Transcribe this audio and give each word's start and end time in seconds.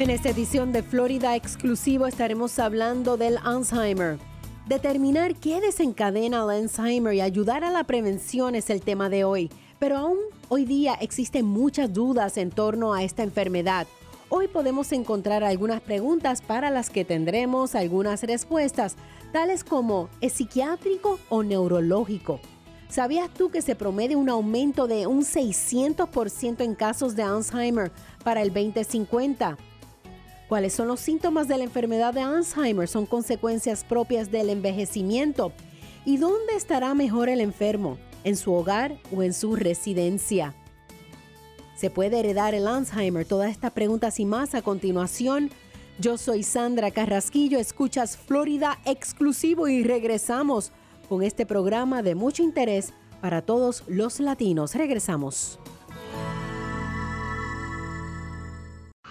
En 0.00 0.10
esta 0.10 0.30
edición 0.30 0.72
de 0.72 0.82
Florida 0.82 1.36
Exclusivo 1.36 2.08
estaremos 2.08 2.58
hablando 2.58 3.16
del 3.16 3.38
Alzheimer. 3.44 4.18
Determinar 4.66 5.36
qué 5.36 5.60
desencadena 5.60 6.42
el 6.42 6.50
Alzheimer 6.50 7.14
y 7.14 7.20
ayudar 7.20 7.62
a 7.62 7.70
la 7.70 7.84
prevención 7.84 8.56
es 8.56 8.70
el 8.70 8.80
tema 8.80 9.08
de 9.08 9.22
hoy. 9.22 9.50
Pero 9.78 9.98
aún 9.98 10.18
hoy 10.48 10.64
día 10.64 10.94
existen 10.94 11.46
muchas 11.46 11.92
dudas 11.92 12.38
en 12.38 12.50
torno 12.50 12.92
a 12.92 13.04
esta 13.04 13.22
enfermedad. 13.22 13.86
Hoy 14.30 14.48
podemos 14.48 14.90
encontrar 14.90 15.44
algunas 15.44 15.80
preguntas 15.80 16.42
para 16.42 16.70
las 16.70 16.90
que 16.90 17.04
tendremos 17.04 17.76
algunas 17.76 18.24
respuestas, 18.24 18.96
tales 19.32 19.62
como 19.62 20.08
¿es 20.20 20.32
psiquiátrico 20.32 21.20
o 21.28 21.44
neurológico? 21.44 22.40
¿Sabías 22.88 23.28
tú 23.32 23.50
que 23.50 23.62
se 23.62 23.76
promedia 23.76 24.18
un 24.18 24.28
aumento 24.28 24.88
de 24.88 25.06
un 25.06 25.22
600% 25.22 26.64
en 26.64 26.74
casos 26.74 27.14
de 27.14 27.22
Alzheimer 27.22 27.92
para 28.24 28.42
el 28.42 28.52
2050? 28.52 29.56
¿Cuáles 30.48 30.74
son 30.74 30.88
los 30.88 31.00
síntomas 31.00 31.48
de 31.48 31.56
la 31.56 31.64
enfermedad 31.64 32.12
de 32.12 32.20
Alzheimer? 32.20 32.86
Son 32.86 33.06
consecuencias 33.06 33.82
propias 33.82 34.30
del 34.30 34.50
envejecimiento. 34.50 35.52
¿Y 36.04 36.18
dónde 36.18 36.54
estará 36.54 36.92
mejor 36.94 37.30
el 37.30 37.40
enfermo? 37.40 37.96
¿En 38.24 38.36
su 38.36 38.52
hogar 38.52 38.98
o 39.14 39.22
en 39.22 39.32
su 39.32 39.56
residencia? 39.56 40.54
¿Se 41.76 41.88
puede 41.88 42.20
heredar 42.20 42.54
el 42.54 42.66
Alzheimer? 42.66 43.26
Todas 43.26 43.50
estas 43.50 43.72
preguntas 43.72 44.20
y 44.20 44.26
más 44.26 44.54
a 44.54 44.60
continuación. 44.60 45.50
Yo 45.98 46.18
soy 46.18 46.42
Sandra 46.42 46.90
Carrasquillo, 46.90 47.58
escuchas 47.58 48.16
Florida 48.16 48.78
exclusivo 48.84 49.68
y 49.68 49.82
regresamos 49.82 50.72
con 51.08 51.22
este 51.22 51.46
programa 51.46 52.02
de 52.02 52.14
mucho 52.14 52.42
interés 52.42 52.92
para 53.20 53.42
todos 53.42 53.84
los 53.86 54.20
latinos. 54.20 54.74
Regresamos. 54.74 55.58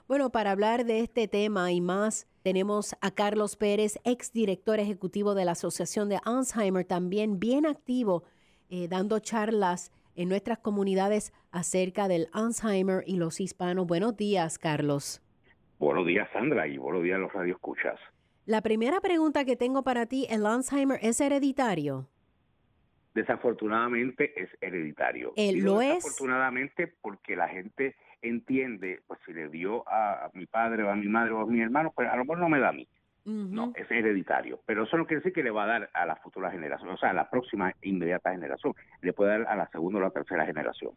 Bueno, 0.07 0.31
para 0.31 0.49
hablar 0.49 0.83
de 0.85 1.01
este 1.01 1.27
tema 1.27 1.71
y 1.71 1.79
más, 1.79 2.27
tenemos 2.41 2.95
a 3.01 3.11
Carlos 3.11 3.55
Pérez, 3.55 3.99
exdirector 4.03 4.79
ejecutivo 4.79 5.35
de 5.35 5.45
la 5.45 5.51
Asociación 5.51 6.09
de 6.09 6.17
Alzheimer, 6.25 6.83
también 6.83 7.39
bien 7.39 7.67
activo, 7.67 8.23
eh, 8.71 8.87
dando 8.87 9.19
charlas 9.19 9.91
en 10.15 10.27
nuestras 10.27 10.57
comunidades 10.57 11.33
acerca 11.51 12.07
del 12.07 12.29
Alzheimer 12.33 13.03
y 13.05 13.17
los 13.17 13.39
hispanos. 13.39 13.85
Buenos 13.85 14.17
días, 14.17 14.57
Carlos. 14.57 15.21
Buenos 15.77 16.07
días, 16.07 16.27
Sandra, 16.33 16.67
y 16.67 16.79
buenos 16.79 17.03
días 17.03 17.17
a 17.17 17.19
los 17.19 17.31
radioescuchas. 17.31 17.99
La 18.47 18.61
primera 18.61 19.01
pregunta 19.01 19.43
que 19.43 19.57
tengo 19.57 19.83
para 19.83 20.05
ti, 20.05 20.25
¿el 20.29 20.45
Alzheimer 20.45 20.99
es 21.01 21.19
hereditario? 21.19 22.07
Desafortunadamente 23.13 24.41
es 24.41 24.49
hereditario. 24.61 25.33
¿El 25.35 25.65
lo 25.65 25.81
es? 25.81 25.95
Desafortunadamente 25.95 26.87
porque 27.01 27.35
la 27.35 27.49
gente 27.49 27.97
entiende, 28.21 29.01
pues 29.05 29.19
si 29.25 29.33
le 29.33 29.49
dio 29.49 29.83
a, 29.85 30.31
mi 30.33 30.45
padre 30.45 30.83
o 30.83 30.89
a 30.89 30.95
mi 30.95 31.09
madre 31.09 31.33
o 31.33 31.41
a 31.41 31.45
mi 31.45 31.59
hermano, 31.59 31.91
pues 31.93 32.07
a 32.07 32.15
lo 32.15 32.23
mejor 32.23 32.39
no 32.39 32.47
me 32.47 32.61
da 32.61 32.69
a 32.69 32.71
mí. 32.71 32.87
No, 33.25 33.73
es 33.75 33.91
hereditario. 33.91 34.61
Pero 34.65 34.85
eso 34.85 34.95
no 34.95 35.05
quiere 35.05 35.19
decir 35.19 35.33
que 35.33 35.43
le 35.43 35.51
va 35.51 35.65
a 35.65 35.67
dar 35.67 35.89
a 35.93 36.05
la 36.05 36.15
futura 36.15 36.49
generación, 36.49 36.89
o 36.89 36.97
sea, 36.97 37.09
a 37.09 37.13
la 37.13 37.29
próxima 37.29 37.73
inmediata 37.81 38.31
generación. 38.31 38.73
Le 39.01 39.11
puede 39.11 39.31
dar 39.31 39.47
a 39.49 39.57
la 39.57 39.67
segunda 39.71 39.99
o 39.99 40.01
la 40.03 40.11
tercera 40.11 40.45
generación. 40.45 40.93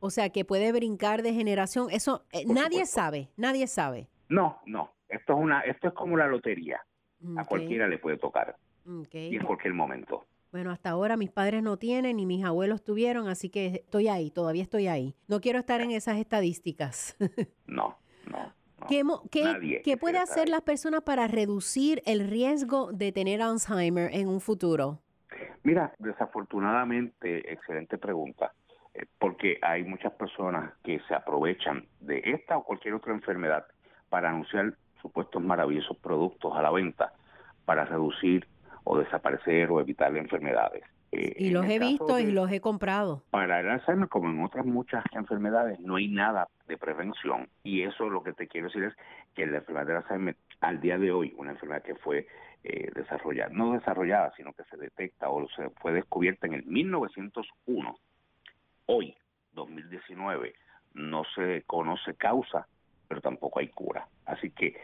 O 0.00 0.10
sea, 0.10 0.30
que 0.30 0.44
puede 0.44 0.72
brincar 0.72 1.22
de 1.22 1.34
generación. 1.34 1.86
Eso 1.92 2.24
eh, 2.32 2.42
nadie 2.46 2.84
sabe, 2.86 3.28
nadie 3.36 3.68
sabe. 3.68 4.08
No, 4.28 4.60
no. 4.66 4.90
Esto 5.12 5.34
es 5.34 5.38
una, 5.38 5.60
esto 5.60 5.88
es 5.88 5.94
como 5.94 6.16
la 6.16 6.26
lotería. 6.26 6.80
A 7.36 7.44
cualquiera 7.44 7.86
le 7.86 7.98
puede 7.98 8.18
tocar. 8.18 8.56
Y 9.12 9.36
en 9.36 9.44
cualquier 9.44 9.74
momento. 9.74 10.26
Bueno, 10.50 10.70
hasta 10.70 10.90
ahora 10.90 11.16
mis 11.16 11.30
padres 11.30 11.62
no 11.62 11.76
tienen 11.76 12.16
ni 12.16 12.26
mis 12.26 12.44
abuelos 12.44 12.82
tuvieron, 12.82 13.28
así 13.28 13.48
que 13.48 13.66
estoy 13.66 14.08
ahí, 14.08 14.30
todavía 14.30 14.62
estoy 14.62 14.88
ahí. 14.88 15.14
No 15.28 15.40
quiero 15.40 15.58
estar 15.58 15.80
en 15.80 15.92
esas 15.92 16.18
estadísticas. 16.18 17.16
no, 17.66 17.96
no. 18.30 18.52
¿Qué, 18.88 19.04
qué, 19.30 19.80
qué 19.84 19.96
puede 19.96 20.18
hacer 20.18 20.48
las 20.48 20.62
personas 20.62 21.02
para 21.02 21.28
reducir 21.28 22.02
el 22.04 22.28
riesgo 22.28 22.92
de 22.92 23.12
tener 23.12 23.40
Alzheimer 23.40 24.12
en 24.12 24.28
un 24.28 24.40
futuro? 24.40 25.00
Mira, 25.62 25.94
desafortunadamente, 26.00 27.52
excelente 27.52 27.96
pregunta, 27.96 28.52
eh, 28.94 29.06
porque 29.18 29.58
hay 29.62 29.84
muchas 29.84 30.12
personas 30.14 30.72
que 30.82 31.00
se 31.06 31.14
aprovechan 31.14 31.86
de 32.00 32.20
esta 32.24 32.58
o 32.58 32.64
cualquier 32.64 32.94
otra 32.94 33.12
enfermedad 33.12 33.64
para 34.08 34.30
anunciar 34.30 34.74
supuestos 35.02 35.42
maravillosos 35.42 35.96
productos 35.98 36.56
a 36.56 36.62
la 36.62 36.70
venta 36.70 37.12
para 37.64 37.84
reducir 37.84 38.46
o 38.84 38.98
desaparecer 38.98 39.70
o 39.70 39.80
evitar 39.80 40.16
enfermedades. 40.16 40.84
Eh, 41.12 41.34
y 41.36 41.50
los 41.50 41.66
he 41.66 41.78
visto 41.78 42.18
y 42.18 42.32
los 42.32 42.50
he 42.50 42.60
comprado. 42.60 43.22
Para 43.30 43.60
el 43.60 43.68
Alzheimer, 43.68 44.08
como 44.08 44.30
en 44.30 44.42
otras 44.42 44.64
muchas 44.64 45.04
enfermedades, 45.12 45.78
no 45.80 45.96
hay 45.96 46.08
nada 46.08 46.48
de 46.66 46.78
prevención. 46.78 47.48
Y 47.62 47.82
eso 47.82 48.08
lo 48.08 48.22
que 48.22 48.32
te 48.32 48.48
quiero 48.48 48.68
decir 48.68 48.84
es 48.84 48.94
que 49.34 49.46
la 49.46 49.58
enfermedad 49.58 49.86
del 49.86 49.96
Alzheimer, 49.96 50.36
al 50.60 50.80
día 50.80 50.96
de 50.96 51.12
hoy, 51.12 51.34
una 51.36 51.50
enfermedad 51.50 51.82
que 51.82 51.96
fue 51.96 52.26
eh, 52.64 52.90
desarrollada, 52.94 53.50
no 53.52 53.72
desarrollada, 53.72 54.32
sino 54.36 54.52
que 54.54 54.64
se 54.64 54.76
detecta 54.78 55.28
o 55.28 55.46
se 55.50 55.68
fue 55.80 55.92
descubierta 55.92 56.46
en 56.46 56.54
el 56.54 56.64
1901, 56.64 57.98
hoy, 58.86 59.14
2019, 59.52 60.54
no 60.94 61.24
se 61.34 61.62
conoce 61.66 62.14
causa, 62.14 62.68
pero 63.12 63.20
tampoco 63.20 63.60
hay 63.60 63.68
cura. 63.68 64.08
Así 64.24 64.48
que 64.52 64.74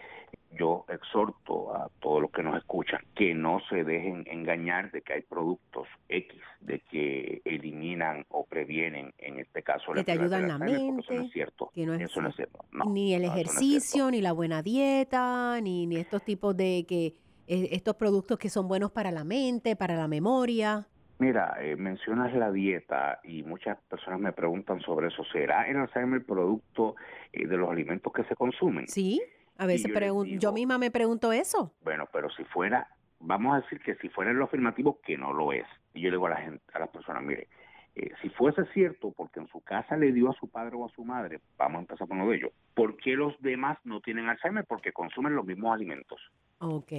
yo 0.52 0.84
exhorto 0.90 1.74
a 1.74 1.88
todos 1.98 2.20
los 2.20 2.30
que 2.30 2.42
nos 2.42 2.58
escuchan 2.58 3.00
que 3.14 3.32
no 3.32 3.58
se 3.70 3.84
dejen 3.84 4.26
engañar 4.30 4.90
de 4.90 5.00
que 5.00 5.14
hay 5.14 5.22
productos 5.22 5.88
X, 6.10 6.38
de 6.60 6.80
que 6.80 7.40
eliminan 7.46 8.26
o 8.28 8.44
previenen, 8.44 9.14
en 9.16 9.38
este 9.38 9.62
caso, 9.62 9.94
que 9.94 10.04
te 10.04 10.12
ayudan 10.12 10.46
la 10.46 10.58
mente. 10.58 11.00
Eso 11.00 11.14
no 11.14 11.22
es 11.22 11.32
cierto. 11.32 11.70
eso 11.74 12.20
no 12.20 12.28
es 12.28 12.36
cierto. 12.36 12.58
ni 12.86 13.14
el 13.14 13.24
ejercicio, 13.24 14.10
ni 14.10 14.20
la 14.20 14.32
buena 14.32 14.62
dieta, 14.62 15.58
ni, 15.62 15.86
ni 15.86 15.96
estos 15.96 16.22
tipos 16.22 16.54
de 16.54 16.84
que 16.86 17.14
eh, 17.46 17.70
estos 17.72 17.96
productos 17.96 18.38
que 18.38 18.50
son 18.50 18.68
buenos 18.68 18.90
para 18.90 19.10
la 19.10 19.24
mente, 19.24 19.74
para 19.74 19.96
la 19.96 20.06
memoria. 20.06 20.86
Mira, 21.18 21.56
eh, 21.60 21.74
mencionas 21.74 22.32
la 22.34 22.52
dieta 22.52 23.20
y 23.24 23.42
muchas 23.42 23.76
personas 23.88 24.20
me 24.20 24.32
preguntan 24.32 24.80
sobre 24.80 25.08
eso. 25.08 25.24
¿Será 25.32 25.68
el 25.68 25.76
Alzheimer 25.76 26.20
el 26.20 26.24
producto 26.24 26.94
eh, 27.32 27.46
de 27.46 27.56
los 27.56 27.70
alimentos 27.70 28.12
que 28.12 28.22
se 28.24 28.36
consumen? 28.36 28.86
Sí, 28.86 29.20
a 29.56 29.66
veces 29.66 29.92
yo, 29.92 30.24
yo 30.24 30.52
misma 30.52 30.78
me 30.78 30.92
pregunto 30.92 31.32
eso. 31.32 31.72
Bueno, 31.82 32.08
pero 32.12 32.30
si 32.30 32.44
fuera, 32.44 32.88
vamos 33.18 33.54
a 33.54 33.60
decir 33.62 33.80
que 33.80 33.96
si 33.96 34.08
fuera 34.08 34.32
lo 34.32 34.44
afirmativo, 34.44 35.00
que 35.00 35.18
no 35.18 35.32
lo 35.32 35.52
es. 35.52 35.66
Y 35.92 36.02
yo 36.02 36.10
le 36.10 36.16
digo 36.16 36.26
a 36.28 36.30
la 36.30 36.36
gente, 36.36 36.62
a 36.72 36.78
las 36.78 36.88
personas, 36.90 37.24
mire, 37.24 37.48
eh, 37.96 38.12
si 38.22 38.28
fuese 38.30 38.64
cierto, 38.72 39.10
porque 39.10 39.40
en 39.40 39.48
su 39.48 39.60
casa 39.60 39.96
le 39.96 40.12
dio 40.12 40.30
a 40.30 40.34
su 40.34 40.48
padre 40.48 40.76
o 40.76 40.86
a 40.86 40.90
su 40.90 41.04
madre, 41.04 41.40
vamos 41.56 41.78
a 41.78 41.80
empezar 41.80 42.06
con 42.06 42.18
lo 42.18 42.28
de 42.28 42.36
ellos, 42.36 42.52
¿por 42.74 42.96
qué 42.96 43.16
los 43.16 43.40
demás 43.42 43.76
no 43.82 44.00
tienen 44.00 44.28
Alzheimer? 44.28 44.64
Porque 44.66 44.92
consumen 44.92 45.34
los 45.34 45.44
mismos 45.44 45.74
alimentos. 45.74 46.20
Ok. 46.58 46.92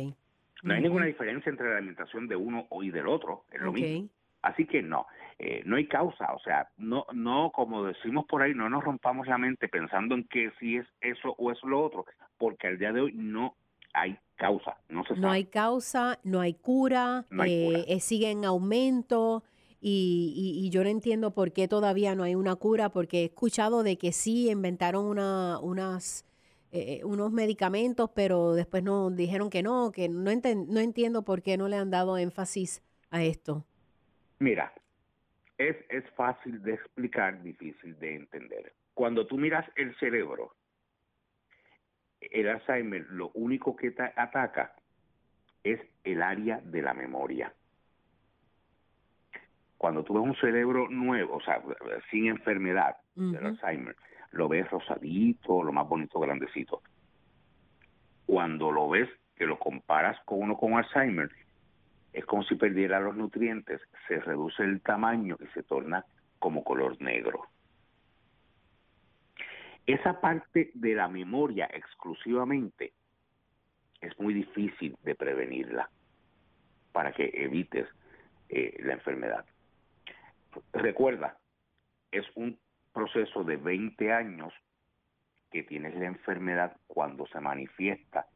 No 0.63 0.73
hay 0.73 0.81
ninguna 0.81 1.05
diferencia 1.05 1.49
entre 1.49 1.69
la 1.69 1.77
alimentación 1.77 2.27
de 2.27 2.35
uno 2.35 2.67
y 2.81 2.91
del 2.91 3.07
otro, 3.07 3.45
es 3.51 3.61
lo 3.61 3.71
mismo. 3.71 4.09
Así 4.41 4.65
que 4.65 4.81
no, 4.81 5.05
eh, 5.37 5.63
no 5.65 5.75
hay 5.75 5.85
causa, 5.87 6.33
o 6.33 6.39
sea, 6.39 6.69
no, 6.77 7.05
no, 7.13 7.51
como 7.51 7.83
decimos 7.83 8.25
por 8.25 8.41
ahí, 8.41 8.53
no 8.53 8.69
nos 8.69 8.83
rompamos 8.83 9.27
la 9.27 9.37
mente 9.37 9.67
pensando 9.67 10.15
en 10.15 10.23
que 10.25 10.51
si 10.59 10.77
es 10.77 10.87
eso 11.01 11.35
o 11.37 11.51
es 11.51 11.61
lo 11.63 11.83
otro, 11.83 12.05
porque 12.37 12.67
al 12.67 12.77
día 12.77 12.93
de 12.93 13.01
hoy 13.01 13.13
no 13.13 13.55
hay 13.93 14.17
causa, 14.35 14.77
no 14.87 15.03
se 15.05 15.15
No 15.15 15.29
hay 15.29 15.45
causa, 15.45 16.19
no 16.23 16.39
hay 16.39 16.53
cura, 16.53 17.25
eh, 17.45 17.85
eh, 17.87 17.99
sigue 17.99 18.31
en 18.31 18.45
aumento. 18.45 19.43
Y, 19.81 20.59
y, 20.61 20.69
yo 20.71 20.83
no 20.83 20.89
entiendo 20.89 21.31
por 21.33 21.53
qué 21.53 21.69
todavía 21.69 22.13
no 22.13 22.23
hay 22.23 22.35
una 22.35 22.57
cura, 22.57 22.89
porque 22.89 23.21
he 23.21 23.25
escuchado 23.25 23.81
de 23.81 23.97
que 23.97 24.11
sí 24.11 24.49
inventaron 24.49 25.05
una, 25.05 25.57
unas 25.59 26.25
eh, 26.71 27.01
unos 27.03 27.31
medicamentos, 27.31 28.11
pero 28.13 28.53
después 28.53 28.83
nos 28.83 29.15
dijeron 29.15 29.49
que 29.49 29.63
no, 29.63 29.91
que 29.91 30.07
no, 30.07 30.31
no 30.31 30.79
entiendo 30.79 31.23
por 31.23 31.41
qué 31.41 31.57
no 31.57 31.67
le 31.67 31.77
han 31.77 31.89
dado 31.89 32.17
énfasis 32.17 32.83
a 33.09 33.23
esto. 33.23 33.65
Mira, 34.39 34.73
es, 35.57 35.75
es 35.89 36.03
fácil 36.11 36.61
de 36.61 36.73
explicar, 36.73 37.41
difícil 37.41 37.97
de 37.99 38.15
entender. 38.15 38.73
Cuando 38.93 39.25
tú 39.25 39.37
miras 39.37 39.65
el 39.75 39.95
cerebro, 39.97 40.55
el 42.21 42.47
Alzheimer 42.49 43.05
lo 43.09 43.31
único 43.33 43.75
que 43.75 43.91
te 43.91 44.03
ataca 44.15 44.75
es 45.63 45.79
el 46.03 46.21
área 46.21 46.61
de 46.63 46.81
la 46.81 46.93
memoria. 46.93 47.53
Cuando 49.77 50.03
tú 50.03 50.13
ves 50.13 50.23
un 50.23 50.35
cerebro 50.35 50.89
nuevo, 50.89 51.37
o 51.37 51.41
sea, 51.41 51.63
sin 52.11 52.27
enfermedad 52.27 52.97
del 53.15 53.45
Alzheimer, 53.45 53.95
lo 54.31 54.47
ves 54.47 54.69
rosadito, 54.69 55.63
lo 55.63 55.71
más 55.71 55.87
bonito, 55.87 56.19
grandecito. 56.19 56.81
Cuando 58.25 58.71
lo 58.71 58.89
ves, 58.89 59.09
que 59.35 59.45
lo 59.45 59.57
comparas 59.57 60.19
con 60.25 60.41
uno 60.41 60.57
con 60.57 60.73
Alzheimer, 60.73 61.31
es 62.13 62.25
como 62.25 62.43
si 62.43 62.55
perdiera 62.55 62.99
los 62.99 63.15
nutrientes, 63.15 63.81
se 64.07 64.19
reduce 64.19 64.63
el 64.63 64.81
tamaño 64.81 65.37
y 65.39 65.47
se 65.53 65.63
torna 65.63 66.05
como 66.39 66.63
color 66.63 66.99
negro. 67.01 67.43
Esa 69.85 70.19
parte 70.19 70.71
de 70.73 70.95
la 70.95 71.07
memoria 71.07 71.69
exclusivamente 71.73 72.93
es 74.01 74.17
muy 74.19 74.33
difícil 74.33 74.95
de 75.03 75.15
prevenirla 75.15 75.89
para 76.91 77.11
que 77.11 77.31
evites 77.33 77.87
eh, 78.49 78.77
la 78.83 78.93
enfermedad. 78.93 79.45
Recuerda, 80.73 81.37
es 82.11 82.25
un 82.35 82.59
proceso 82.93 83.43
de 83.43 83.57
20 83.57 84.11
años 84.11 84.53
que 85.51 85.63
tienes 85.63 85.95
la 85.95 86.05
enfermedad 86.05 86.77
cuando 86.87 87.25
se 87.27 87.39
manifiesta, 87.39 88.27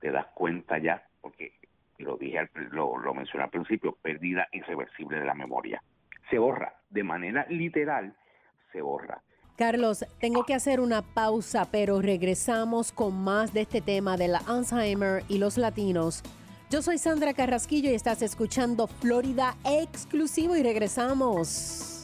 te 0.00 0.10
das 0.10 0.26
cuenta 0.34 0.78
ya, 0.78 1.06
porque 1.20 1.54
lo 1.98 2.16
dije, 2.16 2.48
lo, 2.70 2.98
lo 2.98 3.14
mencioné 3.14 3.44
al 3.44 3.50
principio, 3.50 3.96
pérdida 4.02 4.48
irreversible 4.52 5.18
de 5.18 5.24
la 5.24 5.34
memoria. 5.34 5.82
Se 6.30 6.38
borra, 6.38 6.74
de 6.90 7.04
manera 7.04 7.46
literal, 7.48 8.14
se 8.72 8.80
borra. 8.82 9.22
Carlos, 9.56 10.04
tengo 10.18 10.44
que 10.44 10.54
hacer 10.54 10.80
una 10.80 11.02
pausa, 11.02 11.68
pero 11.70 12.00
regresamos 12.00 12.90
con 12.90 13.22
más 13.22 13.52
de 13.52 13.62
este 13.62 13.80
tema 13.80 14.16
de 14.16 14.28
la 14.28 14.38
Alzheimer 14.46 15.22
y 15.28 15.38
los 15.38 15.58
latinos. 15.58 16.22
Yo 16.70 16.80
soy 16.80 16.96
Sandra 16.96 17.34
Carrasquillo 17.34 17.90
y 17.90 17.94
estás 17.94 18.22
escuchando 18.22 18.86
Florida 18.86 19.54
Exclusivo 19.64 20.56
y 20.56 20.62
regresamos. 20.62 21.91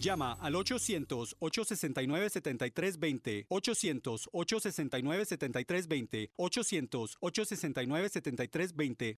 Llama 0.00 0.36
al 0.40 0.54
800-869-7320, 0.54 3.46
800-869-7320, 3.48 6.30
800-869-7320 6.36 9.16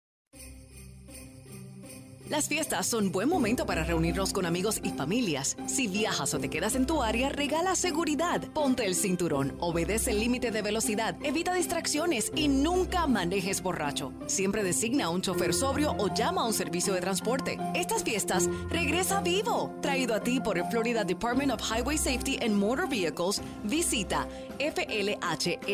las 2.28 2.49
fiestas 2.49 2.87
son 2.87 3.12
buen 3.12 3.28
momento 3.28 3.66
para 3.66 3.85
reunirnos 3.85 4.32
con 4.32 4.47
amigos 4.47 4.80
y 4.82 4.90
familias. 4.90 5.56
Si 5.66 5.88
viajas 5.88 6.35
o 6.35 6.38
te 6.38 6.49
quedas 6.49 6.75
en 6.75 6.87
tu 6.87 7.02
área, 7.02 7.28
regala 7.28 7.75
seguridad. 7.76 8.42
Ponte 8.52 8.87
el 8.87 8.94
cinturón, 8.94 9.56
obedece 9.61 10.11
el 10.11 10.20
límite 10.20 10.50
de 10.50 10.62
velocidad, 10.62 11.16
evita 11.23 11.54
distracciones 11.54 12.30
y 12.35 12.49
nunca 12.49 13.06
manejes 13.06 13.62
borracho. 13.62 14.12
Siempre 14.26 14.62
designa 14.62 15.06
a 15.06 15.11
un 15.11 15.23
chofer 15.23 15.54
sobrio 15.54 15.94
o 15.99 16.12
llama 16.12 16.42
a 16.42 16.47
un 16.47 16.52
servicio 16.52 16.92
de 16.94 17.00
transporte. 17.00 17.58
Estas 17.75 18.04
fiestas 18.04 18.49
regresa 18.68 19.20
vivo. 19.20 19.75
Traído 19.80 20.14
a 20.14 20.20
ti 20.20 20.40
por 20.40 20.58
el 20.58 20.64
Florida 20.66 21.04
Department 21.04 21.52
of 21.52 21.61
Highway 21.61 21.97
Safety 21.99 22.38
and 22.42 22.54
Motor 22.56 22.88
Vehicles, 22.88 23.40
visita 23.64 24.26
flhsmv.gov 24.58 25.70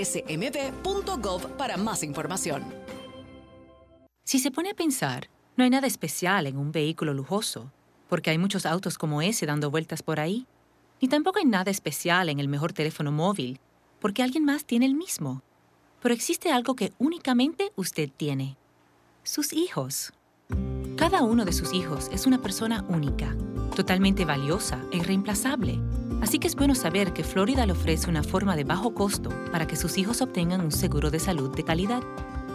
para 1.57 1.77
más 1.77 2.03
información. 2.03 2.65
Si 4.25 4.39
se 4.39 4.51
pone 4.51 4.71
a 4.71 4.75
pensar, 4.75 5.29
no 5.57 5.65
hay 5.65 5.71
nada 5.71 5.87
especial 5.87 6.47
en 6.47 6.57
un 6.57 6.73
vehículo 6.73 7.15
lujoso, 7.15 7.71
porque 8.09 8.31
hay 8.31 8.39
muchos 8.39 8.67
autos 8.67 8.99
como 8.99 9.23
ese 9.23 9.47
dando 9.47 9.71
vueltas 9.71 10.03
por 10.03 10.19
ahí. 10.19 10.47
Ni 11.01 11.09
tampoco 11.09 11.39
hay 11.39 11.45
nada 11.45 11.71
especial 11.71 12.29
en 12.29 12.41
el 12.41 12.49
mejor 12.49 12.73
teléfono 12.73 13.13
móvil, 13.13 13.61
porque 14.01 14.23
alguien 14.23 14.45
más 14.45 14.65
tiene 14.65 14.87
el 14.87 14.95
mismo. 14.95 15.43
Pero 16.03 16.15
existe 16.15 16.51
algo 16.51 16.75
que 16.75 16.93
únicamente 16.99 17.73
usted 17.77 18.11
tiene. 18.17 18.57
Sus 19.23 19.53
hijos. 19.53 20.13
Cada 20.97 21.23
uno 21.23 21.45
de 21.45 21.53
sus 21.53 21.73
hijos 21.73 22.09
es 22.13 22.27
una 22.27 22.43
persona 22.43 22.85
única, 22.89 23.37
totalmente 23.75 24.25
valiosa 24.25 24.81
e 24.93 24.99
irreemplazable. 24.99 25.81
Así 26.21 26.39
que 26.39 26.49
es 26.49 26.57
bueno 26.57 26.75
saber 26.75 27.13
que 27.13 27.25
Florida 27.25 27.65
le 27.65 27.73
ofrece 27.73 28.11
una 28.11 28.23
forma 28.23 28.57
de 28.57 28.65
bajo 28.65 28.95
costo 28.95 29.31
para 29.53 29.67
que 29.67 29.77
sus 29.77 29.99
hijos 29.99 30.21
obtengan 30.21 30.61
un 30.61 30.73
seguro 30.73 31.11
de 31.11 31.21
salud 31.21 31.55
de 31.55 31.65
calidad. 31.65 32.03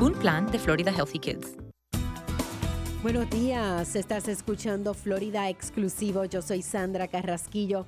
Un 0.00 0.14
plan 0.14 0.50
de 0.50 0.58
Florida 0.58 0.90
Healthy 0.90 1.18
Kids. 1.18 1.56
Buenos 3.02 3.28
días, 3.28 3.94
estás 3.94 4.28
escuchando 4.28 4.94
Florida 4.94 5.50
Exclusivo. 5.50 6.24
Yo 6.24 6.40
soy 6.40 6.62
Sandra 6.62 7.06
Carrasquillo. 7.06 7.84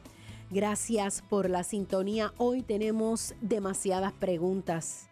Gracias 0.50 1.22
por 1.22 1.48
la 1.48 1.64
sintonía. 1.64 2.34
Hoy 2.36 2.60
tenemos 2.60 3.34
demasiadas 3.40 4.12
preguntas. 4.12 5.08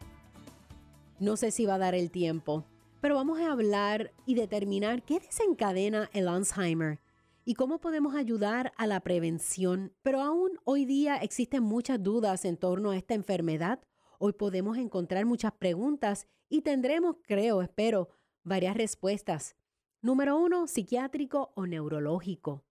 No 1.19 1.39
sé 1.39 1.53
si 1.53 1.65
va 1.65 1.77
a 1.77 1.79
dar 1.79 1.95
el 1.95 2.11
tiempo, 2.11 2.67
pero 3.01 3.15
vamos 3.15 3.41
a 3.41 3.51
hablar 3.51 4.13
y 4.27 4.35
determinar 4.35 5.03
qué 5.03 5.21
desencadena 5.21 6.11
el 6.13 6.29
Alzheimer 6.29 7.01
y 7.47 7.55
cómo 7.55 7.79
podemos 7.79 8.15
ayudar 8.15 8.75
a 8.77 8.87
la 8.87 9.01
prevención. 9.01 9.95
Pero 10.03 10.21
aún 10.21 10.51
hoy 10.65 10.85
día 10.85 11.17
existen 11.17 11.63
muchas 11.63 12.03
dudas 12.03 12.45
en 12.45 12.59
torno 12.59 12.91
a 12.91 12.99
esta 12.99 13.15
enfermedad. 13.15 13.81
Hoy 14.23 14.35
podemos 14.35 14.77
encontrar 14.77 15.25
muchas 15.25 15.53
preguntas 15.53 16.27
y 16.51 16.61
tendremos, 16.61 17.17
creo, 17.23 17.63
espero, 17.63 18.11
varias 18.45 18.77
respuestas. 18.77 19.57
Número 20.03 20.39
uno, 20.39 20.67
psiquiátrico 20.67 21.53
o 21.55 21.67
neurológico. 21.67 22.63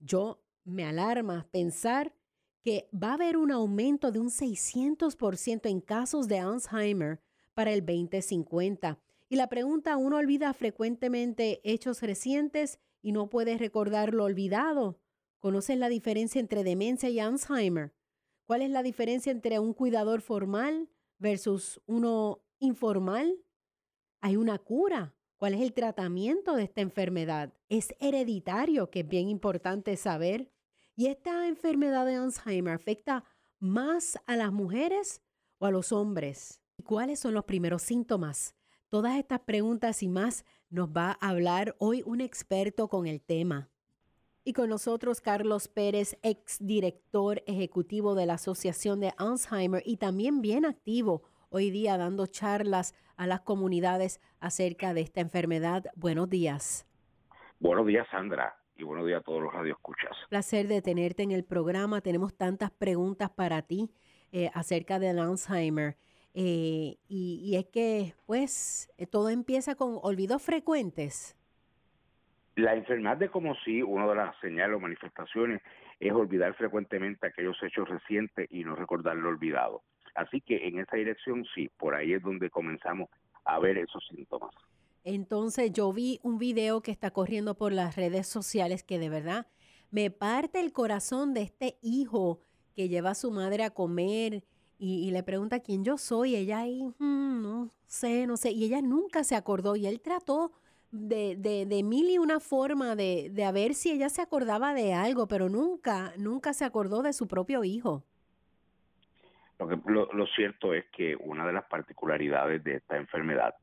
Yo 0.00 0.42
me 0.64 0.84
alarma 0.84 1.46
pensar 1.52 2.12
que 2.64 2.88
va 2.92 3.10
a 3.10 3.14
haber 3.14 3.36
un 3.36 3.52
aumento 3.52 4.10
de 4.10 4.18
un 4.18 4.30
600% 4.30 5.70
en 5.70 5.80
casos 5.80 6.26
de 6.26 6.40
Alzheimer 6.40 7.20
para 7.54 7.72
el 7.72 7.86
2050. 7.86 8.98
Y 9.28 9.36
la 9.36 9.48
pregunta, 9.48 9.96
uno 9.96 10.16
olvida 10.16 10.52
frecuentemente 10.54 11.60
hechos 11.62 12.02
recientes 12.02 12.80
y 13.00 13.12
no 13.12 13.30
puedes 13.30 13.60
recordar 13.60 14.12
lo 14.12 14.24
olvidado. 14.24 14.98
¿Conoces 15.38 15.78
la 15.78 15.88
diferencia 15.88 16.40
entre 16.40 16.64
demencia 16.64 17.08
y 17.10 17.20
Alzheimer? 17.20 17.92
¿Cuál 18.46 18.62
es 18.62 18.70
la 18.70 18.82
diferencia 18.82 19.32
entre 19.32 19.58
un 19.58 19.72
cuidador 19.72 20.20
formal 20.20 20.90
versus 21.18 21.80
uno 21.86 22.42
informal? 22.58 23.38
¿Hay 24.20 24.36
una 24.36 24.58
cura? 24.58 25.14
¿Cuál 25.36 25.54
es 25.54 25.62
el 25.62 25.72
tratamiento 25.72 26.54
de 26.54 26.64
esta 26.64 26.82
enfermedad? 26.82 27.54
¿Es 27.68 27.94
hereditario, 28.00 28.90
que 28.90 29.00
es 29.00 29.08
bien 29.08 29.28
importante 29.28 29.96
saber? 29.96 30.50
¿Y 30.94 31.06
esta 31.06 31.48
enfermedad 31.48 32.06
de 32.06 32.16
Alzheimer 32.16 32.74
afecta 32.74 33.24
más 33.58 34.18
a 34.26 34.36
las 34.36 34.52
mujeres 34.52 35.22
o 35.58 35.66
a 35.66 35.70
los 35.70 35.90
hombres? 35.92 36.60
¿Y 36.76 36.82
cuáles 36.82 37.20
son 37.20 37.34
los 37.34 37.44
primeros 37.44 37.82
síntomas? 37.82 38.54
Todas 38.88 39.16
estas 39.16 39.40
preguntas 39.40 40.02
y 40.02 40.08
más 40.08 40.44
nos 40.68 40.90
va 40.90 41.18
a 41.20 41.30
hablar 41.30 41.74
hoy 41.78 42.02
un 42.04 42.20
experto 42.20 42.88
con 42.88 43.06
el 43.06 43.22
tema. 43.22 43.70
Y 44.46 44.52
con 44.52 44.68
nosotros 44.68 45.22
Carlos 45.22 45.68
Pérez, 45.68 46.18
exdirector 46.22 47.42
ejecutivo 47.46 48.14
de 48.14 48.26
la 48.26 48.34
Asociación 48.34 49.00
de 49.00 49.14
Alzheimer 49.16 49.82
y 49.86 49.96
también 49.96 50.42
bien 50.42 50.66
activo 50.66 51.22
hoy 51.48 51.70
día 51.70 51.96
dando 51.96 52.26
charlas 52.26 52.94
a 53.16 53.26
las 53.26 53.40
comunidades 53.40 54.20
acerca 54.40 54.92
de 54.92 55.00
esta 55.00 55.22
enfermedad. 55.22 55.84
Buenos 55.96 56.28
días. 56.28 56.86
Buenos 57.58 57.86
días, 57.86 58.06
Sandra, 58.10 58.54
y 58.76 58.82
buenos 58.82 59.06
días 59.06 59.20
a 59.20 59.24
todos 59.24 59.40
los 59.40 59.50
radioescuchas. 59.50 60.14
Placer 60.28 60.68
de 60.68 60.82
tenerte 60.82 61.22
en 61.22 61.30
el 61.30 61.44
programa. 61.44 62.02
Tenemos 62.02 62.34
tantas 62.34 62.70
preguntas 62.70 63.30
para 63.30 63.62
ti 63.62 63.90
eh, 64.30 64.50
acerca 64.52 64.98
del 64.98 65.20
Alzheimer. 65.20 65.96
Eh, 66.34 66.98
y, 67.08 67.54
es 67.56 67.64
que, 67.66 68.14
pues, 68.26 68.90
eh, 68.98 69.06
todo 69.06 69.30
empieza 69.30 69.74
con 69.74 70.00
olvidos 70.02 70.42
frecuentes. 70.42 71.34
La 72.56 72.74
enfermedad 72.74 73.16
de 73.16 73.28
como 73.28 73.54
si, 73.64 73.82
una 73.82 74.06
de 74.06 74.14
las 74.14 74.38
señales 74.40 74.76
o 74.76 74.80
manifestaciones 74.80 75.60
es 75.98 76.12
olvidar 76.12 76.54
frecuentemente 76.54 77.26
aquellos 77.26 77.56
hechos 77.62 77.88
recientes 77.88 78.48
y 78.50 78.64
no 78.64 78.76
recordar 78.76 79.16
lo 79.16 79.28
olvidado. 79.28 79.82
Así 80.14 80.40
que 80.40 80.68
en 80.68 80.78
esa 80.78 80.96
dirección 80.96 81.44
sí, 81.54 81.68
por 81.76 81.94
ahí 81.94 82.12
es 82.12 82.22
donde 82.22 82.50
comenzamos 82.50 83.10
a 83.44 83.58
ver 83.58 83.78
esos 83.78 84.06
síntomas. 84.08 84.54
Entonces 85.02 85.72
yo 85.72 85.92
vi 85.92 86.20
un 86.22 86.38
video 86.38 86.80
que 86.80 86.90
está 86.90 87.10
corriendo 87.10 87.56
por 87.56 87.72
las 87.72 87.96
redes 87.96 88.26
sociales 88.26 88.82
que 88.82 88.98
de 88.98 89.10
verdad 89.10 89.46
me 89.90 90.10
parte 90.10 90.60
el 90.60 90.72
corazón 90.72 91.34
de 91.34 91.42
este 91.42 91.78
hijo 91.82 92.40
que 92.74 92.88
lleva 92.88 93.10
a 93.10 93.14
su 93.14 93.30
madre 93.30 93.64
a 93.64 93.70
comer 93.70 94.44
y, 94.78 95.10
le 95.12 95.22
pregunta 95.22 95.60
quién 95.60 95.84
yo 95.84 95.96
soy. 95.96 96.34
Ella 96.34 96.58
ahí, 96.60 96.82
mm, 96.98 97.42
no 97.42 97.70
sé, 97.86 98.26
no 98.26 98.36
sé. 98.36 98.50
Y 98.50 98.64
ella 98.64 98.82
nunca 98.82 99.24
se 99.24 99.36
acordó. 99.36 99.76
Y 99.76 99.86
él 99.86 100.00
trató 100.00 100.52
de, 100.94 101.36
de, 101.36 101.66
de 101.66 101.82
mil 101.82 102.08
y 102.08 102.18
una 102.18 102.40
forma 102.40 102.94
de, 102.96 103.28
de 103.30 103.44
a 103.44 103.52
ver 103.52 103.74
si 103.74 103.90
ella 103.90 104.08
se 104.08 104.22
acordaba 104.22 104.74
de 104.74 104.94
algo, 104.94 105.26
pero 105.26 105.48
nunca, 105.48 106.12
nunca 106.16 106.52
se 106.52 106.64
acordó 106.64 107.02
de 107.02 107.12
su 107.12 107.26
propio 107.26 107.64
hijo. 107.64 108.04
Lo, 109.58 109.68
que, 109.68 109.78
lo, 109.86 110.26
cierto 110.34 110.74
es 110.74 110.84
que 110.86 111.16
una 111.16 111.46
de 111.46 111.52
las 111.52 111.64
particularidades 111.64 112.62
de 112.64 112.76
esta 112.76 112.96
enfermedad, 112.96 113.54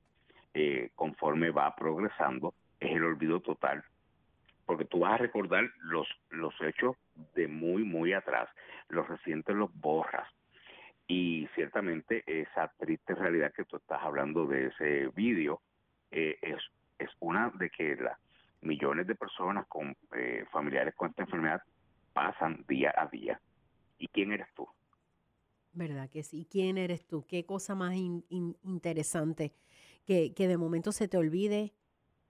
eh, 0.54 0.92
conforme 0.96 1.52
va 1.52 1.76
progresando, 1.76 2.54
es 2.80 2.92
el 2.92 3.04
olvido 3.04 3.40
total. 3.40 3.84
Porque 4.66 4.86
tú 4.86 5.00
vas 5.00 5.14
a 5.14 5.18
recordar 5.18 5.70
los, 5.82 6.08
los 6.30 6.54
hechos 6.62 6.96
de 7.36 7.48
muy, 7.48 7.84
muy 7.84 8.14
atrás. 8.14 8.50
Los 8.90 9.08
recientes 9.08 9.56
los 9.56 9.74
borras 9.74 10.28
y 11.12 11.46
ciertamente 11.56 12.24
esa 12.26 12.72
triste 12.78 13.14
realidad 13.16 13.52
que 13.54 13.66
tú 13.66 13.76
estás 13.76 14.02
hablando 14.02 14.46
de 14.48 14.68
ese 14.68 15.08
vídeo 15.14 15.62
eh, 16.10 16.38
es, 16.42 16.62
es 17.02 17.10
una 17.20 17.52
de 17.58 17.70
que 17.70 17.96
las 17.96 18.18
millones 18.62 19.08
de 19.08 19.16
personas 19.16 19.66
con 19.68 19.96
eh, 20.16 20.46
familiares 20.52 20.94
con 20.96 21.10
esta 21.10 21.24
enfermedad 21.24 21.62
pasan 22.14 22.64
día 22.68 22.94
a 22.96 23.08
día. 23.08 23.40
¿Y 23.98 24.08
quién 24.08 24.32
eres 24.32 24.48
tú? 24.56 24.68
¿Verdad 25.74 26.10
que 26.10 26.24
sí? 26.24 26.48
¿Quién 26.50 26.78
eres 26.78 27.06
tú? 27.06 27.26
Qué 27.26 27.46
cosa 27.46 27.76
más 27.76 27.96
interesante 27.96 29.54
que, 30.06 30.34
que 30.34 30.48
de 30.48 30.58
momento 30.58 30.92
se 30.92 31.08
te 31.08 31.18
olvide 31.18 31.74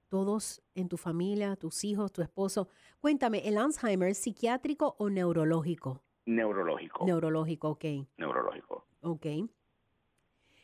todos 0.09 0.61
en 0.75 0.89
tu 0.89 0.97
familia, 0.97 1.55
tus 1.55 1.83
hijos, 1.83 2.11
tu 2.11 2.21
esposo. 2.21 2.67
Cuéntame, 2.99 3.47
¿el 3.47 3.57
Alzheimer 3.57 4.09
es 4.09 4.17
psiquiátrico 4.19 4.95
o 4.99 5.09
neurológico? 5.09 6.03
Neurológico. 6.25 7.05
Neurológico, 7.05 7.69
ok. 7.69 7.85
Neurológico. 8.17 8.85
Ok. 9.01 9.25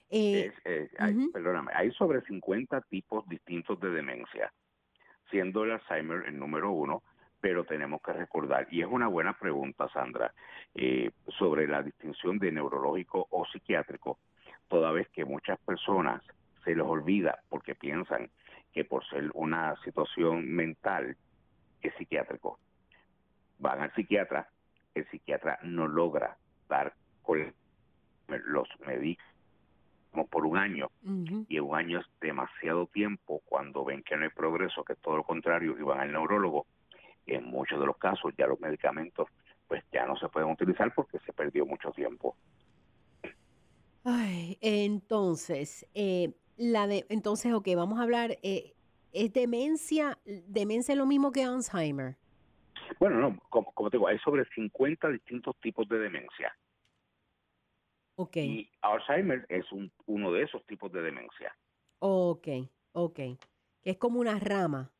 Eh, 0.09 0.51
hay, 0.99 1.27
Perdóname, 1.33 1.71
hay 1.75 1.91
sobre 1.91 2.21
50 2.21 2.81
tipos 2.81 3.27
distintos 3.27 3.79
de 3.79 3.89
demencia, 3.89 4.51
siendo 5.29 5.63
el 5.63 5.71
Alzheimer 5.71 6.25
el 6.27 6.39
número 6.39 6.71
uno, 6.71 7.03
pero 7.41 7.65
tenemos 7.65 8.01
que 8.01 8.13
recordar, 8.13 8.67
y 8.71 8.81
es 8.81 8.87
una 8.87 9.07
buena 9.07 9.37
pregunta, 9.37 9.87
Sandra, 9.89 10.33
eh, 10.75 11.11
sobre 11.37 11.67
la 11.67 11.83
distinción 11.83 12.39
de 12.39 12.51
neurológico 12.51 13.27
o 13.29 13.45
psiquiátrico, 13.45 14.19
toda 14.67 14.91
vez 14.91 15.07
que 15.09 15.25
muchas 15.25 15.59
personas 15.59 16.23
se 16.63 16.75
les 16.75 16.85
olvida 16.85 17.39
porque 17.49 17.75
piensan 17.75 18.29
que 18.73 18.85
por 18.85 19.05
ser 19.07 19.29
una 19.33 19.75
situación 19.83 20.49
mental 20.49 21.15
es 21.81 21.93
psiquiátrico. 21.95 22.59
Van 23.59 23.81
al 23.81 23.93
psiquiatra 23.93 24.47
el 24.97 25.07
psiquiatra 25.09 25.59
no 25.63 25.87
logra 25.87 26.37
dar 26.67 26.93
con 27.21 27.53
los 28.27 28.67
médicos 28.85 29.25
por 30.25 30.45
un 30.45 30.57
año 30.57 30.89
y 31.47 31.59
un 31.59 31.75
año 31.75 32.00
es 32.00 32.05
demasiado 32.19 32.88
tiempo 32.88 33.41
cuando 33.45 33.86
ven 33.86 34.03
que 34.03 34.15
no 34.15 34.24
hay 34.24 34.29
progreso, 34.29 34.83
que 34.83 34.93
es 34.93 35.00
todo 35.00 35.17
lo 35.17 35.24
contrario 35.24 35.75
y 35.77 35.83
van 35.83 36.00
al 36.00 36.12
neurólogo, 36.12 36.65
en 37.25 37.45
muchos 37.45 37.79
de 37.79 37.86
los 37.86 37.97
casos 37.97 38.33
ya 38.38 38.47
los 38.47 38.59
medicamentos 38.59 39.27
pues 39.67 39.83
ya 39.91 40.05
no 40.05 40.15
se 40.17 40.29
pueden 40.29 40.50
utilizar 40.50 40.93
porque 40.93 41.19
se 41.19 41.33
perdió 41.33 41.65
mucho 41.65 41.91
tiempo. 41.91 42.36
Ay, 44.03 44.57
entonces, 44.62 45.86
eh, 45.93 46.31
la 46.55 46.88
de, 46.88 47.05
entonces, 47.09 47.53
ok, 47.53 47.67
vamos 47.75 48.00
a 48.00 48.03
hablar, 48.03 48.38
eh, 48.41 48.74
¿es 49.12 49.33
demencia, 49.33 50.17
demencia 50.25 50.93
es 50.93 50.97
lo 50.97 51.05
mismo 51.05 51.31
que 51.31 51.43
Alzheimer? 51.43 52.15
Bueno, 53.00 53.19
no, 53.19 53.38
como, 53.50 53.89
te 53.89 53.97
digo, 53.97 54.07
hay 54.07 54.17
sobre 54.19 54.45
50 54.55 55.09
distintos 55.09 55.55
tipos 55.57 55.88
de 55.89 56.00
demencia. 56.00 56.55
Ok. 58.19 58.38
Y 58.38 58.71
Alzheimer 58.81 59.45
es 59.47 59.71
un, 59.71 59.91
uno 60.07 60.31
de 60.31 60.43
esos 60.43 60.65
tipos 60.65 60.91
de 60.91 61.03
demencia. 61.03 61.55
Ok, 62.00 62.47
ok. 62.93 63.15
Que 63.15 63.91
es 63.91 63.97
como 63.97 64.19
una 64.19 64.39
rama. 64.39 64.91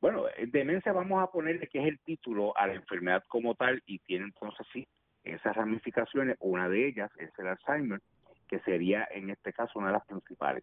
Bueno, 0.00 0.28
eh, 0.28 0.46
demencia 0.46 0.92
vamos 0.92 1.20
a 1.20 1.30
ponerle 1.30 1.66
que 1.66 1.80
es 1.80 1.88
el 1.88 1.98
título 2.00 2.56
a 2.56 2.68
la 2.68 2.74
enfermedad 2.74 3.24
como 3.26 3.56
tal 3.56 3.82
y 3.86 3.98
tiene 3.98 4.26
entonces 4.26 4.64
sí 4.72 4.86
esas 5.24 5.56
ramificaciones. 5.56 6.36
Una 6.38 6.68
de 6.68 6.86
ellas 6.86 7.10
es 7.18 7.30
el 7.38 7.48
Alzheimer, 7.48 8.00
que 8.46 8.60
sería 8.60 9.08
en 9.10 9.30
este 9.30 9.52
caso 9.52 9.78
una 9.78 9.88
de 9.88 9.94
las 9.94 10.06
principales. 10.06 10.62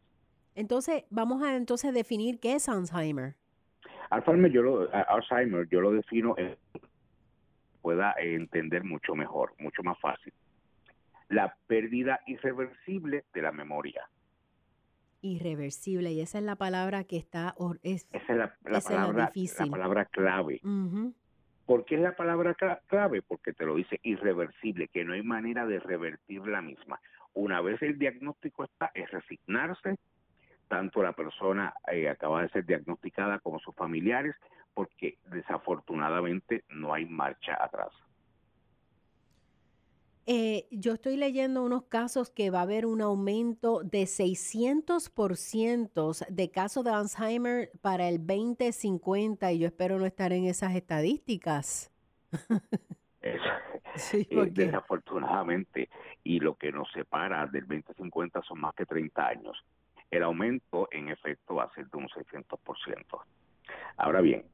Entonces, 0.56 1.04
vamos 1.10 1.44
a 1.44 1.56
entonces 1.56 1.94
definir 1.94 2.40
qué 2.40 2.56
es 2.56 2.70
Alzheimer. 2.70 3.36
Alzheimer 4.10 4.52
yo 4.52 4.62
lo, 4.62 4.90
Alzheimer 4.94 5.68
yo 5.68 5.82
lo 5.82 5.92
defino 5.92 6.34
en, 6.38 6.56
pueda 7.82 8.16
entender 8.20 8.86
mucho 8.86 9.16
mejor, 9.16 9.54
mucho 9.60 9.84
más 9.84 10.00
fácil. 10.00 10.32
La 11.32 11.56
pérdida 11.66 12.20
irreversible 12.28 13.24
de 13.34 13.42
la 13.42 13.52
memoria. 13.52 14.08
Irreversible, 15.22 16.12
y 16.12 16.20
esa 16.20 16.40
es 16.40 16.44
la 16.44 16.58
palabra 16.58 17.06
que 17.06 17.18
está... 17.18 17.56
esa 17.84 18.06
es 18.12 18.38
la, 18.38 18.56
palabra, 18.84 19.32
la 19.34 19.66
palabra 19.68 20.06
clave. 20.06 20.60
¿Por 21.66 21.86
qué 21.86 21.96
es 21.96 22.02
la 22.02 22.16
palabra 22.16 22.54
clave? 22.88 23.22
Porque 23.22 23.54
te 23.54 23.66
lo 23.66 23.76
dice 23.76 24.00
irreversible, 24.04 24.90
que 24.90 25.06
no 25.06 25.14
hay 25.14 25.24
manera 25.24 25.66
de 25.66 25.80
revertir 25.80 26.46
la 26.48 26.62
misma. 26.62 27.00
Una 27.34 27.62
vez 27.62 27.82
el 27.82 27.98
diagnóstico 27.98 28.66
está, 28.66 28.92
es 28.94 29.10
resignarse, 29.10 29.98
tanto 30.68 31.02
la 31.02 31.14
persona 31.14 31.74
eh, 31.92 32.10
acaba 32.10 32.42
de 32.42 32.50
ser 32.50 32.66
diagnosticada 32.66 33.40
como 33.40 33.60
sus 33.60 33.74
familiares, 33.74 34.36
porque 34.74 35.18
desafortunadamente 35.28 36.66
no 36.70 36.94
hay 36.94 37.06
marcha 37.06 37.58
atrás. 37.64 37.94
Eh, 40.28 40.68
yo 40.70 40.94
estoy 40.94 41.18
leyendo 41.18 41.64
unos 41.64 41.86
casos 41.86 42.30
que 42.30 42.52
va 42.52 42.60
a 42.60 42.64
haber 42.64 42.86
un 42.86 43.02
aumento 43.02 43.82
de 43.84 44.04
600% 44.04 46.28
de 46.30 46.52
casos 46.52 46.84
de 46.84 46.92
Alzheimer 46.92 47.72
para 47.82 48.08
el 48.08 48.20
2050 48.20 49.52
y 49.52 49.58
yo 49.60 49.68
espero 49.68 49.98
no 49.98 50.06
estar 50.06 50.32
en 50.32 50.46
esas 50.46 50.76
estadísticas. 50.76 51.92
sí, 53.96 54.28
desafortunadamente, 54.52 55.90
y 56.24 56.40
lo 56.40 56.56
que 56.56 56.72
nos 56.72 56.92
separa 56.92 57.48
del 57.48 57.68
2050 57.68 58.44
son 58.44 58.62
más 58.62 58.76
que 58.76 58.86
30 58.86 59.28
años. 59.28 59.58
El 60.12 60.22
aumento, 60.24 60.88
en 60.92 61.10
efecto, 61.10 61.56
va 61.56 61.64
a 61.64 61.74
ser 61.74 61.90
de 61.90 61.98
un 61.98 62.08
600%. 62.08 63.24
Ahora 63.98 64.22
bien, 64.22 64.46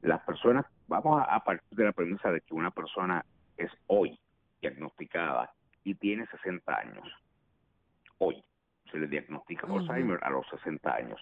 las 0.00 0.22
personas, 0.22 0.64
vamos 0.88 1.22
a 1.28 1.44
partir 1.44 1.76
de 1.76 1.84
la 1.84 1.92
premisa 1.92 2.32
de 2.32 2.40
que 2.40 2.54
una 2.54 2.70
persona 2.70 3.22
es 3.58 3.70
hoy 3.86 4.18
diagnosticada 4.60 5.52
y 5.84 5.94
tiene 5.94 6.26
60 6.26 6.76
años. 6.76 7.08
Hoy 8.18 8.42
se 8.90 8.98
le 8.98 9.06
diagnostica 9.06 9.66
Alzheimer 9.66 10.18
a 10.22 10.30
los 10.30 10.46
60 10.48 10.94
años. 10.94 11.20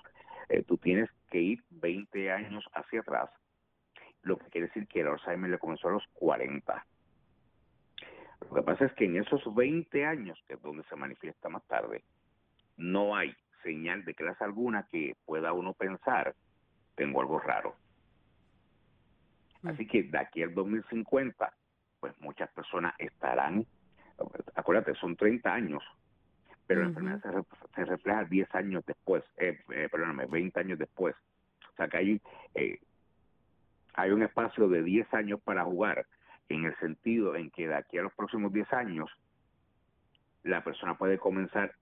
Eh, 0.49 0.63
tú 0.63 0.79
tienes 0.79 1.11
que 1.31 1.41
ir 1.41 1.63
20 1.71 2.33
años 2.33 2.65
hacia 2.73 3.01
atrás, 3.01 3.31
lo 4.23 4.39
que 4.39 4.47
quiere 4.47 4.69
decir 4.69 4.87
que 4.89 5.01
el 5.01 5.09
Alzheimer 5.09 5.51
le 5.51 5.59
comenzó 5.59 5.89
a 5.89 5.93
los 5.93 6.07
40. 6.15 6.87
Lo 8.41 8.55
que 8.55 8.63
pasa 8.63 8.87
es 8.87 8.93
que 8.95 9.05
en 9.05 9.17
esos 9.17 9.55
20 9.55 10.07
años, 10.07 10.43
que 10.47 10.55
es 10.55 10.63
donde 10.63 10.85
se 10.85 10.97
manifiesta 10.97 11.49
más 11.49 11.65
tarde, 11.67 12.03
no 12.77 13.15
hay 13.17 13.35
señal 13.63 14.05
de 14.05 14.15
clase 14.15 14.45
alguna 14.45 14.87
que 14.91 15.17
pueda 15.27 15.53
uno 15.53 15.75
pensar, 15.75 16.35
tengo 16.95 17.21
algo 17.21 17.39
raro. 17.39 17.75
Así 19.65 19.87
que 19.87 20.05
de 20.05 20.19
aquí 20.19 20.43
al 20.43 20.55
2050 20.55 21.53
pues 22.01 22.19
muchas 22.21 22.51
personas 22.51 22.95
estarán, 22.99 23.67
acuérdate, 24.55 24.95
son 24.95 25.17
30 25.17 25.53
años, 25.53 25.83
pero 26.67 26.83
la 26.83 26.89
enfermedad 26.89 27.23
se, 27.75 27.85
refleja 27.85 28.25
10 28.25 28.55
años 28.55 28.85
después, 28.87 29.25
eh, 29.39 29.59
eh, 29.71 29.89
perdóname, 29.91 30.27
20 30.27 30.61
años 30.61 30.79
después. 30.79 31.15
O 31.73 31.77
sea 31.77 31.89
que 31.89 31.97
hay, 31.97 32.23
eh, 32.55 32.81
hay 33.95 34.11
un 34.11 34.23
espacio 34.23 34.69
de 34.69 34.83
10 34.83 35.13
años 35.15 35.41
para 35.41 35.65
jugar, 35.65 36.07
en 36.49 36.65
el 36.65 36.77
sentido 36.79 37.37
en 37.37 37.51
que 37.51 37.69
de 37.69 37.75
aquí 37.75 37.99
a 37.99 38.03
los 38.03 38.15
próximos 38.15 38.53
10 38.53 38.73
años, 38.73 39.11
la 40.45 40.63
persona 40.65 40.97
puede 40.97 41.19
comenzar 41.19 41.75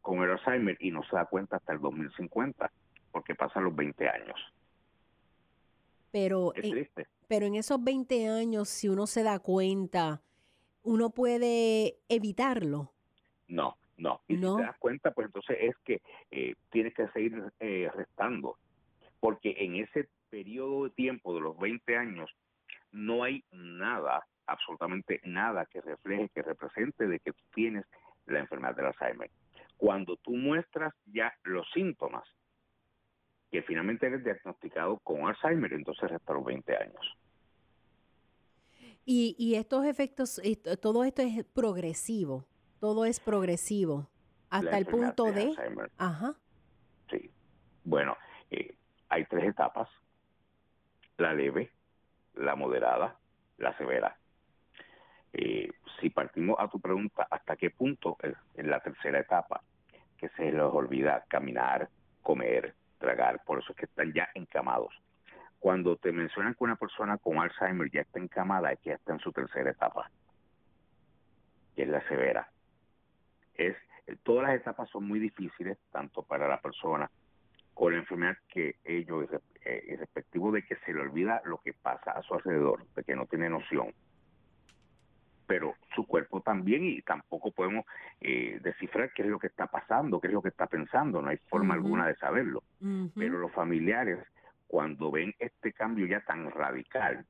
con 0.00 0.22
el 0.22 0.30
Alzheimer 0.30 0.76
y 0.80 0.92
no 0.92 1.02
se 1.04 1.16
da 1.16 1.24
cuenta 1.26 1.56
hasta 1.56 1.72
el 1.72 1.80
2050, 1.80 2.70
porque 3.10 3.34
pasan 3.34 3.64
los 3.64 3.74
20 3.74 4.08
años. 4.08 4.52
Pero, 6.16 6.54
pero 7.28 7.44
en 7.44 7.56
esos 7.56 7.84
20 7.84 8.26
años, 8.30 8.70
si 8.70 8.88
uno 8.88 9.06
se 9.06 9.22
da 9.22 9.38
cuenta, 9.38 10.22
¿uno 10.82 11.10
puede 11.10 11.98
evitarlo? 12.08 12.94
No, 13.48 13.76
no. 13.98 14.22
Y 14.26 14.36
si 14.36 14.40
te 14.40 14.62
das 14.62 14.78
cuenta, 14.78 15.10
pues 15.10 15.26
entonces 15.26 15.58
es 15.60 15.76
que 15.84 16.00
eh, 16.30 16.54
tienes 16.70 16.94
que 16.94 17.06
seguir 17.08 17.52
eh, 17.60 17.90
restando. 17.94 18.56
Porque 19.20 19.56
en 19.58 19.76
ese 19.76 20.08
periodo 20.30 20.84
de 20.84 20.90
tiempo 20.92 21.34
de 21.34 21.42
los 21.42 21.58
20 21.58 21.94
años, 21.98 22.30
no 22.92 23.22
hay 23.22 23.44
nada, 23.52 24.26
absolutamente 24.46 25.20
nada 25.22 25.66
que 25.66 25.82
refleje, 25.82 26.30
que 26.30 26.40
represente 26.40 27.06
de 27.06 27.20
que 27.20 27.32
tú 27.32 27.42
tienes 27.54 27.84
la 28.24 28.38
enfermedad 28.38 28.74
del 28.74 28.86
Alzheimer. 28.86 29.30
Cuando 29.76 30.16
tú 30.16 30.30
muestras 30.30 30.94
ya 31.12 31.34
los 31.42 31.70
síntomas, 31.74 32.26
que 33.50 33.62
finalmente 33.62 34.06
eres 34.06 34.24
diagnosticado 34.24 34.98
con 34.98 35.26
Alzheimer, 35.26 35.72
entonces 35.72 36.10
hasta 36.10 36.32
los 36.32 36.44
20 36.44 36.76
años. 36.76 37.16
Y, 39.04 39.36
y 39.38 39.54
estos 39.54 39.84
efectos, 39.86 40.40
todo 40.80 41.04
esto 41.04 41.22
es 41.22 41.44
progresivo, 41.44 42.44
todo 42.80 43.04
es 43.04 43.20
progresivo, 43.20 44.10
hasta 44.50 44.78
el 44.78 44.86
punto 44.86 45.24
de... 45.24 45.54
Ajá. 45.96 46.34
Sí. 47.10 47.30
Bueno, 47.84 48.16
eh, 48.50 48.74
hay 49.08 49.24
tres 49.26 49.44
etapas, 49.44 49.88
la 51.18 51.32
leve, 51.32 51.70
la 52.34 52.56
moderada, 52.56 53.16
la 53.58 53.76
severa. 53.78 54.16
Eh, 55.32 55.70
si 56.00 56.10
partimos 56.10 56.56
a 56.58 56.68
tu 56.68 56.80
pregunta, 56.80 57.28
¿hasta 57.30 57.56
qué 57.56 57.70
punto 57.70 58.16
en 58.54 58.70
la 58.70 58.80
tercera 58.80 59.20
etapa? 59.20 59.62
Que 60.18 60.28
se 60.30 60.50
les 60.50 60.60
olvida 60.60 61.24
caminar, 61.28 61.88
comer, 62.22 62.74
tragar, 62.98 63.42
por 63.44 63.58
eso 63.58 63.72
es 63.72 63.78
que 63.78 63.86
están 63.86 64.12
ya 64.12 64.28
encamados. 64.34 64.94
Cuando 65.58 65.96
te 65.96 66.12
mencionan 66.12 66.54
que 66.54 66.64
una 66.64 66.76
persona 66.76 67.18
con 67.18 67.38
Alzheimer 67.38 67.90
ya 67.90 68.02
está 68.02 68.18
encamada, 68.18 68.72
es 68.72 68.80
que 68.80 68.90
ya 68.90 68.96
está 68.96 69.12
en 69.12 69.20
su 69.20 69.32
tercera 69.32 69.70
etapa, 69.70 70.10
que 71.74 71.82
es 71.82 71.88
la 71.88 72.06
severa. 72.08 72.48
Es, 73.54 73.76
todas 74.22 74.48
las 74.48 74.60
etapas 74.60 74.88
son 74.90 75.08
muy 75.08 75.18
difíciles, 75.18 75.78
tanto 75.90 76.22
para 76.22 76.46
la 76.46 76.60
persona 76.60 77.10
con 77.74 77.92
la 77.92 77.98
enfermedad 77.98 78.36
que 78.48 78.76
ellos, 78.84 79.28
eh, 79.64 79.96
respectivo 79.98 80.50
de 80.52 80.62
que 80.62 80.76
se 80.76 80.94
le 80.94 81.00
olvida 81.00 81.42
lo 81.44 81.58
que 81.58 81.74
pasa 81.74 82.12
a 82.12 82.22
su 82.22 82.34
alrededor, 82.34 82.86
de 82.94 83.04
que 83.04 83.14
no 83.14 83.26
tiene 83.26 83.50
noción 83.50 83.92
pero 85.46 85.74
su 85.94 86.06
cuerpo 86.06 86.40
también 86.40 86.84
y 86.84 87.02
tampoco 87.02 87.50
podemos 87.50 87.84
eh, 88.20 88.58
descifrar 88.62 89.12
qué 89.12 89.22
es 89.22 89.28
lo 89.28 89.38
que 89.38 89.46
está 89.46 89.66
pasando, 89.66 90.20
qué 90.20 90.28
es 90.28 90.32
lo 90.32 90.42
que 90.42 90.48
está 90.48 90.66
pensando, 90.66 91.22
no 91.22 91.28
hay 91.28 91.36
forma 91.48 91.74
alguna 91.74 92.06
de 92.06 92.16
saberlo. 92.16 92.62
Pero 93.14 93.38
los 93.38 93.52
familiares, 93.52 94.18
cuando 94.66 95.10
ven 95.10 95.34
este 95.38 95.72
cambio 95.72 96.06
ya 96.06 96.20
tan 96.20 96.50
radical, 96.50 97.24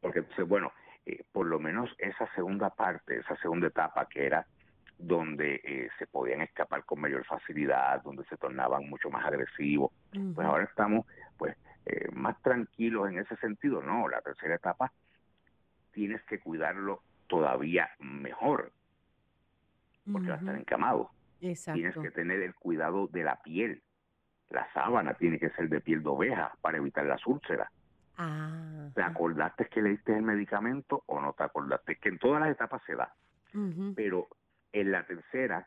porque 0.00 0.20
entonces, 0.20 0.46
bueno, 0.46 0.72
eh, 1.06 1.24
por 1.32 1.46
lo 1.46 1.58
menos 1.58 1.90
esa 1.98 2.32
segunda 2.34 2.70
parte, 2.70 3.18
esa 3.18 3.36
segunda 3.36 3.68
etapa 3.68 4.06
que 4.08 4.26
era 4.26 4.46
donde 4.98 5.60
eh, 5.64 5.88
se 5.98 6.06
podían 6.06 6.42
escapar 6.42 6.84
con 6.84 7.00
mayor 7.00 7.24
facilidad, 7.24 8.02
donde 8.02 8.24
se 8.24 8.36
tornaban 8.36 8.88
mucho 8.88 9.10
más 9.10 9.24
agresivos, 9.24 9.92
pues 10.34 10.46
ahora 10.46 10.64
estamos 10.64 11.06
pues 11.36 11.56
más 12.12 12.40
tranquilos 12.42 13.10
en 13.10 13.18
ese 13.18 13.34
sentido, 13.36 13.82
no, 13.82 14.08
la 14.08 14.20
tercera 14.20 14.54
etapa 14.54 14.92
tienes 15.92 16.22
que 16.24 16.40
cuidarlo 16.40 17.02
todavía 17.32 17.88
mejor, 17.98 18.72
porque 20.12 20.28
va 20.28 20.34
a 20.34 20.38
estar 20.38 20.54
encamado. 20.54 21.10
Tienes 21.40 21.96
que 21.96 22.10
tener 22.10 22.42
el 22.42 22.54
cuidado 22.54 23.06
de 23.06 23.24
la 23.24 23.42
piel. 23.42 23.82
La 24.50 24.70
sábana 24.74 25.14
tiene 25.14 25.38
que 25.38 25.48
ser 25.50 25.70
de 25.70 25.80
piel 25.80 26.02
de 26.02 26.10
oveja 26.10 26.52
para 26.60 26.76
evitar 26.76 27.06
las 27.06 27.26
úlceras. 27.26 27.72
Ah, 28.18 28.90
¿Te 28.94 29.02
acordaste 29.02 29.64
que 29.64 29.80
le 29.80 29.88
diste 29.90 30.14
el 30.14 30.22
medicamento 30.22 31.04
o 31.06 31.22
no 31.22 31.32
te 31.32 31.44
acordaste? 31.44 31.96
Que 31.96 32.10
en 32.10 32.18
todas 32.18 32.42
las 32.42 32.50
etapas 32.50 32.82
se 32.84 32.96
da. 32.96 33.14
Pero 33.96 34.28
en 34.74 34.92
la 34.92 35.06
tercera 35.06 35.66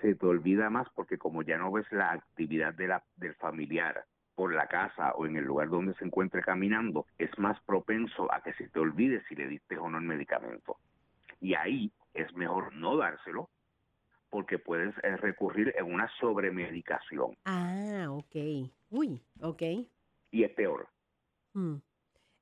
se 0.00 0.14
te 0.14 0.26
olvida 0.26 0.70
más 0.70 0.88
porque 0.94 1.18
como 1.18 1.42
ya 1.42 1.58
no 1.58 1.70
ves 1.70 1.84
la 1.92 2.12
actividad 2.12 2.72
de 2.72 2.88
la, 2.88 3.04
del 3.16 3.34
familiar 3.34 4.06
por 4.34 4.54
la 4.54 4.68
casa 4.68 5.12
o 5.12 5.26
en 5.26 5.36
el 5.36 5.44
lugar 5.44 5.68
donde 5.68 5.94
se 5.94 6.04
encuentre 6.06 6.40
caminando, 6.40 7.06
es 7.18 7.38
más 7.38 7.60
propenso 7.60 8.32
a 8.32 8.40
que 8.40 8.54
se 8.54 8.68
te 8.68 8.80
olvide 8.80 9.22
si 9.28 9.34
le 9.34 9.46
diste 9.46 9.76
o 9.76 9.90
no 9.90 9.98
el 9.98 10.04
medicamento. 10.04 10.78
Y 11.40 11.54
ahí 11.54 11.92
es 12.14 12.32
mejor 12.34 12.74
no 12.74 12.96
dárselo 12.96 13.50
porque 14.30 14.58
puedes 14.58 14.92
eh, 15.04 15.16
recurrir 15.16 15.72
en 15.76 15.92
una 15.92 16.10
sobremedicación. 16.18 17.36
Ah, 17.44 18.06
ok. 18.10 18.68
Uy, 18.90 19.22
ok. 19.40 19.62
Y 20.32 20.42
es 20.42 20.50
peor. 20.50 20.88
Mm. 21.52 21.76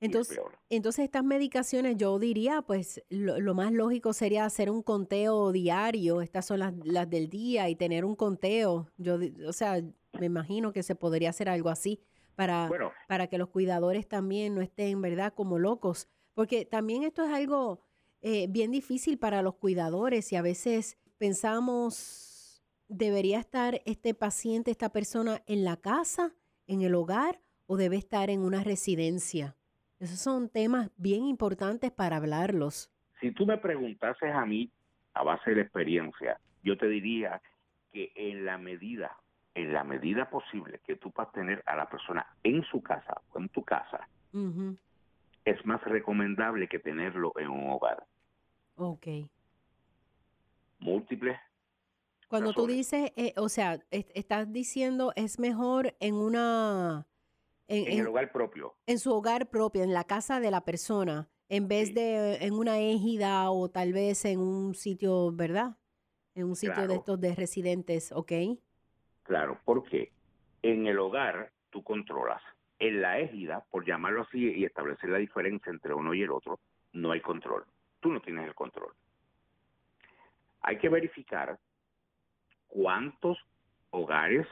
Entonces, 0.00 0.40
entonces 0.68 1.04
estas 1.04 1.22
medicaciones 1.22 1.96
yo 1.96 2.18
diría, 2.18 2.62
pues 2.62 3.04
lo, 3.08 3.54
más 3.54 3.72
lógico 3.72 4.12
sería 4.12 4.44
hacer 4.44 4.68
un 4.68 4.82
conteo 4.82 5.52
diario, 5.52 6.22
estas 6.22 6.46
son 6.46 6.58
las, 6.58 6.74
las 6.82 7.08
del 7.08 7.28
día 7.28 7.68
y 7.68 7.76
tener 7.76 8.04
un 8.04 8.16
conteo. 8.16 8.88
Yo, 8.96 9.18
o 9.46 9.52
sea, 9.52 9.80
me 10.18 10.26
imagino 10.26 10.72
que 10.72 10.82
se 10.82 10.96
podría 10.96 11.30
hacer 11.30 11.48
algo 11.48 11.68
así 11.68 12.00
para, 12.34 12.68
para 13.06 13.28
que 13.28 13.38
los 13.38 13.48
cuidadores 13.50 14.08
también 14.08 14.56
no 14.56 14.60
estén, 14.60 15.00
¿verdad?, 15.00 15.34
como 15.34 15.58
locos. 15.58 16.08
Porque 16.34 16.64
también 16.64 17.04
esto 17.04 17.22
es 17.22 17.30
algo 17.30 17.80
eh, 18.22 18.46
bien 18.48 18.70
difícil 18.70 19.18
para 19.18 19.42
los 19.42 19.56
cuidadores 19.56 20.32
y 20.32 20.36
a 20.36 20.42
veces 20.42 20.96
pensamos, 21.18 22.62
¿debería 22.88 23.40
estar 23.40 23.80
este 23.84 24.14
paciente, 24.14 24.70
esta 24.70 24.90
persona 24.90 25.42
en 25.46 25.64
la 25.64 25.76
casa, 25.76 26.32
en 26.68 26.82
el 26.82 26.94
hogar 26.94 27.40
o 27.66 27.76
debe 27.76 27.96
estar 27.96 28.30
en 28.30 28.42
una 28.42 28.62
residencia? 28.62 29.56
Esos 29.98 30.20
son 30.20 30.48
temas 30.48 30.90
bien 30.96 31.24
importantes 31.24 31.90
para 31.90 32.16
hablarlos. 32.16 32.90
Si 33.20 33.32
tú 33.32 33.44
me 33.44 33.58
preguntases 33.58 34.32
a 34.32 34.46
mí, 34.46 34.70
a 35.14 35.22
base 35.24 35.54
de 35.54 35.62
experiencia, 35.62 36.40
yo 36.62 36.76
te 36.76 36.88
diría 36.88 37.42
que 37.92 38.12
en 38.14 38.44
la 38.44 38.56
medida, 38.56 39.16
en 39.54 39.72
la 39.72 39.84
medida 39.84 40.30
posible 40.30 40.80
que 40.86 40.96
tú 40.96 41.10
puedas 41.10 41.32
tener 41.32 41.62
a 41.66 41.76
la 41.76 41.88
persona 41.88 42.26
en 42.42 42.62
su 42.64 42.82
casa 42.82 43.20
o 43.32 43.38
en 43.38 43.48
tu 43.48 43.64
casa, 43.64 44.08
es 45.44 45.66
más 45.66 45.82
recomendable 45.84 46.68
que 46.68 46.78
tenerlo 46.78 47.32
en 47.36 47.48
un 47.48 47.70
hogar. 47.70 48.04
Ok. 48.82 49.06
Múltiples. 50.80 51.38
Cuando 52.28 52.52
tú 52.52 52.66
dices, 52.66 53.12
eh, 53.16 53.34
o 53.36 53.48
sea, 53.48 53.78
estás 53.90 54.52
diciendo 54.52 55.12
es 55.16 55.38
mejor 55.38 55.94
en 56.00 56.14
una... 56.14 57.06
En, 57.68 58.00
el 58.00 58.06
hogar 58.06 58.32
propio. 58.32 58.74
En 58.86 58.98
su 58.98 59.12
hogar 59.12 59.50
propio, 59.50 59.82
en 59.82 59.92
la 59.92 60.04
casa 60.04 60.40
de 60.40 60.50
la 60.50 60.64
persona, 60.64 61.28
en 61.48 61.68
vez 61.68 61.94
de 61.94 62.36
en 62.36 62.54
una 62.54 62.78
égida 62.78 63.50
o 63.50 63.70
tal 63.70 63.92
vez 63.92 64.24
en 64.24 64.40
un 64.40 64.74
sitio, 64.74 65.30
¿verdad? 65.32 65.76
En 66.34 66.46
un 66.46 66.56
sitio 66.56 66.88
de 66.88 66.96
estos 66.96 67.20
de 67.20 67.34
residentes, 67.34 68.10
¿ok? 68.12 68.32
Claro, 69.22 69.60
porque 69.64 70.10
en 70.62 70.86
el 70.86 70.98
hogar 70.98 71.52
tú 71.70 71.82
controlas. 71.82 72.42
En 72.78 73.00
la 73.00 73.20
égida, 73.20 73.64
por 73.70 73.86
llamarlo 73.86 74.22
así 74.22 74.38
y 74.38 74.64
establecer 74.64 75.10
la 75.10 75.18
diferencia 75.18 75.70
entre 75.70 75.94
uno 75.94 76.14
y 76.14 76.22
el 76.22 76.32
otro, 76.32 76.58
no 76.92 77.12
hay 77.12 77.20
control. 77.20 77.64
Tú 78.02 78.12
no 78.12 78.20
tienes 78.20 78.46
el 78.46 78.54
control. 78.54 78.92
Hay 80.60 80.76
que 80.78 80.88
verificar 80.88 81.56
cuántos 82.66 83.38
hogares 83.90 84.46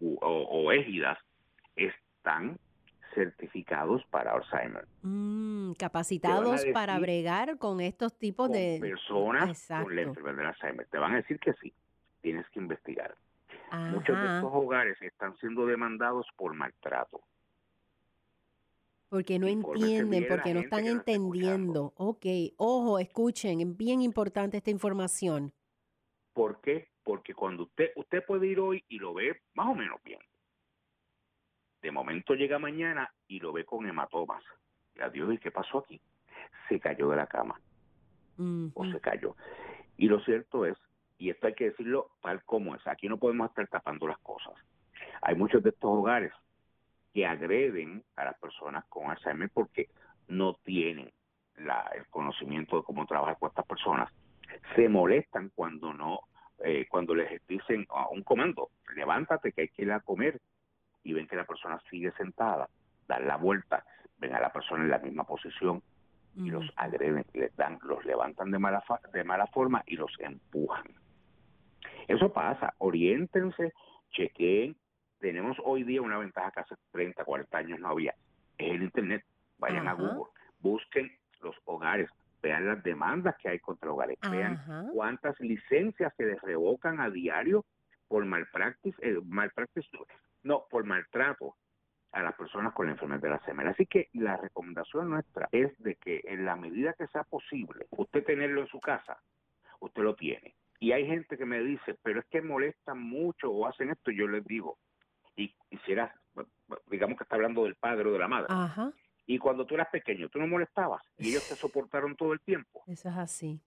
o, 0.00 0.70
égidas 0.70 1.18
están 1.74 2.56
certificados 3.14 4.04
para 4.06 4.32
Alzheimer. 4.32 4.86
Mm, 5.02 5.72
capacitados 5.72 6.64
para 6.72 6.98
bregar 7.00 7.58
con 7.58 7.80
estos 7.80 8.16
tipos 8.16 8.50
de 8.50 8.78
personas 8.80 9.66
con 9.68 9.96
la 9.96 10.02
enfermedad 10.02 10.36
de 10.36 10.46
Alzheimer. 10.46 10.86
Te 10.86 10.98
van 10.98 11.14
a 11.14 11.16
decir 11.16 11.40
que 11.40 11.52
sí, 11.54 11.72
tienes 12.20 12.48
que 12.50 12.60
investigar. 12.60 13.16
Muchos 13.72 14.16
de 14.16 14.36
estos 14.36 14.50
hogares 14.52 14.96
están 15.02 15.36
siendo 15.38 15.66
demandados 15.66 16.28
por 16.36 16.54
maltrato. 16.54 17.20
Porque 19.08 19.38
no 19.38 19.46
entienden, 19.46 20.26
porque 20.28 20.54
no 20.54 20.60
están 20.60 20.86
entendiendo. 20.86 21.92
ok, 21.96 22.26
ojo, 22.56 22.98
escuchen, 22.98 23.60
es 23.60 23.76
bien 23.76 24.02
importante 24.02 24.56
esta 24.56 24.70
información. 24.70 25.52
¿Por 26.32 26.60
qué? 26.60 26.88
Porque 27.04 27.34
cuando 27.34 27.64
usted, 27.64 27.90
usted 27.96 28.24
puede 28.26 28.46
ir 28.48 28.58
hoy 28.58 28.84
y 28.88 28.98
lo 28.98 29.14
ve 29.14 29.40
más 29.54 29.68
o 29.68 29.74
menos 29.74 30.02
bien. 30.02 30.20
De 31.82 31.90
momento 31.90 32.34
llega 32.34 32.58
mañana 32.58 33.12
y 33.28 33.40
lo 33.40 33.52
ve 33.52 33.64
con 33.64 33.86
hematomas. 33.86 34.42
Y 34.96 35.00
adiós, 35.00 35.34
¿y 35.34 35.38
qué 35.38 35.50
pasó 35.50 35.78
aquí? 35.78 36.00
Se 36.68 36.80
cayó 36.80 37.10
de 37.10 37.16
la 37.16 37.26
cama. 37.26 37.60
O 38.74 38.84
se 38.90 39.00
cayó. 39.00 39.36
Y 39.96 40.08
lo 40.08 40.18
cierto 40.24 40.66
es 40.66 40.76
y 41.18 41.30
esto 41.30 41.46
hay 41.46 41.54
que 41.54 41.70
decirlo 41.70 42.10
tal 42.22 42.42
como 42.44 42.74
es. 42.74 42.86
Aquí 42.86 43.08
no 43.08 43.18
podemos 43.18 43.48
estar 43.48 43.66
tapando 43.68 44.06
las 44.06 44.18
cosas. 44.18 44.54
Hay 45.22 45.34
muchos 45.34 45.62
de 45.62 45.70
estos 45.70 45.90
hogares 45.90 46.32
que 47.14 47.24
agreden 47.26 48.02
a 48.16 48.24
las 48.24 48.38
personas 48.38 48.84
con 48.86 49.10
Alzheimer 49.10 49.48
porque 49.54 49.88
no 50.28 50.54
tienen 50.64 51.10
el 51.56 52.06
conocimiento 52.10 52.76
de 52.76 52.82
cómo 52.82 53.06
trabajar 53.06 53.38
con 53.38 53.48
estas 53.50 53.66
personas. 53.66 54.12
Se 54.74 54.88
molestan 54.88 55.52
cuando 55.54 55.94
no, 55.94 56.20
eh, 56.58 56.86
cuando 56.88 57.14
les 57.14 57.40
dicen 57.46 57.86
a 57.90 58.08
un 58.08 58.22
comando, 58.22 58.70
levántate 58.96 59.52
que 59.52 59.62
hay 59.62 59.68
que 59.68 59.82
ir 59.82 59.92
a 59.92 60.00
comer 60.00 60.40
y 61.04 61.12
ven 61.12 61.28
que 61.28 61.36
la 61.36 61.44
persona 61.44 61.80
sigue 61.88 62.10
sentada, 62.12 62.68
dan 63.06 63.28
la 63.28 63.36
vuelta, 63.36 63.84
ven 64.18 64.34
a 64.34 64.40
la 64.40 64.52
persona 64.52 64.82
en 64.82 64.90
la 64.90 64.98
misma 64.98 65.24
posición 65.24 65.82
y 66.36 66.50
los 66.50 66.68
agreden, 66.74 67.24
les 67.32 67.54
dan, 67.54 67.78
los 67.82 68.04
levantan 68.04 68.50
de 68.50 68.58
mala, 68.58 68.82
de 69.12 69.22
mala 69.22 69.46
forma 69.46 69.84
y 69.86 69.96
los 69.96 70.12
empujan. 70.18 70.86
Eso 72.08 72.32
pasa, 72.32 72.74
oriéntense, 72.78 73.72
chequeen. 74.10 74.76
Tenemos 75.24 75.56
hoy 75.64 75.84
día 75.84 76.02
una 76.02 76.18
ventaja 76.18 76.50
que 76.50 76.60
hace 76.60 76.74
30, 76.92 77.24
40 77.24 77.56
años 77.56 77.80
no 77.80 77.88
había. 77.88 78.14
Es 78.58 78.74
el 78.74 78.82
Internet. 78.82 79.24
Vayan 79.56 79.88
a 79.88 79.94
Google, 79.94 80.30
busquen 80.58 81.10
los 81.40 81.56
hogares, 81.64 82.10
vean 82.42 82.66
las 82.66 82.82
demandas 82.82 83.34
que 83.38 83.48
hay 83.48 83.58
contra 83.58 83.90
hogares, 83.90 84.18
vean 84.30 84.90
cuántas 84.92 85.40
licencias 85.40 86.12
se 86.18 86.26
les 86.26 86.42
revocan 86.42 87.00
a 87.00 87.08
diario 87.08 87.64
por 88.06 88.22
malpractice, 88.26 88.98
eh, 89.00 89.18
malpractice, 89.24 89.88
no, 90.42 90.66
por 90.68 90.84
maltrato 90.84 91.56
a 92.12 92.22
las 92.22 92.34
personas 92.34 92.74
con 92.74 92.84
la 92.84 92.92
enfermedad 92.92 93.22
de 93.22 93.30
la 93.30 93.44
semana. 93.46 93.70
Así 93.70 93.86
que 93.86 94.10
la 94.12 94.36
recomendación 94.36 95.08
nuestra 95.08 95.48
es 95.52 95.72
de 95.78 95.94
que 95.94 96.20
en 96.24 96.44
la 96.44 96.54
medida 96.54 96.92
que 96.92 97.06
sea 97.06 97.24
posible, 97.24 97.86
usted 97.92 98.26
tenerlo 98.26 98.60
en 98.60 98.66
su 98.66 98.78
casa, 98.78 99.18
usted 99.80 100.02
lo 100.02 100.16
tiene. 100.16 100.54
Y 100.80 100.92
hay 100.92 101.06
gente 101.06 101.38
que 101.38 101.46
me 101.46 101.60
dice, 101.60 101.96
pero 102.02 102.20
es 102.20 102.26
que 102.26 102.42
molestan 102.42 103.00
mucho 103.00 103.50
o 103.50 103.66
hacen 103.66 103.88
esto. 103.88 104.10
Yo 104.10 104.28
les 104.28 104.44
digo, 104.44 104.76
y 105.36 105.54
quisiera, 105.68 106.14
digamos 106.90 107.18
que 107.18 107.24
está 107.24 107.36
hablando 107.36 107.64
del 107.64 107.76
padre 107.76 108.08
o 108.08 108.12
de 108.12 108.18
la 108.18 108.28
madre. 108.28 108.48
Y 109.26 109.38
cuando 109.38 109.64
tú 109.64 109.74
eras 109.74 109.88
pequeño, 109.90 110.28
tú 110.28 110.38
no 110.38 110.46
molestabas 110.46 111.02
y 111.18 111.30
ellos 111.30 111.48
te 111.48 111.54
soportaron 111.56 112.16
todo 112.16 112.32
el 112.32 112.40
tiempo. 112.40 112.82
Eso 112.86 113.08
es 113.08 113.16
así. 113.16 113.60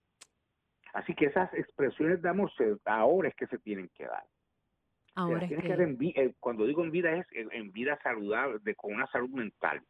Así 0.94 1.14
que 1.14 1.26
esas 1.26 1.54
expresiones 1.54 2.22
de 2.22 2.30
amor 2.30 2.52
ahora 2.86 3.30
es 3.30 3.36
que 3.36 3.48
se 3.48 3.58
tienen 3.60 3.90
que 3.94 4.06
dar. 4.06 4.26
Ahora 5.16 5.46
es 5.46 5.50
que... 5.50 6.14
Eh, 6.16 6.36
cuando 6.40 6.66
digo 6.66 6.84
en 6.84 6.92
vida 6.92 7.12
es 7.16 7.26
en, 7.32 7.72
vida 7.72 8.00
saludable, 8.02 8.60
de, 8.62 8.76
con 8.76 8.94
una 8.94 9.08
salud 9.08 9.30
mental. 9.30 9.82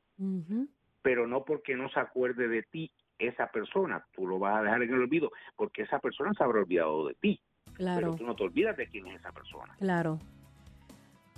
Pero 1.02 1.28
no 1.28 1.46
porque 1.46 1.76
no 1.76 1.90
se 1.90 2.00
acuerde 2.00 2.48
de 2.48 2.64
ti 2.64 2.92
esa 3.20 3.48
persona, 3.48 4.06
tú 4.14 4.28
lo 4.28 4.40
vas 4.40 4.58
a 4.58 4.62
dejar 4.64 4.84
en 4.84 4.94
el 4.94 5.02
olvido, 5.02 5.32
porque 5.56 5.84
esa 5.84 6.00
persona 6.00 6.34
se 6.34 6.44
habrá 6.44 6.60
olvidado 6.60 7.08
de 7.08 7.16
ti. 7.16 7.42
Claro. 7.74 8.00
Pero 8.00 8.16
tú 8.16 8.26
no 8.26 8.36
te 8.36 8.44
olvidas 8.44 8.78
de 8.78 8.88
quién 8.88 9.08
es 9.08 9.20
esa 9.20 9.32
persona. 9.32 9.76
Claro. 9.78 10.20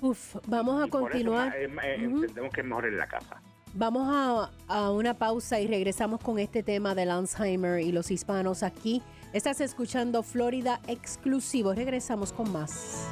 Uf, 0.01 0.35
vamos 0.47 0.81
a 0.81 0.88
continuar. 0.88 1.55
Eh, 1.55 1.69
entendemos 1.97 2.51
que 2.53 2.62
es 2.62 2.67
mejor 2.67 2.85
en 2.85 2.97
la 2.97 3.07
casa. 3.07 3.41
Vamos 3.73 4.07
a, 4.09 4.51
a, 4.67 4.91
una 4.91 5.13
pausa 5.13 5.59
y 5.59 5.67
regresamos 5.67 6.21
con 6.21 6.39
este 6.39 6.63
tema 6.63 6.95
del 6.95 7.12
Alzheimer 7.12 7.81
y 7.81 7.91
los 7.91 8.09
hispanos 8.09 8.63
aquí. 8.63 9.03
Estás 9.31 9.62
escuchando 9.62 10.23
Florida 10.23 10.79
Exclusivo. 10.88 11.73
Regresamos 11.73 12.33
con 12.33 12.51
más. 12.51 13.12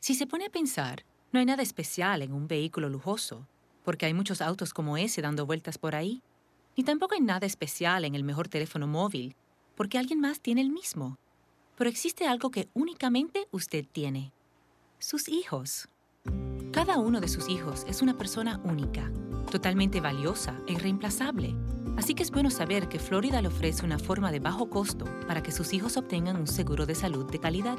Si 0.00 0.14
se 0.14 0.26
pone 0.26 0.46
a 0.46 0.50
pensar, 0.50 1.04
no 1.30 1.40
hay 1.40 1.44
nada 1.46 1.62
especial 1.62 2.22
en 2.22 2.32
un 2.32 2.48
vehículo 2.48 2.88
lujoso, 2.88 3.46
porque 3.84 4.06
hay 4.06 4.14
muchos 4.14 4.40
autos 4.40 4.72
como 4.72 4.96
ese 4.96 5.20
dando 5.20 5.44
vueltas 5.44 5.76
por 5.76 5.94
ahí. 5.94 6.22
Ni 6.74 6.84
tampoco 6.84 7.14
hay 7.14 7.20
nada 7.20 7.46
especial 7.46 8.06
en 8.06 8.14
el 8.14 8.24
mejor 8.24 8.48
teléfono 8.48 8.86
móvil, 8.86 9.36
porque 9.76 9.98
alguien 9.98 10.18
más 10.18 10.40
tiene 10.40 10.62
el 10.62 10.70
mismo. 10.70 11.18
Pero 11.76 11.90
existe 11.90 12.26
algo 12.26 12.50
que 12.50 12.70
únicamente 12.72 13.46
usted 13.50 13.84
tiene. 13.92 14.32
Sus 14.98 15.28
hijos. 15.28 15.86
Cada 16.72 16.98
uno 16.98 17.20
de 17.20 17.28
sus 17.28 17.50
hijos 17.50 17.84
es 17.86 18.00
una 18.00 18.16
persona 18.16 18.58
única, 18.64 19.12
totalmente 19.50 20.00
valiosa 20.00 20.58
e 20.66 20.72
irreemplazable. 20.72 21.54
Así 21.98 22.14
que 22.14 22.22
es 22.22 22.30
bueno 22.30 22.50
saber 22.50 22.88
que 22.88 22.98
Florida 22.98 23.42
le 23.42 23.48
ofrece 23.48 23.84
una 23.84 23.98
forma 23.98 24.32
de 24.32 24.40
bajo 24.40 24.70
costo 24.70 25.04
para 25.26 25.42
que 25.42 25.52
sus 25.52 25.74
hijos 25.74 25.98
obtengan 25.98 26.36
un 26.36 26.46
seguro 26.46 26.86
de 26.86 26.94
salud 26.94 27.30
de 27.30 27.38
calidad. 27.38 27.78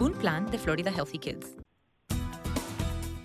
Un 0.00 0.12
plan 0.12 0.50
de 0.50 0.56
Florida 0.56 0.90
Healthy 0.90 1.18
Kids. 1.18 1.56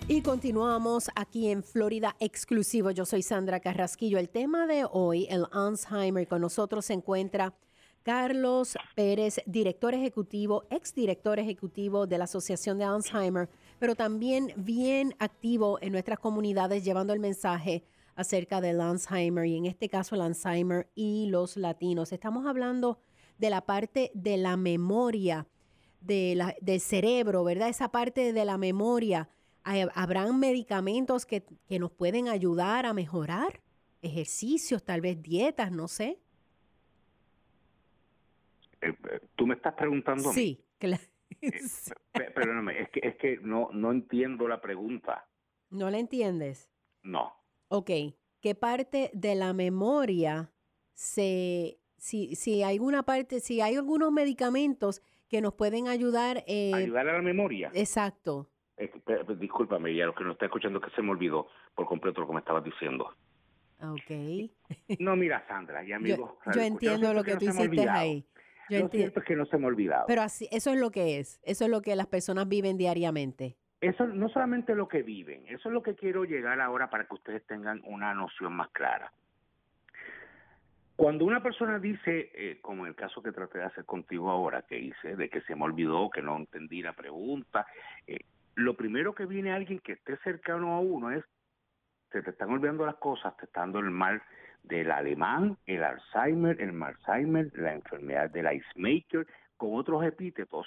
Y 0.08 0.20
continuamos 0.20 1.08
aquí 1.16 1.48
en 1.50 1.62
Florida 1.62 2.14
Exclusivo. 2.20 2.90
Yo 2.90 3.06
soy 3.06 3.22
Sandra 3.22 3.60
Carrasquillo. 3.60 4.18
El 4.18 4.28
tema 4.28 4.66
de 4.66 4.84
hoy, 4.84 5.26
el 5.30 5.46
Alzheimer, 5.52 6.28
con 6.28 6.42
nosotros 6.42 6.84
se 6.84 6.92
encuentra 6.92 7.54
Carlos 8.02 8.76
Pérez, 8.94 9.40
director 9.46 9.94
ejecutivo, 9.94 10.66
exdirector 10.68 11.38
ejecutivo 11.38 12.06
de 12.06 12.18
la 12.18 12.24
Asociación 12.24 12.76
de 12.76 12.84
Alzheimer, 12.84 13.48
pero 13.78 13.94
también 13.94 14.52
bien 14.54 15.14
activo 15.18 15.78
en 15.80 15.92
nuestras 15.92 16.18
comunidades 16.18 16.84
llevando 16.84 17.14
el 17.14 17.20
mensaje 17.20 17.84
acerca 18.16 18.60
del 18.60 18.82
Alzheimer 18.82 19.46
y 19.46 19.56
en 19.56 19.64
este 19.64 19.88
caso 19.88 20.14
el 20.14 20.20
Alzheimer 20.20 20.90
y 20.94 21.28
los 21.30 21.56
latinos. 21.56 22.12
Estamos 22.12 22.44
hablando 22.44 22.98
de 23.38 23.48
la 23.48 23.62
parte 23.62 24.10
de 24.12 24.36
la 24.36 24.58
memoria 24.58 25.46
de 26.00 26.34
la, 26.36 26.54
del 26.60 26.80
cerebro, 26.80 27.44
¿verdad? 27.44 27.68
Esa 27.68 27.90
parte 27.90 28.32
de 28.32 28.44
la 28.44 28.58
memoria. 28.58 29.28
¿Habrán 29.94 30.38
medicamentos 30.38 31.26
que, 31.26 31.44
que 31.68 31.78
nos 31.78 31.90
pueden 31.90 32.28
ayudar 32.28 32.86
a 32.86 32.92
mejorar? 32.92 33.60
Ejercicios, 34.00 34.84
tal 34.84 35.00
vez 35.00 35.20
dietas, 35.20 35.72
no 35.72 35.88
sé. 35.88 36.20
Eh, 38.80 38.94
Tú 39.34 39.46
me 39.46 39.54
estás 39.54 39.74
preguntando. 39.74 40.32
Sí, 40.32 40.64
claro. 40.78 41.02
Eh, 41.42 41.52
pe- 42.12 42.30
Perdóname, 42.30 42.80
es 42.80 42.88
que, 42.90 43.00
es 43.02 43.16
que 43.16 43.38
no, 43.42 43.68
no 43.72 43.92
entiendo 43.92 44.48
la 44.48 44.60
pregunta. 44.60 45.28
¿No 45.70 45.90
la 45.90 45.98
entiendes? 45.98 46.70
No. 47.02 47.30
Ok. 47.68 47.90
¿Qué 48.40 48.54
parte 48.54 49.10
de 49.12 49.34
la 49.34 49.52
memoria 49.52 50.50
se... 50.94 51.78
Si, 51.98 52.34
si 52.36 52.62
hay 52.62 52.76
alguna 52.76 53.02
parte, 53.02 53.40
si 53.40 53.60
hay 53.60 53.74
algunos 53.74 54.12
medicamentos 54.12 55.02
que 55.28 55.40
nos 55.40 55.54
pueden 55.54 55.88
ayudar... 55.88 56.44
eh, 56.46 56.72
Ayudar 56.74 57.08
a 57.08 57.14
la 57.14 57.22
memoria. 57.22 57.70
Exacto. 57.74 58.48
Pe- 58.76 59.24
discúlpame, 59.38 59.94
ya 59.94 60.06
lo 60.06 60.14
que 60.14 60.24
no 60.24 60.32
está 60.32 60.46
escuchando 60.46 60.78
es 60.78 60.84
que 60.84 60.90
se 60.94 61.02
me 61.02 61.10
olvidó 61.10 61.48
por 61.74 61.86
completo 61.86 62.20
lo 62.20 62.26
que 62.26 62.32
me 62.34 62.40
estabas 62.40 62.62
diciendo. 62.64 63.08
Ok. 63.80 64.50
No, 64.98 65.16
mira, 65.16 65.44
Sandra, 65.48 65.82
y 65.84 65.88
Yo, 65.90 65.96
amigos. 65.96 66.30
yo 66.54 66.60
entiendo 66.62 67.12
lo 67.14 67.24
que 67.24 67.36
tú 67.36 67.44
hiciste 67.46 67.88
ahí. 67.88 68.24
Yo 68.68 68.78
Lo 68.80 68.84
entiendo. 68.86 68.90
cierto 69.12 69.20
es 69.20 69.26
que 69.26 69.36
no 69.36 69.46
se 69.46 69.58
me 69.58 69.64
ha 69.64 69.68
olvidado. 69.68 70.04
Pero 70.08 70.22
así, 70.22 70.48
eso 70.50 70.72
es 70.72 70.80
lo 70.80 70.90
que 70.90 71.18
es. 71.18 71.40
Eso 71.44 71.64
es 71.64 71.70
lo 71.70 71.82
que 71.82 71.94
las 71.94 72.06
personas 72.08 72.48
viven 72.48 72.76
diariamente. 72.76 73.56
Eso 73.80 74.06
no 74.06 74.28
solamente 74.30 74.74
lo 74.74 74.88
que 74.88 75.02
viven, 75.02 75.44
eso 75.48 75.68
es 75.68 75.72
lo 75.72 75.82
que 75.82 75.94
quiero 75.94 76.24
llegar 76.24 76.60
ahora 76.60 76.88
para 76.90 77.04
que 77.06 77.14
ustedes 77.14 77.46
tengan 77.46 77.80
una 77.84 78.14
noción 78.14 78.54
más 78.54 78.70
clara. 78.70 79.12
Cuando 80.96 81.26
una 81.26 81.42
persona 81.42 81.78
dice, 81.78 82.30
eh, 82.34 82.58
como 82.62 82.86
el 82.86 82.94
caso 82.94 83.22
que 83.22 83.30
traté 83.30 83.58
de 83.58 83.64
hacer 83.64 83.84
contigo 83.84 84.30
ahora, 84.30 84.62
que 84.62 84.78
hice, 84.78 85.14
de 85.14 85.28
que 85.28 85.42
se 85.42 85.54
me 85.54 85.64
olvidó, 85.64 86.08
que 86.08 86.22
no 86.22 86.38
entendí 86.38 86.80
la 86.80 86.94
pregunta, 86.94 87.66
eh, 88.06 88.20
lo 88.54 88.74
primero 88.74 89.14
que 89.14 89.26
viene 89.26 89.52
alguien 89.52 89.80
que 89.80 89.92
esté 89.92 90.16
cercano 90.18 90.72
a 90.72 90.80
uno 90.80 91.10
es, 91.10 91.22
se 92.10 92.22
te 92.22 92.30
están 92.30 92.50
olvidando 92.50 92.86
las 92.86 92.96
cosas, 92.96 93.36
te 93.36 93.44
está 93.44 93.60
dando 93.60 93.80
el 93.80 93.90
mal 93.90 94.22
del 94.62 94.90
alemán, 94.90 95.58
el 95.66 95.84
Alzheimer, 95.84 96.58
el 96.62 96.82
Alzheimer, 96.82 97.50
la 97.58 97.74
enfermedad 97.74 98.30
del 98.30 98.50
Icemaker, 98.50 99.26
con 99.58 99.74
otros 99.74 100.02
epítetos, 100.02 100.66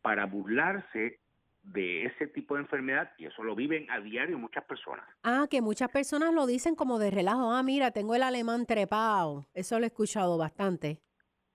para 0.00 0.26
burlarse 0.26 1.18
de 1.62 2.06
ese 2.06 2.26
tipo 2.26 2.54
de 2.54 2.62
enfermedad, 2.62 3.10
y 3.18 3.26
eso 3.26 3.42
lo 3.42 3.54
viven 3.54 3.90
a 3.90 4.00
diario 4.00 4.38
muchas 4.38 4.64
personas. 4.64 5.04
Ah, 5.22 5.46
que 5.50 5.60
muchas 5.60 5.90
personas 5.90 6.32
lo 6.34 6.46
dicen 6.46 6.74
como 6.74 6.98
de 6.98 7.10
relajo. 7.10 7.52
Ah, 7.52 7.62
mira, 7.62 7.90
tengo 7.90 8.14
el 8.14 8.22
alemán 8.22 8.66
trepado. 8.66 9.46
Eso 9.54 9.78
lo 9.78 9.84
he 9.84 9.88
escuchado 9.88 10.38
bastante. 10.38 11.00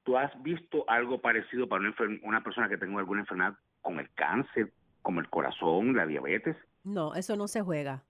¿Tú 0.04 0.18
has 0.18 0.32
visto 0.44 0.86
algo 0.88 1.20
parecido 1.20 1.68
para 1.68 1.82
una, 1.82 1.96
una 2.24 2.44
persona 2.44 2.70
que 2.70 2.78
tenga 2.78 3.00
alguna 3.00 3.22
enfermedad 3.22 3.56
con 3.82 4.00
el 4.00 4.10
cáncer, 4.14 4.72
como 5.02 5.20
el 5.20 5.30
corazón, 5.30 5.96
la 5.96 6.06
diabetes? 6.06 6.56
No, 6.84 7.16
eso 7.16 7.36
no 7.36 7.48
se 7.48 7.62
juega. 7.62 8.04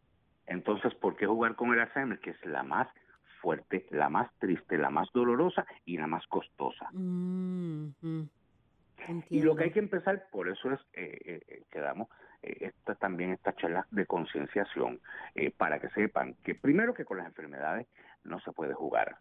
Entonces, 0.48 0.94
¿por 0.96 1.16
qué 1.16 1.26
jugar 1.26 1.56
con 1.56 1.74
el 1.74 1.80
Alzheimer, 1.80 2.20
que 2.20 2.32
es 2.32 2.46
la 2.46 2.64
más 2.64 2.88
fuerte, 3.42 3.86
la 3.92 4.10
más 4.10 4.30
triste, 4.40 4.78
la 4.78 4.90
más 4.90 5.08
dolorosa 5.14 5.66
y 5.86 5.98
la 5.98 6.08
más 6.08 6.26
costosa? 6.28 6.90
Mm, 6.92 7.94
Y 9.30 9.42
lo 9.42 9.56
que 9.56 9.66
hay 9.66 9.72
que 9.72 9.80
empezar, 9.80 10.28
por 10.32 10.48
eso 10.50 10.72
es 10.72 10.80
eh, 10.94 11.18
eh, 11.26 11.42
eh, 11.48 11.64
que 11.70 11.80
damos 11.80 12.08
eh, 12.42 12.58
esta, 12.62 12.96
también 12.96 13.32
estas 13.32 13.56
charlas 13.56 13.86
de 13.92 14.06
concienciación, 14.06 15.00
eh, 15.36 15.52
para 15.52 15.80
que 15.80 15.90
sepan 15.90 16.36
que 16.44 16.56
primero 16.56 16.94
que 16.94 17.06
con 17.06 17.18
las 17.18 17.28
enfermedades 17.28 17.88
no 18.24 18.40
se 18.40 18.52
puede 18.52 18.74
jugar. 18.74 19.18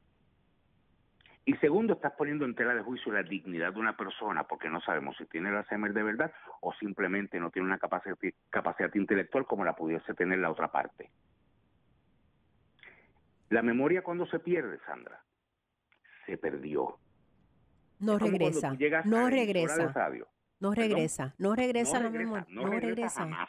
Y 1.47 1.55
segundo, 1.57 1.93
estás 1.93 2.13
poniendo 2.13 2.47
en 2.47 2.55
tela 2.55 2.75
de 2.75 2.83
juicio 2.83 3.13
la 3.13 3.23
dignidad 3.23 3.75
de 3.75 3.81
una 3.81 3.97
persona, 3.97 4.45
porque 4.45 4.71
no 4.71 4.81
sabemos 4.81 5.17
si 5.19 5.27
tiene 5.27 5.51
el 5.51 5.57
Alzheimer 5.57 5.93
de 5.93 6.03
verdad 6.03 6.33
o 6.63 6.73
simplemente 6.73 7.39
no 7.39 7.51
tiene 7.51 7.69
una 7.69 7.79
capacidad, 7.79 8.17
capacidad 8.49 8.95
intelectual 8.95 9.45
como 9.45 9.65
la 9.65 9.77
pudiese 9.77 10.15
tener 10.15 10.39
la 10.39 10.51
otra 10.51 10.69
parte. 10.73 11.11
La 13.51 13.61
memoria 13.61 14.03
cuando 14.03 14.25
se 14.27 14.39
pierde, 14.39 14.79
Sandra, 14.87 15.21
se 16.25 16.39
perdió. 16.39 16.99
No 18.05 18.19
regresa, 18.19 18.71
no 19.05 19.19
regresa. 19.31 19.93
No 20.61 20.75
regresa, 20.75 21.35
no 21.39 21.55
regresa 21.55 22.01
la 22.01 22.11
memoria. 22.11 22.47
No, 22.49 22.63
regresa 22.81 23.21
jamás. 23.21 23.49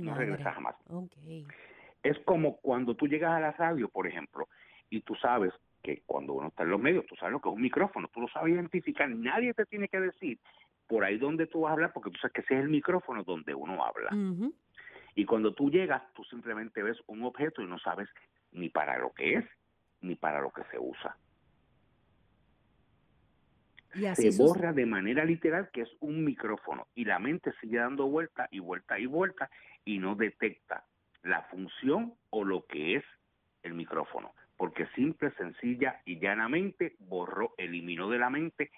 no 0.00 0.14
regresa 0.14 0.52
jamás. 0.52 0.74
Es 2.02 2.18
como 2.24 2.56
cuando 2.56 2.94
tú 2.94 3.06
llegas 3.06 3.32
a 3.32 3.40
la 3.40 3.52
radio, 3.52 3.88
por 3.88 4.06
ejemplo, 4.06 4.48
y 4.88 5.00
tú 5.02 5.14
sabes 5.16 5.52
que 5.82 6.02
cuando 6.06 6.32
uno 6.34 6.48
está 6.48 6.62
en 6.64 6.70
los 6.70 6.80
medios, 6.80 7.06
tú 7.06 7.14
sabes 7.16 7.32
lo 7.32 7.40
que 7.40 7.48
es 7.48 7.54
un 7.54 7.62
micrófono, 7.62 8.08
tú 8.12 8.20
lo 8.20 8.28
sabes 8.28 8.52
identificar, 8.54 9.08
nadie 9.08 9.54
te 9.54 9.64
tiene 9.66 9.88
que 9.88 10.00
decir 10.00 10.38
por 10.86 11.04
ahí 11.04 11.18
donde 11.18 11.46
tú 11.46 11.60
vas 11.60 11.70
a 11.70 11.72
hablar, 11.74 11.92
porque 11.92 12.10
tú 12.10 12.18
sabes 12.18 12.32
que 12.32 12.40
ese 12.40 12.54
es 12.54 12.60
el 12.60 12.68
micrófono 12.68 13.22
donde 13.22 13.54
uno 13.54 13.84
habla. 13.84 14.10
Y 15.14 15.24
cuando 15.24 15.52
tú 15.54 15.70
llegas, 15.70 16.02
tú 16.14 16.24
simplemente 16.24 16.82
ves 16.82 16.98
un 17.06 17.22
objeto 17.22 17.62
y 17.62 17.66
no 17.66 17.78
sabes 17.78 18.08
ni 18.52 18.68
para 18.70 18.98
lo 18.98 19.12
que 19.12 19.34
es, 19.34 19.44
ni 20.00 20.16
para 20.16 20.40
lo 20.40 20.50
que 20.50 20.62
se 20.70 20.78
usa. 20.78 21.16
Y 23.94 24.14
se 24.14 24.42
borra 24.42 24.72
de 24.72 24.86
manera 24.86 25.24
literal 25.24 25.70
que 25.72 25.82
es 25.82 25.90
un 26.00 26.24
micrófono 26.24 26.86
y 26.94 27.04
la 27.04 27.18
mente 27.18 27.52
sigue 27.60 27.78
dando 27.78 28.06
vuelta 28.06 28.48
y 28.50 28.60
vuelta 28.60 28.98
y 28.98 29.06
vuelta 29.06 29.50
y 29.84 29.98
no 29.98 30.14
detecta 30.14 30.84
la 31.22 31.42
función 31.44 32.14
o 32.30 32.44
lo 32.44 32.66
que 32.66 32.96
es 32.96 33.04
el 33.62 33.74
micrófono, 33.74 34.32
porque 34.56 34.86
simple, 34.94 35.32
sencilla 35.32 36.00
y 36.04 36.18
llanamente 36.18 36.96
borró, 36.98 37.54
eliminó 37.58 38.08
de 38.08 38.18
la 38.18 38.30
mente 38.30 38.70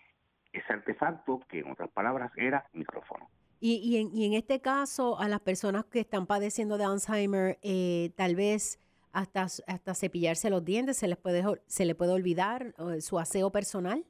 ese 0.53 0.73
artefacto 0.73 1.41
que 1.49 1.61
en 1.61 1.71
otras 1.71 1.91
palabras 1.91 2.33
era 2.37 2.67
micrófono. 2.73 3.29
Y, 3.61 3.77
y, 3.77 3.99
en, 3.99 4.15
y 4.15 4.27
en 4.27 4.33
este 4.33 4.61
caso, 4.61 5.21
a 5.21 5.29
las 5.29 5.41
personas 5.41 5.85
que 5.85 6.01
están 6.01 6.27
padeciendo 6.27 6.79
de 6.79 6.85
Alzheimer, 6.85 7.59
eh, 7.63 8.11
tal 8.17 8.35
vez 8.35 8.81
hasta, 9.13 9.43
hasta 9.43 9.95
cepillarse 9.95 10.51
los 10.51 10.65
dientes, 10.65 10.97
¿se 10.97 11.07
les 11.07 11.17
puede, 11.17 11.45
se 11.67 11.85
le 11.85 11.95
puede 11.95 12.13
olvidar 12.13 12.75
eh, 12.79 13.01
su 13.01 13.19
aseo 13.21 13.53
personal? 13.53 14.05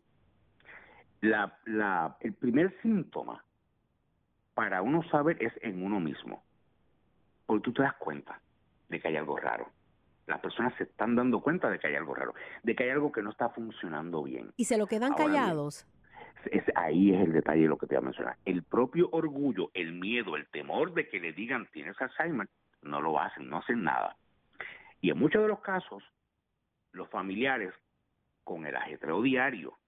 La, 1.22 1.56
la, 1.64 2.16
el 2.20 2.34
primer 2.34 2.76
síntoma 2.82 3.42
para 4.54 4.82
uno 4.82 5.02
saber 5.04 5.42
es 5.42 5.52
en 5.62 5.82
uno 5.82 6.00
mismo, 6.00 6.42
porque 7.46 7.62
tú 7.62 7.72
te 7.72 7.82
das 7.82 7.94
cuenta 7.94 8.40
de 8.88 9.00
que 9.00 9.08
hay 9.08 9.16
algo 9.16 9.36
raro. 9.36 9.70
Las 10.26 10.40
personas 10.40 10.74
se 10.76 10.84
están 10.84 11.16
dando 11.16 11.40
cuenta 11.40 11.70
de 11.70 11.78
que 11.78 11.86
hay 11.86 11.94
algo 11.94 12.14
raro, 12.14 12.34
de 12.62 12.74
que 12.74 12.84
hay 12.84 12.90
algo 12.90 13.10
que 13.10 13.22
no 13.22 13.30
está 13.30 13.48
funcionando 13.50 14.22
bien. 14.22 14.52
¿Y 14.56 14.64
se 14.64 14.76
lo 14.76 14.86
quedan 14.86 15.14
callados? 15.14 15.86
Es, 16.50 16.64
ahí 16.74 17.14
es 17.14 17.20
el 17.20 17.32
detalle 17.32 17.62
de 17.62 17.68
lo 17.68 17.78
que 17.78 17.86
te 17.86 17.94
voy 17.94 18.02
a 18.02 18.06
mencionar. 18.06 18.36
El 18.44 18.64
propio 18.64 19.08
orgullo, 19.12 19.70
el 19.74 19.92
miedo, 19.92 20.36
el 20.36 20.48
temor 20.48 20.92
de 20.92 21.08
que 21.08 21.20
le 21.20 21.32
digan 21.32 21.68
tienes 21.72 22.00
Alzheimer, 22.00 22.48
no 22.82 23.00
lo 23.00 23.20
hacen, 23.20 23.48
no 23.48 23.58
hacen 23.58 23.82
nada. 23.84 24.16
Y 25.00 25.10
en 25.10 25.18
muchos 25.18 25.42
de 25.42 25.48
los 25.48 25.60
casos, 25.60 26.02
los 26.92 27.08
familiares, 27.10 27.72
con 28.44 28.66
el 28.66 28.74
ajetreo 28.74 29.22
diario, 29.22 29.78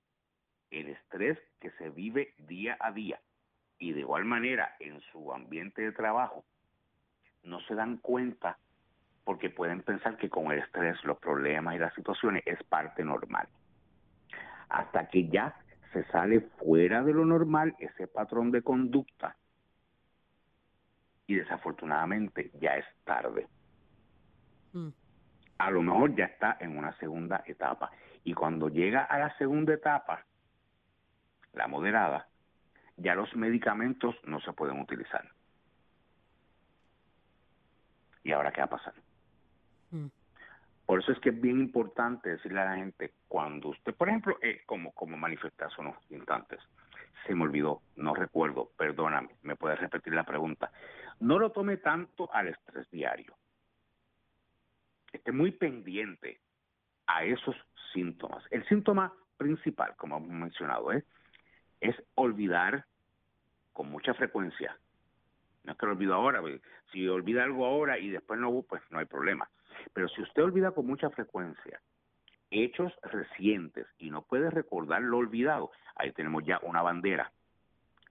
el 0.74 0.88
estrés 0.88 1.38
que 1.60 1.70
se 1.72 1.88
vive 1.90 2.34
día 2.38 2.76
a 2.80 2.90
día, 2.90 3.20
y 3.78 3.92
de 3.92 4.00
igual 4.00 4.24
manera 4.24 4.76
en 4.80 5.00
su 5.12 5.32
ambiente 5.32 5.82
de 5.82 5.92
trabajo, 5.92 6.44
no 7.44 7.60
se 7.60 7.74
dan 7.74 7.98
cuenta 7.98 8.58
porque 9.24 9.50
pueden 9.50 9.82
pensar 9.82 10.16
que 10.16 10.28
con 10.28 10.52
el 10.52 10.58
estrés, 10.58 11.02
los 11.04 11.18
problemas 11.18 11.74
y 11.74 11.78
las 11.78 11.94
situaciones 11.94 12.42
es 12.46 12.62
parte 12.64 13.04
normal. 13.04 13.48
Hasta 14.68 15.08
que 15.08 15.28
ya 15.28 15.54
se 15.92 16.04
sale 16.06 16.40
fuera 16.40 17.02
de 17.02 17.12
lo 17.12 17.24
normal 17.24 17.74
ese 17.78 18.06
patrón 18.06 18.50
de 18.50 18.62
conducta 18.62 19.36
y 21.26 21.36
desafortunadamente 21.36 22.50
ya 22.60 22.76
es 22.76 22.84
tarde. 23.04 23.46
Mm. 24.72 24.88
A 25.58 25.70
lo 25.70 25.82
mejor 25.82 26.14
ya 26.16 26.24
está 26.24 26.56
en 26.60 26.76
una 26.76 26.92
segunda 26.98 27.42
etapa 27.46 27.90
y 28.24 28.34
cuando 28.34 28.68
llega 28.68 29.04
a 29.04 29.18
la 29.18 29.36
segunda 29.38 29.72
etapa, 29.72 30.24
la 31.54 31.66
moderada, 31.66 32.28
ya 32.96 33.14
los 33.14 33.34
medicamentos 33.34 34.14
no 34.24 34.40
se 34.40 34.52
pueden 34.52 34.80
utilizar. 34.80 35.28
¿Y 38.22 38.32
ahora 38.32 38.52
qué 38.52 38.60
va 38.60 38.66
a 38.66 38.70
pasar? 38.70 38.94
Mm. 39.90 40.06
Por 40.86 41.00
eso 41.00 41.12
es 41.12 41.18
que 41.20 41.30
es 41.30 41.40
bien 41.40 41.60
importante 41.60 42.30
decirle 42.30 42.60
a 42.60 42.66
la 42.66 42.76
gente, 42.76 43.14
cuando 43.28 43.68
usted, 43.68 43.94
por 43.94 44.08
ejemplo, 44.08 44.36
eh, 44.42 44.62
como, 44.66 44.92
como 44.92 45.16
manifestaste 45.16 45.80
unos 45.80 45.96
instantes, 46.10 46.60
se 47.26 47.34
me 47.34 47.44
olvidó, 47.44 47.80
no 47.96 48.14
recuerdo, 48.14 48.70
perdóname, 48.76 49.30
me 49.42 49.56
puedes 49.56 49.80
repetir 49.80 50.12
la 50.12 50.24
pregunta. 50.24 50.70
No 51.20 51.38
lo 51.38 51.50
tome 51.50 51.78
tanto 51.78 52.32
al 52.32 52.48
estrés 52.48 52.90
diario. 52.90 53.34
Esté 55.12 55.32
muy 55.32 55.52
pendiente 55.52 56.40
a 57.06 57.24
esos 57.24 57.56
síntomas. 57.92 58.44
El 58.50 58.66
síntoma 58.66 59.12
principal, 59.38 59.94
como 59.96 60.18
hemos 60.18 60.28
mencionado, 60.28 60.92
es, 60.92 61.04
es 61.80 61.96
olvidar 62.14 62.84
con 63.72 63.90
mucha 63.90 64.14
frecuencia. 64.14 64.78
No 65.64 65.72
es 65.72 65.78
que 65.78 65.86
lo 65.86 65.92
olvido 65.92 66.14
ahora, 66.14 66.40
si 66.92 67.08
olvida 67.08 67.44
algo 67.44 67.66
ahora 67.66 67.98
y 67.98 68.10
después 68.10 68.38
no, 68.38 68.62
pues 68.62 68.82
no 68.90 68.98
hay 68.98 69.06
problema 69.06 69.48
pero 69.92 70.08
si 70.08 70.22
usted 70.22 70.42
olvida 70.42 70.72
con 70.72 70.86
mucha 70.86 71.10
frecuencia 71.10 71.80
hechos 72.50 72.92
recientes 73.02 73.86
y 73.98 74.10
no 74.10 74.22
puede 74.22 74.48
recordar 74.48 75.02
lo 75.02 75.18
olvidado, 75.18 75.72
ahí 75.96 76.12
tenemos 76.12 76.44
ya 76.44 76.60
una 76.62 76.82
bandera 76.82 77.32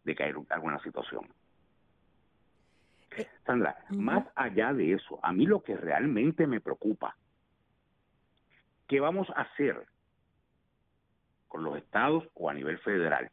de 0.04 0.16
que 0.16 0.24
hay 0.24 0.34
alguna 0.50 0.80
situación. 0.80 1.30
Eh, 3.16 3.28
Sandra, 3.46 3.78
más 3.90 4.28
allá 4.36 4.74
de 4.74 4.94
eso, 4.94 5.20
a 5.24 5.32
mí 5.32 5.46
lo 5.46 5.64
que 5.64 5.78
realmente 5.78 6.46
me 6.46 6.60
preocupa, 6.60 7.16
¿qué 8.88 9.00
vamos 9.00 9.30
a 9.30 9.44
hacer 9.44 9.86
con 11.48 11.64
los 11.64 11.78
estados 11.78 12.28
o 12.34 12.50
a 12.50 12.54
nivel 12.54 12.80
federal 12.80 13.30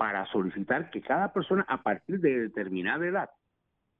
para 0.00 0.24
solicitar 0.32 0.88
que 0.88 1.02
cada 1.02 1.30
persona 1.30 1.66
a 1.68 1.82
partir 1.82 2.20
de 2.20 2.44
determinada 2.48 3.06
edad, 3.06 3.28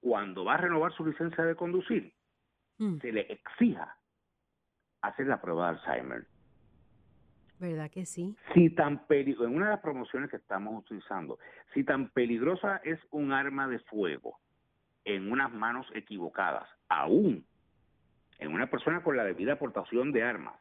cuando 0.01 0.47
va 0.47 0.55
a 0.55 0.57
renovar 0.57 0.95
su 0.95 1.05
licencia 1.05 1.45
de 1.45 1.55
conducir, 1.55 2.15
Mm. 2.79 3.01
se 3.01 3.13
le 3.13 3.21
exija 3.31 3.99
hacer 5.03 5.27
la 5.27 5.43
prueba 5.43 5.71
de 5.71 5.79
Alzheimer. 5.79 6.27
¿Verdad 7.59 7.91
que 7.91 8.07
sí? 8.07 8.35
Si 8.55 8.71
tan 8.71 9.03
en 9.11 9.55
una 9.55 9.67
de 9.67 9.73
las 9.73 9.81
promociones 9.81 10.31
que 10.31 10.39
estamos 10.39 10.83
utilizando, 10.83 11.39
si 11.75 11.85
tan 11.85 12.09
peligrosa 12.09 12.81
es 12.83 12.99
un 13.11 13.35
arma 13.35 13.69
de 13.69 13.81
fuego 13.81 14.39
en 15.05 15.31
unas 15.31 15.53
manos 15.53 15.87
equivocadas, 15.93 16.67
aún 16.89 17.45
en 18.39 18.55
una 18.55 18.71
persona 18.71 19.03
con 19.03 19.19
la 19.19 19.25
debida 19.25 19.53
aportación 19.53 20.13
de 20.13 20.23
armas, 20.23 20.59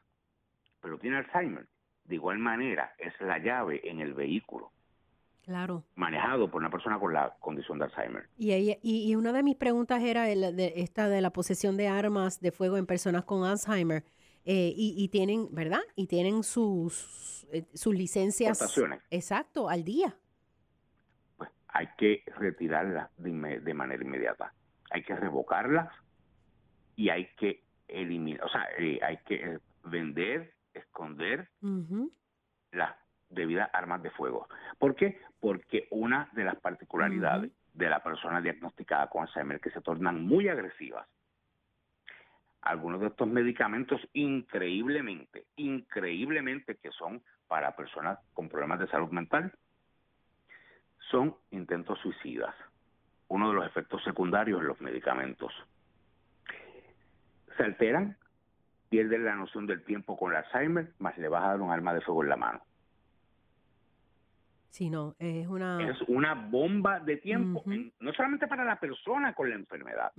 pero 0.82 1.00
tiene 1.00 1.16
Alzheimer, 1.16 1.66
de 2.04 2.16
igual 2.16 2.40
manera 2.40 2.94
es 2.98 3.14
la 3.22 3.38
llave 3.38 3.90
en 3.90 4.02
el 4.02 4.14
vehículo 4.14 4.74
Claro. 5.50 5.84
Manejado 5.96 6.52
por 6.52 6.62
una 6.62 6.70
persona 6.70 7.00
con 7.00 7.12
la 7.12 7.36
condición 7.40 7.80
de 7.80 7.86
Alzheimer. 7.86 8.30
Y, 8.38 8.78
y, 8.84 9.16
una 9.16 9.34
de 9.34 9.42
mis 9.42 9.56
preguntas 9.56 10.04
era 10.04 10.26
de, 10.26 10.74
esta 10.76 11.10
de 11.10 11.22
la 11.22 11.32
posesión 11.32 11.76
de 11.76 11.88
armas 11.88 12.40
de 12.40 12.52
fuego 12.52 12.78
en 12.78 12.86
personas 12.86 13.26
con 13.26 13.44
Alzheimer. 13.44 14.04
Eh, 14.46 14.74
y, 14.76 15.10
tienen, 15.10 15.48
¿verdad? 15.52 15.82
Y 15.96 16.06
tienen 16.06 16.44
sus, 16.44 17.48
eh, 17.52 17.66
sus 17.74 17.96
licencias. 17.96 18.62
Exacto, 19.10 19.70
al 19.70 19.84
día. 19.84 20.16
Pues 21.36 21.50
hay 21.70 21.88
que 21.98 22.24
retirarlas 22.38 23.10
de, 23.18 23.74
manera 23.74 24.04
inmediata. 24.04 24.54
Hay 24.92 25.02
que 25.02 25.16
revocarlas 25.16 25.92
y 26.96 27.10
hay 27.10 27.28
que 27.38 27.64
eliminar, 27.88 28.44
o 28.44 28.50
sea, 28.50 28.68
eh, 28.78 29.00
hay 29.02 29.18
que 29.26 29.58
vender, 29.84 30.54
esconder 30.76 31.50
las 32.72 32.94
debidas 33.30 33.70
armas 33.74 34.02
de 34.04 34.12
fuego. 34.12 34.48
¿Por 34.78 34.96
qué? 34.96 35.20
Porque 35.40 35.88
una 35.92 36.30
de 36.34 36.44
las 36.44 36.56
particularidades 36.58 37.52
de 37.74 37.90
la 37.90 38.04
persona 38.04 38.42
diagnosticada 38.42 39.08
con 39.08 39.24
Alzheimer 39.24 39.58
es 39.58 39.62
que 39.62 39.72
se 39.72 39.82
tornan 39.82 40.26
muy 40.26 40.50
agresivas. 40.50 41.08
Algunos 42.62 43.00
de 43.00 43.08
estos 43.08 43.28
medicamentos 43.28 44.02
increíblemente, 44.14 45.46
increíblemente 45.56 46.76
que 46.76 46.92
son 46.92 47.22
para 47.48 47.76
personas 47.76 48.20
con 48.34 48.50
problemas 48.50 48.80
de 48.80 48.88
salud 48.88 49.10
mental, 49.12 49.54
son 51.10 51.36
intentos 51.52 52.00
suicidas. 52.00 52.54
Uno 53.30 53.50
de 53.50 53.56
los 53.56 53.66
efectos 53.66 54.04
secundarios 54.04 54.62
de 54.62 54.68
los 54.68 54.82
medicamentos. 54.82 55.54
Se 57.56 57.64
alteran, 57.64 58.18
pierden 58.90 59.24
la 59.24 59.36
noción 59.36 59.66
del 59.66 59.84
tiempo 59.84 60.18
con 60.18 60.32
el 60.32 60.38
Alzheimer, 60.38 60.92
más 61.00 61.18
le 61.18 61.30
vas 61.30 61.44
a 61.44 61.50
dar 61.50 61.62
un 61.62 61.72
arma 61.72 61.94
de 61.94 62.02
fuego 62.02 62.24
en 62.24 62.30
la 62.30 62.38
mano. 62.38 62.62
Sí, 64.70 64.90
no, 64.90 65.16
es 65.18 65.48
una... 65.48 65.90
Es 65.90 66.02
una 66.08 66.36
bomba 66.36 67.00
de 67.00 67.18
tiempo, 67.18 67.64
no 68.00 68.14
solamente 68.14 68.48
para 68.48 68.64
la 68.64 68.80
persona 68.80 69.34
con 69.34 69.50
la 69.50 69.56
enfermedad, 69.56 70.12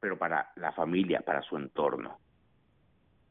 pero 0.00 0.18
para 0.18 0.52
la 0.56 0.72
familia, 0.72 1.20
para 1.20 1.42
su 1.42 1.56
entorno. 1.56 2.18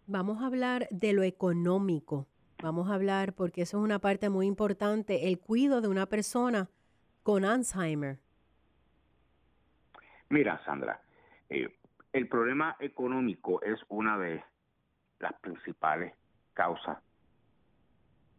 Vamos 0.07 0.41
a 0.41 0.47
hablar 0.47 0.87
de 0.89 1.13
lo 1.13 1.23
económico. 1.23 2.27
Vamos 2.63 2.89
a 2.89 2.93
hablar, 2.95 3.33
porque 3.33 3.63
eso 3.63 3.77
es 3.77 3.83
una 3.83 3.99
parte 3.99 4.29
muy 4.29 4.45
importante, 4.45 5.27
el 5.27 5.39
cuidado 5.39 5.81
de 5.81 5.87
una 5.89 6.05
persona 6.05 6.69
con 7.23 7.43
Alzheimer. 7.43 8.19
Mira, 10.29 10.63
Sandra, 10.63 11.01
eh, 11.49 11.75
el 12.13 12.27
problema 12.29 12.77
económico 12.79 13.61
es 13.63 13.79
una 13.89 14.17
de 14.17 14.43
las 15.19 15.33
principales 15.41 16.13
causas 16.53 16.97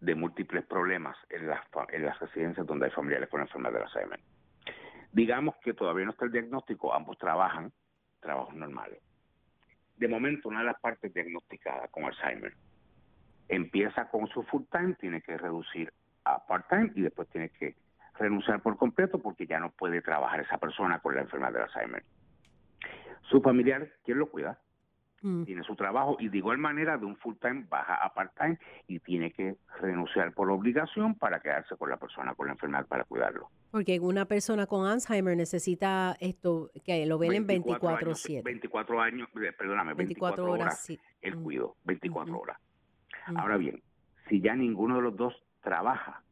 de 0.02 0.16
múltiples 0.16 0.66
problemas 0.66 1.16
en 1.30 1.46
las, 1.46 1.60
en 1.90 2.04
las 2.04 2.18
residencias 2.18 2.66
donde 2.66 2.86
hay 2.86 2.90
familiares 2.90 3.28
con 3.28 3.40
enfermedad 3.40 3.72
de 3.72 3.84
Alzheimer. 3.84 4.20
Digamos 5.12 5.54
que 5.62 5.74
todavía 5.74 6.04
no 6.04 6.10
está 6.10 6.24
el 6.24 6.32
diagnóstico, 6.32 6.92
ambos 6.92 7.16
trabajan 7.18 7.72
trabajos 8.20 8.54
normales. 8.54 9.00
De 9.96 10.08
momento, 10.08 10.48
una 10.48 10.60
de 10.60 10.66
las 10.66 10.80
partes 10.80 11.14
diagnosticadas 11.14 11.88
con 11.90 12.04
Alzheimer 12.04 12.52
empieza 13.48 14.08
con 14.08 14.26
su 14.26 14.42
full 14.42 14.64
time, 14.72 14.94
tiene 14.94 15.22
que 15.22 15.38
reducir 15.38 15.92
a 16.24 16.44
part 16.46 16.68
time 16.68 16.90
y 16.96 17.02
después 17.02 17.28
tiene 17.28 17.50
que 17.50 17.76
renunciar 18.18 18.60
por 18.60 18.76
completo 18.76 19.20
porque 19.20 19.46
ya 19.46 19.60
no 19.60 19.70
puede 19.70 20.02
trabajar 20.02 20.40
esa 20.40 20.58
persona 20.58 20.98
con 20.98 21.14
la 21.14 21.20
enfermedad 21.20 21.52
de 21.52 21.62
Alzheimer. 21.62 22.02
Su 23.30 23.40
familiar, 23.40 23.88
¿quién 24.04 24.18
lo 24.18 24.28
cuida? 24.28 24.58
Mm. 25.22 25.44
Tiene 25.44 25.62
su 25.62 25.76
trabajo 25.76 26.16
y 26.18 26.28
de 26.28 26.38
igual 26.38 26.58
manera 26.58 26.98
de 26.98 27.06
un 27.06 27.16
full 27.16 27.36
time 27.40 27.64
baja 27.68 27.94
a 27.94 28.12
part 28.12 28.36
time 28.36 28.58
y 28.88 28.98
tiene 28.98 29.30
que 29.30 29.56
renunciar 29.80 30.34
por 30.34 30.50
obligación 30.50 31.14
para 31.14 31.38
quedarse 31.40 31.76
con 31.76 31.90
la 31.90 31.96
persona 31.96 32.34
con 32.34 32.46
la 32.46 32.54
enfermedad 32.54 32.86
para 32.86 33.04
cuidarlo. 33.04 33.48
Porque 33.70 34.00
una 34.00 34.24
persona 34.24 34.66
con 34.66 34.84
Alzheimer 34.84 35.36
necesita 35.36 36.16
esto, 36.18 36.70
que 36.84 37.06
lo 37.06 37.18
ven 37.18 37.34
en 37.34 37.46
24-7. 37.46 38.42
24 38.42 39.00
años, 39.00 39.28
eh, 39.40 39.52
perdóname, 39.56 39.94
24, 39.94 40.50
horas, 40.50 40.92
el 41.20 41.36
mm. 41.36 41.42
cuido, 41.42 41.76
24 41.84 42.38
horas. 42.38 42.58
Ahora 43.36 43.56
bien, 43.56 43.80
si 44.28 44.40
ya 44.40 44.56
ninguno 44.56 44.96
de 44.96 45.02
los 45.02 45.16
dos 45.16 45.34
trabaja, 45.62 46.22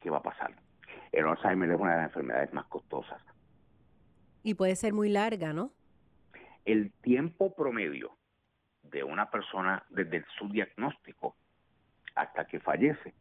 ¿qué 0.00 0.10
va 0.10 0.18
a 0.18 0.22
pasar? 0.22 0.54
El 1.10 1.26
Alzheimer 1.26 1.70
es 1.70 1.80
una 1.80 1.92
de 1.92 1.96
las 1.96 2.06
enfermedades 2.08 2.52
más 2.52 2.66
costosas. 2.66 3.22
Y 4.42 4.54
puede 4.54 4.76
ser 4.76 4.92
muy 4.92 5.08
larga, 5.08 5.54
¿no? 5.54 5.72
El 6.66 6.92
tiempo 7.00 7.54
promedio 7.54 8.16
de 8.82 9.02
una 9.02 9.30
persona 9.30 9.84
desde 9.88 10.24
su 10.38 10.48
diagnóstico 10.48 11.36
hasta 12.14 12.46
que 12.46 12.60
fallece 12.60 13.14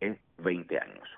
es 0.00 0.18
20 0.38 0.78
años. 0.78 1.08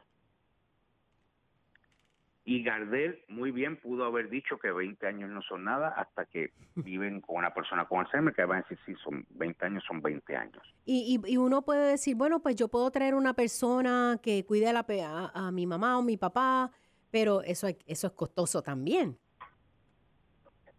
Y 2.44 2.64
Gardel 2.64 3.22
muy 3.28 3.52
bien 3.52 3.76
pudo 3.76 4.04
haber 4.04 4.28
dicho 4.28 4.58
que 4.58 4.72
20 4.72 5.06
años 5.06 5.30
no 5.30 5.42
son 5.42 5.62
nada 5.64 5.88
hasta 5.90 6.24
que 6.24 6.52
viven 6.74 7.20
con 7.20 7.36
una 7.36 7.54
persona 7.54 7.86
con 7.86 8.00
Alzheimer, 8.00 8.34
que 8.34 8.44
van 8.44 8.58
a 8.58 8.62
decir, 8.62 8.78
sí, 8.84 8.94
son 9.02 9.24
20 9.30 9.64
años, 9.64 9.84
son 9.86 10.02
20 10.02 10.36
años. 10.36 10.62
Y, 10.84 11.20
y, 11.24 11.36
uno 11.36 11.62
puede 11.62 11.90
decir, 11.90 12.16
bueno, 12.16 12.42
pues 12.42 12.56
yo 12.56 12.68
puedo 12.68 12.90
traer 12.90 13.14
una 13.14 13.34
persona 13.34 14.18
que 14.20 14.44
cuide 14.44 14.68
a, 14.68 14.72
la, 14.72 15.30
a, 15.32 15.52
mi 15.52 15.66
mamá 15.66 15.98
o 15.98 16.02
mi 16.02 16.16
papá, 16.16 16.72
pero 17.12 17.42
eso, 17.42 17.68
eso 17.86 18.06
es 18.08 18.12
costoso 18.14 18.62
también. 18.62 19.16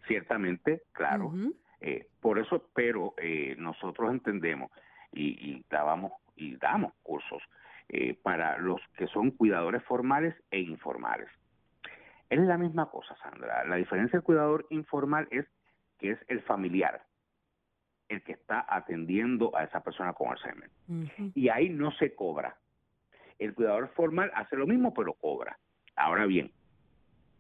Ciertamente, 0.08 0.84
claro. 0.92 1.32
Eh, 1.80 2.08
por 2.20 2.40
eso, 2.40 2.70
pero 2.74 3.14
eh, 3.18 3.56
nosotros 3.58 4.12
entendemos 4.12 4.72
y, 5.12 5.52
y, 5.52 5.66
dábamos, 5.70 6.14
y 6.36 6.56
damos 6.56 6.94
cursos 7.04 7.42
eh, 7.90 8.18
para 8.22 8.58
los 8.58 8.82
que 8.98 9.08
son 9.08 9.32
cuidadores 9.32 9.84
formales 9.84 10.36
e 10.52 10.60
informales. 10.60 11.28
Es 12.30 12.40
la 12.40 12.58
misma 12.58 12.90
cosa, 12.90 13.16
Sandra. 13.18 13.66
La 13.66 13.76
diferencia 13.76 14.18
del 14.18 14.24
cuidador 14.24 14.66
informal 14.70 15.28
es 15.30 15.46
que 16.00 16.12
es 16.12 16.20
el 16.28 16.42
familiar, 16.42 17.06
el 18.10 18.24
que 18.24 18.32
está 18.32 18.66
atendiendo 18.68 19.56
a 19.56 19.66
esa 19.66 19.84
persona 19.84 20.14
con 20.14 20.30
Alzheimer. 20.30 20.70
Y 21.36 21.50
ahí 21.50 21.70
no 21.70 21.92
se 21.92 22.16
cobra. 22.16 22.58
El 23.38 23.54
cuidador 23.54 23.90
formal 23.90 24.32
hace 24.36 24.56
lo 24.56 24.66
mismo, 24.66 24.94
pero 24.94 25.14
cobra. 25.14 25.60
Ahora 25.96 26.26
bien, 26.26 26.52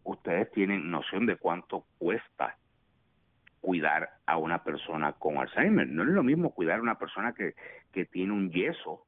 ustedes 0.03 0.51
tienen 0.51 0.91
noción 0.91 1.25
de 1.25 1.37
cuánto 1.37 1.85
cuesta 1.97 2.57
cuidar 3.61 4.09
a 4.25 4.37
una 4.37 4.63
persona 4.63 5.13
con 5.13 5.37
Alzheimer. 5.37 5.87
No 5.87 6.03
es 6.03 6.09
lo 6.09 6.23
mismo 6.23 6.53
cuidar 6.53 6.79
a 6.79 6.81
una 6.81 6.99
persona 6.99 7.33
que, 7.33 7.55
que 7.91 8.05
tiene 8.05 8.33
un 8.33 8.51
yeso 8.51 9.05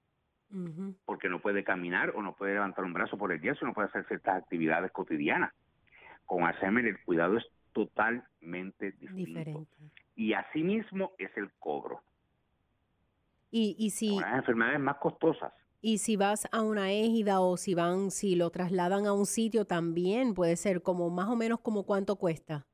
porque 1.03 1.27
no 1.27 1.41
puede 1.41 1.65
caminar 1.65 2.11
o 2.15 2.21
no 2.21 2.33
puede 2.33 2.53
levantar 2.53 2.85
un 2.85 2.93
brazo 2.93 3.17
por 3.17 3.33
el 3.33 3.41
yeso, 3.41 3.65
no 3.65 3.73
puede 3.73 3.89
hacer 3.89 4.05
ciertas 4.07 4.41
actividades 4.41 4.89
cotidianas 4.91 5.53
con 6.25 6.43
Alzheimer 6.43 6.85
el 6.85 6.99
cuidado 7.03 7.37
es 7.37 7.45
totalmente 7.71 8.91
distinto. 8.91 9.15
Diferente. 9.15 9.91
Y 10.15 10.33
asimismo 10.33 11.11
es 11.17 11.35
el 11.37 11.51
cobro. 11.59 12.01
Y, 13.51 13.75
y 13.77 13.91
si... 13.91 14.19
las 14.19 14.35
enfermedades 14.35 14.79
más 14.79 14.97
costosas. 14.97 15.53
Y 15.87 15.99
si 15.99 16.15
vas 16.15 16.47
a 16.51 16.63
una 16.63 16.91
égida 16.91 17.41
o 17.41 17.57
si 17.57 17.75
van, 17.75 18.09
si 18.09 18.33
lo 18.33 18.49
trasladan 18.49 19.05
a 19.05 19.13
un 19.13 19.27
sitio 19.27 19.65
también 19.65 20.33
puede 20.33 20.55
ser 20.55 20.81
como 20.81 21.11
más 21.11 21.29
o 21.29 21.35
menos 21.35 21.59
como 21.59 21.83
cuánto 21.83 22.15
cuesta. 22.15 22.65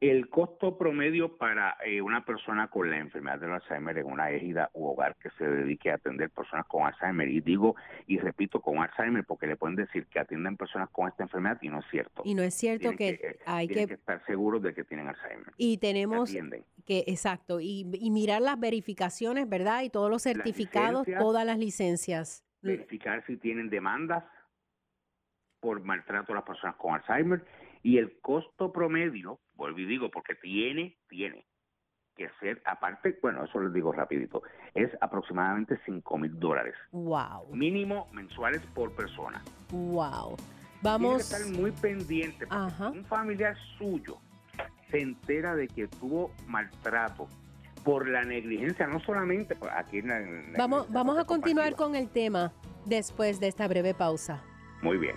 El 0.00 0.28
costo 0.28 0.76
promedio 0.76 1.38
para 1.38 1.78
eh, 1.82 2.02
una 2.02 2.22
persona 2.22 2.68
con 2.68 2.90
la 2.90 2.98
enfermedad 2.98 3.38
de 3.38 3.50
Alzheimer 3.50 3.96
en 3.96 4.06
una 4.06 4.30
égida 4.30 4.70
u 4.74 4.88
hogar 4.88 5.16
que 5.16 5.30
se 5.38 5.48
dedique 5.48 5.90
a 5.90 5.94
atender 5.94 6.28
personas 6.28 6.66
con 6.66 6.86
Alzheimer, 6.86 7.28
y 7.28 7.40
digo 7.40 7.76
y 8.06 8.18
repito 8.18 8.60
con 8.60 8.78
Alzheimer 8.78 9.24
porque 9.24 9.46
le 9.46 9.56
pueden 9.56 9.76
decir 9.76 10.06
que 10.06 10.18
atienden 10.18 10.58
personas 10.58 10.90
con 10.90 11.08
esta 11.08 11.22
enfermedad 11.22 11.58
y 11.62 11.70
no 11.70 11.78
es 11.78 11.86
cierto. 11.90 12.22
Y 12.26 12.34
no 12.34 12.42
es 12.42 12.54
cierto 12.54 12.92
que, 12.94 13.08
eh, 13.08 13.38
hay 13.46 13.68
que, 13.68 13.84
estar 13.84 14.22
seguros 14.26 14.62
de 14.62 14.74
que 14.74 14.84
tienen 14.84 15.08
Alzheimer. 15.08 15.52
Y 15.56 15.78
tenemos 15.78 16.30
que, 16.84 17.04
exacto, 17.06 17.58
y, 17.60 17.86
mirar 18.10 18.42
las 18.42 18.60
verificaciones, 18.60 19.48
¿verdad? 19.48 19.82
Y 19.82 19.90
todos 19.90 20.10
los 20.10 20.22
certificados, 20.22 21.06
todas 21.18 21.46
las 21.46 21.58
licencias. 21.58 22.44
Verificar 22.60 23.24
si 23.26 23.38
tienen 23.38 23.70
demandas 23.70 24.24
por 25.60 25.80
maltrato 25.82 26.32
a 26.32 26.36
las 26.36 26.44
personas 26.44 26.76
con 26.76 26.94
Alzheimer 26.94 27.42
y 27.86 27.98
el 27.98 28.18
costo 28.20 28.72
promedio, 28.72 29.38
vuelvo 29.54 29.78
y 29.78 29.84
digo, 29.84 30.10
porque 30.10 30.34
tiene, 30.34 30.96
tiene 31.08 31.46
que 32.16 32.28
ser, 32.40 32.60
aparte, 32.64 33.16
bueno, 33.22 33.44
eso 33.44 33.60
les 33.60 33.72
digo 33.72 33.92
rapidito, 33.92 34.42
es 34.74 34.90
aproximadamente 35.00 35.78
5 35.86 36.18
mil 36.18 36.36
dólares. 36.36 36.74
Wow. 36.90 37.54
Mínimo 37.54 38.08
mensuales 38.10 38.60
por 38.74 38.90
persona. 38.96 39.40
Wow. 39.70 40.36
Vamos. 40.82 41.28
Tiene 41.28 41.44
que 41.44 41.52
estar 41.52 41.60
muy 41.62 41.70
pendiente. 41.70 42.48
Un 42.92 43.04
familiar 43.04 43.56
suyo 43.78 44.16
se 44.90 45.02
entera 45.02 45.54
de 45.54 45.68
que 45.68 45.86
tuvo 45.86 46.32
maltrato 46.48 47.28
por 47.84 48.08
la 48.08 48.24
negligencia, 48.24 48.88
no 48.88 48.98
solamente 48.98 49.56
aquí 49.76 49.98
en 49.98 50.08
la, 50.08 50.58
Vamos, 50.58 50.90
vamos 50.90 51.18
a 51.18 51.24
continuar 51.24 51.76
con 51.76 51.94
el 51.94 52.08
tema 52.10 52.52
después 52.84 53.38
de 53.38 53.46
esta 53.46 53.68
breve 53.68 53.94
pausa. 53.94 54.42
Muy 54.82 54.98
bien. 54.98 55.14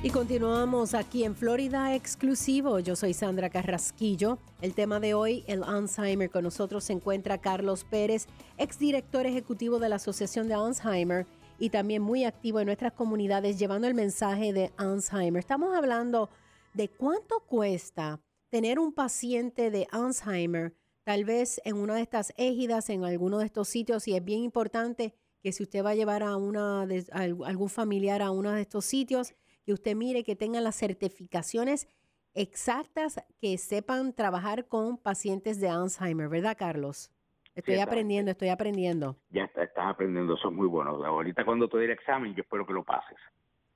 Y 0.01 0.11
continuamos 0.11 0.95
aquí 0.95 1.25
en 1.25 1.35
Florida 1.35 1.97
Exclusivo. 1.97 2.79
Yo 2.79 2.95
soy 2.95 3.15
Sandra 3.15 3.51
Carrasquillo. 3.51 4.39
El 4.61 4.75
tema 4.75 5.01
de 5.01 5.15
hoy, 5.15 5.43
el 5.49 5.65
Alzheimer. 5.65 6.31
Con 6.31 6.45
nosotros 6.45 6.85
se 6.85 6.93
encuentra 6.93 7.39
Carlos 7.39 7.83
Pérez, 7.83 8.29
exdirector 8.59 9.27
ejecutivo 9.27 9.81
de 9.81 9.89
la 9.89 9.97
Asociación 9.97 10.47
de 10.47 10.55
Alzheimer 10.55 11.27
y 11.59 11.71
también 11.71 12.03
muy 12.03 12.25
activo 12.25 12.61
en 12.61 12.67
nuestras 12.67 12.93
comunidades 12.93 13.59
llevando 13.59 13.89
el 13.89 13.95
mensaje 13.95 14.53
de 14.53 14.71
Alzheimer. 14.77 15.41
Estamos 15.41 15.77
hablando 15.77 16.31
de 16.75 16.89
cuánto 16.89 17.41
cuesta 17.41 18.21
tener 18.51 18.79
un 18.79 18.93
paciente 18.93 19.73
de 19.73 19.89
Alzheimer, 19.91 20.77
tal 21.09 21.25
vez 21.25 21.59
en 21.65 21.79
una 21.79 21.95
de 21.95 22.03
estas 22.03 22.35
égidas, 22.37 22.91
en 22.91 23.03
alguno 23.03 23.39
de 23.39 23.47
estos 23.47 23.67
sitios, 23.67 24.07
y 24.07 24.15
es 24.15 24.23
bien 24.23 24.41
importante 24.41 25.15
que 25.43 25.53
si 25.53 25.63
usted 25.63 25.83
va 25.83 25.93
a 25.93 25.95
llevar 25.95 26.23
a, 26.23 26.37
una 26.37 26.85
de, 26.85 27.03
a 27.13 27.23
algún 27.23 27.71
familiar 27.71 28.21
a 28.21 28.31
uno 28.31 28.53
de 28.53 28.61
estos 28.61 28.85
sitios, 28.85 29.35
que 29.65 29.73
usted 29.73 29.97
mire 29.97 30.23
que 30.23 30.37
tengan 30.37 30.65
las 30.65 30.77
certificaciones 30.77 31.89
exactas 32.35 33.25
que 33.41 33.57
sepan 33.57 34.13
trabajar 34.13 34.69
con 34.69 34.99
pacientes 34.99 35.59
de 35.63 35.71
Alzheimer, 35.71 36.29
¿verdad, 36.29 36.59
Carlos? 36.59 37.11
Estoy 37.55 37.79
aprendiendo, 37.79 38.33
estoy 38.33 38.51
aprendiendo. 38.51 39.17
Ya 39.31 39.45
estás 39.45 39.71
aprendiendo, 39.79 40.35
eso 40.35 40.49
es 40.49 40.55
muy 40.55 40.67
bueno. 40.67 40.91
Ahorita 41.07 41.43
cuando 41.43 41.71
te 41.71 41.79
dé 41.79 41.87
el 41.87 41.93
examen, 41.93 42.35
yo 42.35 42.43
espero 42.43 42.67
que 42.67 42.75
lo 42.75 42.85
pases. 42.85 43.17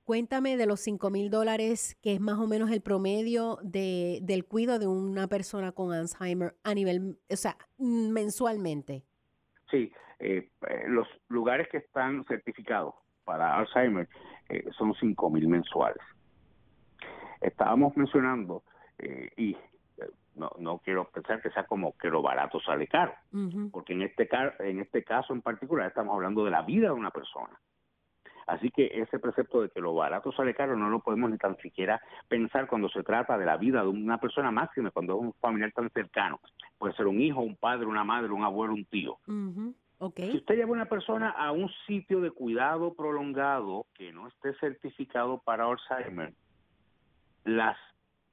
Cuéntame 0.03 0.57
de 0.57 0.65
los 0.65 0.81
5 0.81 1.09
mil 1.09 1.29
dólares, 1.29 1.97
que 2.01 2.13
es 2.13 2.19
más 2.19 2.37
o 2.37 2.47
menos 2.47 2.71
el 2.71 2.81
promedio 2.81 3.57
de, 3.63 4.19
del 4.21 4.45
cuidado 4.45 4.79
de 4.79 4.87
una 4.87 5.27
persona 5.27 5.71
con 5.71 5.93
Alzheimer 5.93 6.55
a 6.63 6.73
nivel, 6.73 7.17
o 7.29 7.35
sea, 7.35 7.57
mensualmente. 7.77 9.03
Sí, 9.71 9.91
eh, 10.19 10.49
eh, 10.67 10.83
los 10.87 11.07
lugares 11.29 11.67
que 11.69 11.77
están 11.77 12.25
certificados 12.25 12.93
para 13.23 13.57
Alzheimer 13.57 14.07
eh, 14.49 14.65
son 14.77 14.93
5 14.93 15.29
mil 15.29 15.47
mensuales. 15.47 16.01
Estábamos 17.41 17.95
mencionando, 17.97 18.63
eh, 18.99 19.31
y 19.37 19.51
eh, 19.97 20.09
no, 20.35 20.51
no 20.59 20.79
quiero 20.79 21.09
pensar 21.09 21.41
que 21.41 21.49
sea 21.51 21.65
como 21.65 21.97
que 21.97 22.09
lo 22.09 22.21
barato 22.21 22.59
sale 22.61 22.87
caro, 22.87 23.13
porque 23.71 23.93
en 23.93 24.03
este, 24.03 24.29
en 24.59 24.79
este 24.79 25.03
caso 25.03 25.33
en 25.33 25.41
particular 25.41 25.87
estamos 25.87 26.13
hablando 26.13 26.45
de 26.45 26.51
la 26.51 26.61
vida 26.61 26.87
de 26.87 26.93
una 26.93 27.11
persona. 27.11 27.59
Así 28.47 28.71
que 28.71 28.91
ese 28.93 29.19
precepto 29.19 29.61
de 29.61 29.69
que 29.69 29.81
lo 29.81 29.93
barato 29.93 30.31
sale 30.31 30.53
caro 30.53 30.75
no 30.75 30.89
lo 30.89 30.99
podemos 30.99 31.29
ni 31.31 31.37
tan 31.37 31.57
siquiera 31.57 32.01
pensar 32.27 32.67
cuando 32.67 32.89
se 32.89 33.03
trata 33.03 33.37
de 33.37 33.45
la 33.45 33.57
vida 33.57 33.81
de 33.81 33.87
una 33.87 34.17
persona 34.17 34.51
máxima, 34.51 34.91
cuando 34.91 35.15
es 35.15 35.21
un 35.21 35.33
familiar 35.33 35.71
tan 35.71 35.89
cercano. 35.89 36.39
Puede 36.77 36.93
ser 36.95 37.07
un 37.07 37.21
hijo, 37.21 37.41
un 37.41 37.55
padre, 37.55 37.85
una 37.85 38.03
madre, 38.03 38.31
un 38.31 38.43
abuelo, 38.43 38.73
un 38.73 38.85
tío. 38.85 39.17
Si 40.17 40.37
usted 40.37 40.55
lleva 40.55 40.69
a 40.69 40.73
una 40.73 40.85
persona 40.85 41.29
a 41.29 41.51
un 41.51 41.69
sitio 41.87 42.19
de 42.19 42.31
cuidado 42.31 42.93
prolongado 42.93 43.85
que 43.93 44.11
no 44.11 44.27
esté 44.27 44.53
certificado 44.55 45.39
para 45.39 45.65
Alzheimer, 45.65 46.33
las 47.45 47.77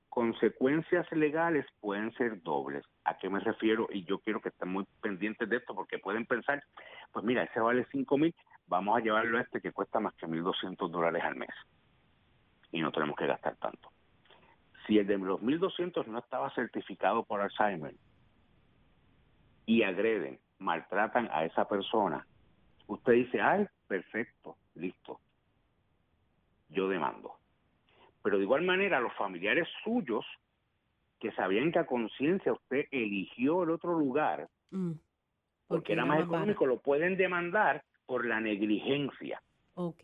consecuencias 0.09 1.11
legales 1.13 1.65
pueden 1.81 2.13
ser 2.15 2.43
dobles. 2.43 2.85
¿A 3.05 3.17
qué 3.17 3.29
me 3.31 3.39
refiero? 3.39 3.89
Y 3.93 4.05
yo 4.05 4.19
quiero 4.19 4.41
que 4.41 4.49
estén 4.49 4.69
muy 4.69 4.85
pendientes 5.01 5.49
de 5.49 5.57
esto 5.57 5.75
porque 5.75 5.99
pueden 5.99 6.27
pensar, 6.27 6.63
pues 7.13 7.25
mira, 7.25 7.45
ese 7.45 7.61
vale 7.61 7.87
5 7.93 8.19
mil, 8.19 8.35
vamos 8.71 8.97
a 8.97 9.01
llevarlo 9.01 9.37
a 9.37 9.43
este 9.43 9.61
que 9.61 9.73
cuesta 9.73 9.99
más 9.99 10.15
que 10.15 10.27
1.200 10.27 10.89
dólares 10.89 11.23
al 11.25 11.35
mes. 11.35 11.51
Y 12.71 12.81
no 12.81 12.93
tenemos 12.93 13.17
que 13.17 13.27
gastar 13.27 13.57
tanto. 13.57 13.91
Si 14.87 14.97
el 14.97 15.07
de 15.09 15.19
los 15.19 15.41
1.200 15.41 16.07
no 16.07 16.21
estaba 16.21 16.55
certificado 16.55 17.25
por 17.25 17.41
Alzheimer 17.41 17.95
y 19.67 19.83
agreden 19.83 20.39
maltratan 20.59 21.29
a 21.33 21.45
esa 21.45 21.67
persona, 21.67 22.25
usted 22.87 23.13
dice, 23.13 23.41
ay, 23.41 23.67
perfecto, 23.89 24.57
listo, 24.77 25.19
yo 26.69 26.89
demando. 26.89 27.35
Pero 28.23 28.39
de 28.39 28.45
igual 28.45 28.63
manera, 28.63 29.01
los 29.01 29.15
familiares 29.15 29.67
suyos, 29.83 30.25
que 31.19 31.33
sabían 31.33 31.73
que 31.73 31.81
a 31.81 31.87
conciencia 31.87 32.53
usted 32.53 32.87
eligió 32.93 33.65
el 33.65 33.71
otro 33.71 33.99
lugar, 33.99 34.49
mm. 34.71 34.93
porque, 35.67 35.93
era 35.95 36.05
más 36.05 36.21
económico, 36.21 36.67
lo 36.67 36.79
pueden 36.79 37.17
demandar 37.17 37.83
por 38.11 38.27
la 38.27 38.41
negligencia. 38.41 39.41
Ok. 39.75 40.03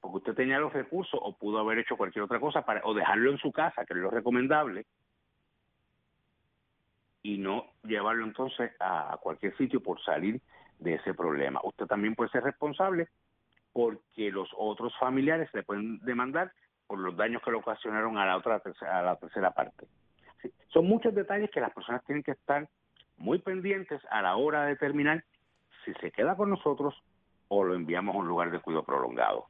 Porque 0.00 0.16
usted 0.16 0.34
tenía 0.34 0.58
los 0.58 0.72
recursos 0.72 1.20
o 1.22 1.36
pudo 1.36 1.58
haber 1.58 1.80
hecho 1.80 1.98
cualquier 1.98 2.24
otra 2.24 2.40
cosa 2.40 2.62
para 2.62 2.80
o 2.84 2.94
dejarlo 2.94 3.30
en 3.30 3.36
su 3.36 3.52
casa, 3.52 3.84
que 3.84 3.92
es 3.92 4.00
lo 4.00 4.10
recomendable, 4.10 4.86
y 7.22 7.36
no 7.36 7.66
llevarlo 7.84 8.24
entonces 8.24 8.72
a 8.80 9.18
cualquier 9.20 9.54
sitio 9.58 9.82
por 9.82 10.02
salir 10.02 10.40
de 10.78 10.94
ese 10.94 11.12
problema. 11.12 11.60
Usted 11.64 11.84
también 11.84 12.14
puede 12.14 12.30
ser 12.30 12.44
responsable 12.44 13.08
porque 13.74 14.30
los 14.30 14.48
otros 14.56 14.96
familiares 14.98 15.50
le 15.52 15.64
pueden 15.64 15.98
demandar 15.98 16.50
por 16.86 16.98
los 16.98 17.14
daños 17.14 17.42
que 17.42 17.50
le 17.50 17.58
ocasionaron 17.58 18.16
a 18.16 18.24
la 18.24 18.38
otra 18.38 18.62
a 18.90 19.02
la 19.02 19.16
tercera 19.16 19.50
parte. 19.50 19.86
son 20.68 20.86
muchos 20.86 21.14
detalles 21.14 21.50
que 21.50 21.60
las 21.60 21.74
personas 21.74 22.02
tienen 22.06 22.24
que 22.24 22.30
estar 22.32 22.66
muy 23.18 23.38
pendientes 23.38 24.00
a 24.10 24.22
la 24.22 24.36
hora 24.36 24.62
de 24.62 24.70
determinar 24.70 25.22
si 25.84 25.92
se 25.94 26.10
queda 26.10 26.36
con 26.36 26.50
nosotros 26.50 26.94
o 27.48 27.64
lo 27.64 27.74
enviamos 27.74 28.14
a 28.14 28.18
un 28.18 28.28
lugar 28.28 28.50
de 28.50 28.60
cuidado 28.60 28.84
prolongado. 28.84 29.46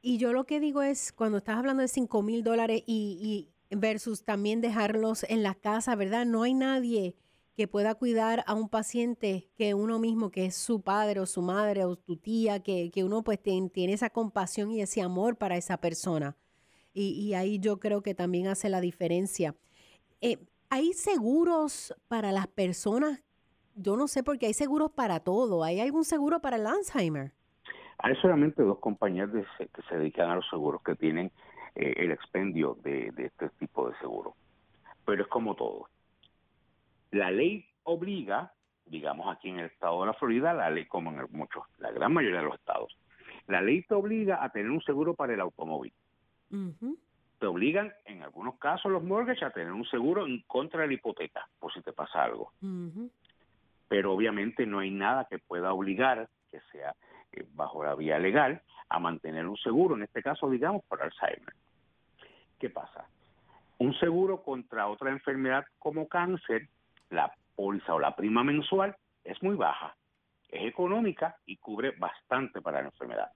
Y 0.00 0.18
yo 0.18 0.32
lo 0.32 0.44
que 0.44 0.60
digo 0.60 0.82
es, 0.82 1.12
cuando 1.12 1.38
estás 1.38 1.56
hablando 1.56 1.82
de 1.82 1.88
5 1.88 2.22
mil 2.22 2.44
dólares 2.44 2.82
y, 2.86 3.48
versus 3.70 4.24
también 4.24 4.60
dejarlos 4.60 5.24
en 5.24 5.42
la 5.42 5.54
casa, 5.54 5.96
¿verdad? 5.96 6.24
No 6.24 6.44
hay 6.44 6.54
nadie 6.54 7.16
que 7.56 7.66
pueda 7.66 7.96
cuidar 7.96 8.44
a 8.46 8.54
un 8.54 8.68
paciente 8.68 9.48
que 9.56 9.74
uno 9.74 9.98
mismo, 9.98 10.30
que 10.30 10.46
es 10.46 10.54
su 10.54 10.80
padre 10.80 11.18
o 11.20 11.26
su 11.26 11.42
madre 11.42 11.84
o 11.84 11.96
tu 11.96 12.16
tía, 12.16 12.62
que, 12.62 12.92
uno 13.04 13.24
pues 13.24 13.42
tiene, 13.42 13.92
esa 13.92 14.10
compasión 14.10 14.70
y 14.70 14.80
ese 14.80 15.02
amor 15.02 15.36
para 15.36 15.56
esa 15.56 15.78
persona. 15.78 16.36
Y, 16.94 17.34
ahí 17.34 17.58
yo 17.58 17.78
creo 17.78 18.02
que 18.02 18.14
también 18.14 18.46
hace 18.48 18.68
la 18.68 18.80
diferencia. 18.80 19.54
Eh, 20.20 20.38
¿Hay 20.70 20.92
seguros 20.92 21.94
para 22.08 22.32
las 22.32 22.46
personas? 22.48 23.20
Yo 23.80 23.96
no 23.96 24.08
sé 24.08 24.24
porque 24.24 24.46
hay 24.46 24.54
seguros 24.54 24.90
para 24.90 25.20
todo. 25.20 25.62
¿Hay 25.62 25.80
algún 25.80 26.04
seguro 26.04 26.40
para 26.40 26.56
el 26.56 26.66
Alzheimer? 26.66 27.30
Hay 27.98 28.16
solamente 28.16 28.62
dos 28.62 28.80
compañías 28.80 29.30
que 29.56 29.82
se 29.88 29.96
dedican 29.96 30.30
a 30.30 30.34
los 30.36 30.48
seguros 30.48 30.82
que 30.82 30.96
tienen 30.96 31.30
eh, 31.76 31.94
el 31.96 32.10
expendio 32.10 32.76
de, 32.82 33.12
este 33.16 33.48
tipo 33.50 33.88
de 33.88 33.96
seguro. 33.98 34.34
Pero 35.04 35.22
es 35.22 35.28
como 35.28 35.54
todo. 35.54 35.88
La 37.12 37.30
ley 37.30 37.64
obliga, 37.84 38.52
digamos 38.84 39.32
aquí 39.34 39.48
en 39.48 39.60
el 39.60 39.66
estado 39.66 40.00
de 40.00 40.06
la 40.08 40.14
Florida, 40.14 40.52
la 40.54 40.70
ley 40.70 40.86
como 40.86 41.10
en 41.12 41.24
muchos, 41.30 41.62
la 41.78 41.92
gran 41.92 42.12
mayoría 42.12 42.40
de 42.40 42.46
los 42.46 42.54
estados, 42.56 42.98
la 43.46 43.62
ley 43.62 43.82
te 43.82 43.94
obliga 43.94 44.42
a 44.42 44.50
tener 44.50 44.70
un 44.70 44.82
seguro 44.82 45.14
para 45.14 45.34
el 45.34 45.40
automóvil. 45.40 45.92
Te 47.38 47.46
obligan, 47.46 47.92
en 48.06 48.24
algunos 48.24 48.58
casos, 48.58 48.90
los 48.90 49.04
mortgages 49.04 49.44
a 49.44 49.50
tener 49.50 49.72
un 49.72 49.86
seguro 49.86 50.26
en 50.26 50.42
contra 50.48 50.82
de 50.82 50.88
la 50.88 50.94
hipoteca, 50.94 51.48
por 51.60 51.72
si 51.72 51.80
te 51.82 51.92
pasa 51.92 52.24
algo. 52.24 52.52
Pero 53.88 54.12
obviamente 54.12 54.66
no 54.66 54.80
hay 54.80 54.90
nada 54.90 55.26
que 55.28 55.38
pueda 55.38 55.72
obligar, 55.72 56.28
que 56.50 56.60
sea 56.72 56.94
eh, 57.32 57.46
bajo 57.54 57.84
la 57.84 57.94
vía 57.94 58.18
legal, 58.18 58.62
a 58.88 58.98
mantener 58.98 59.46
un 59.46 59.56
seguro, 59.56 59.96
en 59.96 60.02
este 60.02 60.22
caso, 60.22 60.48
digamos, 60.50 60.84
para 60.84 61.04
Alzheimer. 61.04 61.54
¿Qué 62.58 62.70
pasa? 62.70 63.06
Un 63.78 63.94
seguro 63.98 64.42
contra 64.42 64.88
otra 64.88 65.10
enfermedad 65.10 65.64
como 65.78 66.08
cáncer, 66.08 66.68
la 67.10 67.32
póliza 67.54 67.94
o 67.94 68.00
la 68.00 68.16
prima 68.16 68.42
mensual 68.42 68.96
es 69.24 69.42
muy 69.42 69.56
baja, 69.56 69.94
es 70.48 70.66
económica 70.66 71.36
y 71.46 71.56
cubre 71.56 71.92
bastante 71.92 72.60
para 72.60 72.80
la 72.80 72.88
enfermedad. 72.88 73.30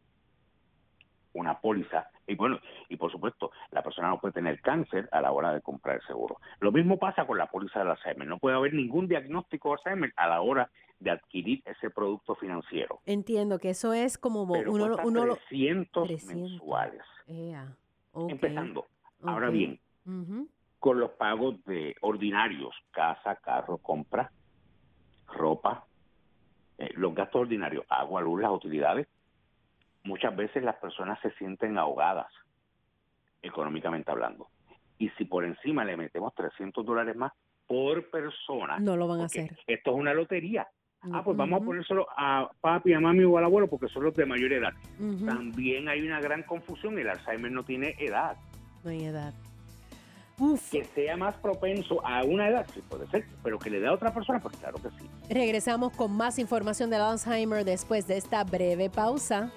Una 1.35 1.59
póliza, 1.59 2.11
y 2.27 2.35
bueno, 2.35 2.59
y 2.89 2.97
por 2.97 3.11
supuesto, 3.11 3.53
la 3.71 3.83
persona 3.83 4.09
no 4.09 4.21
puede 4.21 4.35
tener 4.35 4.61
cáncer 4.61 5.09
a 5.13 5.21
la 5.21 5.33
hora 5.33 5.53
de 5.55 5.63
comprar 5.63 5.97
el 5.97 6.07
seguro. 6.07 6.39
Lo 6.61 6.73
mismo 6.73 6.99
pasa 6.99 7.27
con 7.27 7.39
la 7.39 7.47
póliza 7.47 7.83
de 7.83 7.91
Alzheimer, 7.91 8.29
no 8.29 8.39
puede 8.39 8.57
haber 8.57 8.75
ningún 8.75 9.09
diagnóstico 9.09 9.71
de 9.71 9.75
Alzheimer 9.75 10.13
a 10.17 10.29
la 10.29 10.41
hora 10.43 10.71
de 11.01 11.11
adquirir 11.11 11.63
ese 11.65 11.91
producto 11.91 12.35
financiero. 12.37 13.01
Entiendo 13.07 13.59
que 13.59 13.71
eso 13.71 13.93
es 13.93 14.19
como 14.19 14.43
uno, 14.43 14.97
uno 15.05 15.37
300, 15.49 16.25
mensuales. 16.27 17.03
Empezando. 18.15 18.87
Ahora 19.25 19.51
bien, 19.51 19.81
con 20.79 21.01
los 21.01 21.11
pagos 21.13 21.65
de 21.65 21.95
ordinarios, 22.01 22.75
casa, 22.91 23.37
carro, 23.37 23.79
compra, 23.79 24.31
ropa, 25.29 25.87
eh, 26.79 26.91
los 26.97 27.15
gastos 27.15 27.43
ordinarios, 27.43 27.85
agua, 27.89 28.21
luz, 28.21 28.41
las 28.41 28.51
utilidades, 28.51 29.07
muchas 30.05 30.35
veces 30.37 30.63
las 30.63 30.77
personas 30.77 31.19
se 31.21 31.31
sienten 31.33 31.79
ahogadas, 31.79 32.33
económicamente 33.43 34.11
hablando. 34.11 34.49
Y 34.99 35.09
si 35.11 35.25
por 35.25 35.45
encima 35.45 35.85
le 35.85 35.97
metemos 35.97 36.35
300 36.35 36.85
dólares 36.85 37.17
más 37.17 37.33
por 37.67 38.11
persona, 38.11 38.79
no 38.79 38.97
lo 38.97 39.09
van 39.09 39.21
a 39.21 39.25
hacer. 39.25 39.57
Esto 39.67 39.91
es 39.91 39.97
una 39.97 40.15
lotería. 40.15 40.69
Ah, 41.13 41.23
pues 41.25 41.37
vamos 41.37 41.61
a 41.61 41.65
ponérselo 41.65 42.07
a 42.17 42.49
papi, 42.61 42.93
a 42.93 43.01
mami 43.01 43.25
o 43.25 43.37
al 43.37 43.45
abuelo 43.45 43.67
porque 43.67 43.89
son 43.89 44.05
los 44.05 44.15
de 44.15 44.25
mayor 44.25 44.53
edad. 44.53 44.73
También 45.27 45.89
hay 45.89 46.07
una 46.07 46.21
gran 46.21 46.45
confusión, 46.45 46.97
el 46.97 47.09
Alzheimer 47.09 47.51
no 47.51 47.65
tiene 47.65 47.97
edad. 47.99 48.37
No 48.85 48.91
hay 48.91 49.07
edad. 49.07 49.35
Que 50.71 50.85
sea 50.85 51.17
más 51.17 51.35
propenso 51.37 52.05
a 52.07 52.25
una 52.25 52.49
edad, 52.49 52.67
sí 52.73 52.83
puede 52.89 53.07
ser, 53.09 53.25
pero 53.43 53.59
que 53.59 53.71
le 53.71 53.81
dé 53.81 53.87
a 53.87 53.93
otra 53.93 54.13
persona, 54.13 54.41
pues 54.41 54.57
claro 54.57 54.77
que 54.81 54.91
sí. 54.91 55.09
Regresamos 55.29 55.93
con 55.93 56.17
más 56.17 56.39
información 56.39 56.91
del 56.91 57.01
Alzheimer 57.01 57.65
después 57.65 58.07
de 58.07 58.17
esta 58.17 58.43
breve 58.45 58.91
pausa. 58.91 59.53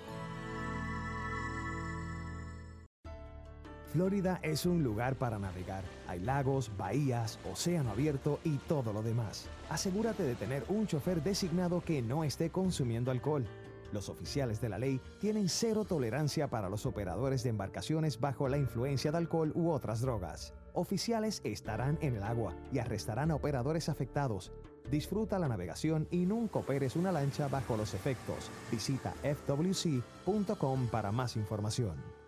Florida 3.95 4.41
es 4.43 4.65
un 4.65 4.83
lugar 4.83 5.15
para 5.15 5.39
navegar. 5.39 5.85
Hay 6.09 6.19
lagos, 6.19 6.69
bahías, 6.77 7.39
océano 7.49 7.91
abierto 7.91 8.41
y 8.43 8.57
todo 8.57 8.91
lo 8.91 9.01
demás. 9.01 9.47
Asegúrate 9.69 10.23
de 10.23 10.35
tener 10.35 10.65
un 10.67 10.85
chofer 10.85 11.23
designado 11.23 11.79
que 11.79 12.01
no 12.01 12.25
esté 12.25 12.49
consumiendo 12.49 13.09
alcohol. 13.09 13.45
Los 13.93 14.09
oficiales 14.09 14.59
de 14.59 14.67
la 14.67 14.79
ley 14.79 14.99
tienen 15.21 15.47
cero 15.47 15.85
tolerancia 15.85 16.49
para 16.49 16.67
los 16.67 16.85
operadores 16.85 17.43
de 17.43 17.51
embarcaciones 17.51 18.19
bajo 18.19 18.49
la 18.49 18.57
influencia 18.57 19.13
de 19.13 19.17
alcohol 19.17 19.53
u 19.55 19.69
otras 19.69 20.01
drogas. 20.01 20.53
Oficiales 20.73 21.39
estarán 21.45 21.97
en 22.01 22.17
el 22.17 22.23
agua 22.23 22.53
y 22.73 22.79
arrestarán 22.79 23.31
a 23.31 23.35
operadores 23.35 23.87
afectados. 23.87 24.51
Disfruta 24.91 25.39
la 25.39 25.47
navegación 25.47 26.05
y 26.11 26.25
nunca 26.25 26.59
operes 26.59 26.97
una 26.97 27.13
lancha 27.13 27.47
bajo 27.47 27.77
los 27.77 27.93
efectos. 27.93 28.51
Visita 28.69 29.13
fwc.com 29.23 30.87
para 30.87 31.13
más 31.13 31.37
información. 31.37 32.24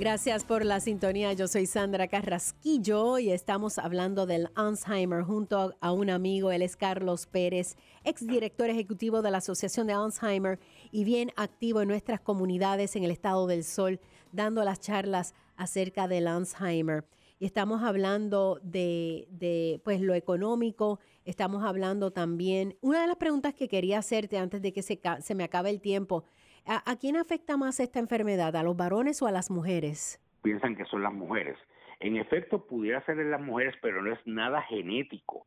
Gracias 0.00 0.44
por 0.44 0.64
la 0.64 0.80
sintonía. 0.80 1.34
Yo 1.34 1.46
soy 1.46 1.66
Sandra 1.66 2.08
Carrasquillo 2.08 3.18
y 3.18 3.32
estamos 3.32 3.76
hablando 3.76 4.24
del 4.24 4.48
Alzheimer 4.54 5.24
junto 5.24 5.74
a 5.78 5.92
un 5.92 6.08
amigo. 6.08 6.50
Él 6.52 6.62
es 6.62 6.74
Carlos 6.74 7.26
Pérez, 7.26 7.76
exdirector 8.02 8.70
ejecutivo 8.70 9.20
de 9.20 9.30
la 9.30 9.36
Asociación 9.36 9.86
de 9.86 9.92
Alzheimer 9.92 10.58
y 10.90 11.04
bien 11.04 11.32
activo 11.36 11.82
en 11.82 11.88
nuestras 11.88 12.18
comunidades 12.18 12.96
en 12.96 13.04
el 13.04 13.10
estado 13.10 13.46
del 13.46 13.62
Sol, 13.62 14.00
dando 14.32 14.64
las 14.64 14.80
charlas 14.80 15.34
acerca 15.58 16.08
del 16.08 16.28
Alzheimer. 16.28 17.04
Y 17.38 17.44
estamos 17.44 17.82
hablando 17.82 18.58
de, 18.62 19.80
pues, 19.84 20.00
lo 20.00 20.14
económico, 20.14 20.98
estamos 21.26 21.62
hablando 21.62 22.10
también. 22.10 22.74
Una 22.80 23.02
de 23.02 23.06
las 23.06 23.16
preguntas 23.16 23.52
que 23.52 23.68
quería 23.68 23.98
hacerte 23.98 24.38
antes 24.38 24.62
de 24.62 24.72
que 24.72 24.80
se 24.82 25.34
me 25.34 25.44
acabe 25.44 25.68
el 25.68 25.82
tiempo 25.82 26.24
¿A, 26.66 26.96
quién 26.96 27.16
afecta 27.16 27.56
más 27.56 27.80
esta 27.80 27.98
enfermedad? 27.98 28.54
¿A 28.56 28.62
los 28.62 28.76
varones 28.76 29.20
o 29.22 29.26
a 29.26 29.32
las 29.32 29.50
mujeres? 29.50 30.20
Piensan 30.42 30.76
que 30.76 30.84
son 30.84 31.02
las 31.02 31.12
mujeres. 31.12 31.56
En 31.98 32.16
efecto, 32.16 32.66
pudiera 32.66 33.04
ser 33.04 33.18
en 33.18 33.30
las 33.30 33.40
mujeres, 33.40 33.74
pero 33.82 34.02
no 34.02 34.12
es 34.12 34.18
nada 34.24 34.62
genético. 34.62 35.46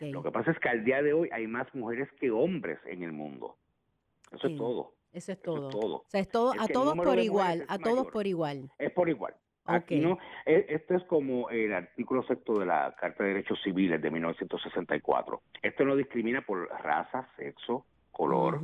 Lo 0.00 0.22
que 0.22 0.30
pasa 0.30 0.50
es 0.50 0.58
que 0.58 0.68
al 0.68 0.84
día 0.84 1.02
de 1.02 1.12
hoy 1.12 1.28
hay 1.32 1.46
más 1.46 1.72
mujeres 1.74 2.08
que 2.20 2.30
hombres 2.30 2.78
en 2.86 3.02
el 3.02 3.12
mundo. 3.12 3.56
Eso 4.32 4.48
es 4.48 4.56
todo. 4.56 4.94
Eso 5.12 5.32
es 5.32 5.42
todo. 5.42 5.68
O 5.68 6.04
sea, 6.08 6.20
es 6.20 6.28
todo, 6.28 6.52
a 6.58 6.66
todos 6.66 6.94
por 6.96 7.18
igual, 7.18 7.64
a 7.68 7.78
todos 7.78 8.06
por 8.08 8.26
igual. 8.26 8.70
Es 8.78 8.90
por 8.92 9.08
igual. 9.08 9.34
Aquí 9.64 10.00
no, 10.00 10.18
e, 10.44 10.66
esto 10.70 10.96
es 10.96 11.04
como 11.04 11.48
el 11.50 11.72
artículo 11.72 12.24
sexto 12.24 12.58
de 12.58 12.66
la 12.66 12.96
Carta 12.98 13.22
de 13.22 13.30
Derechos 13.30 13.60
Civiles 13.62 14.02
de 14.02 14.10
1964. 14.10 15.42
Esto 15.62 15.84
no 15.84 15.94
discrimina 15.94 16.44
por 16.44 16.68
raza, 16.68 17.28
sexo, 17.36 17.86
color, 18.12 18.60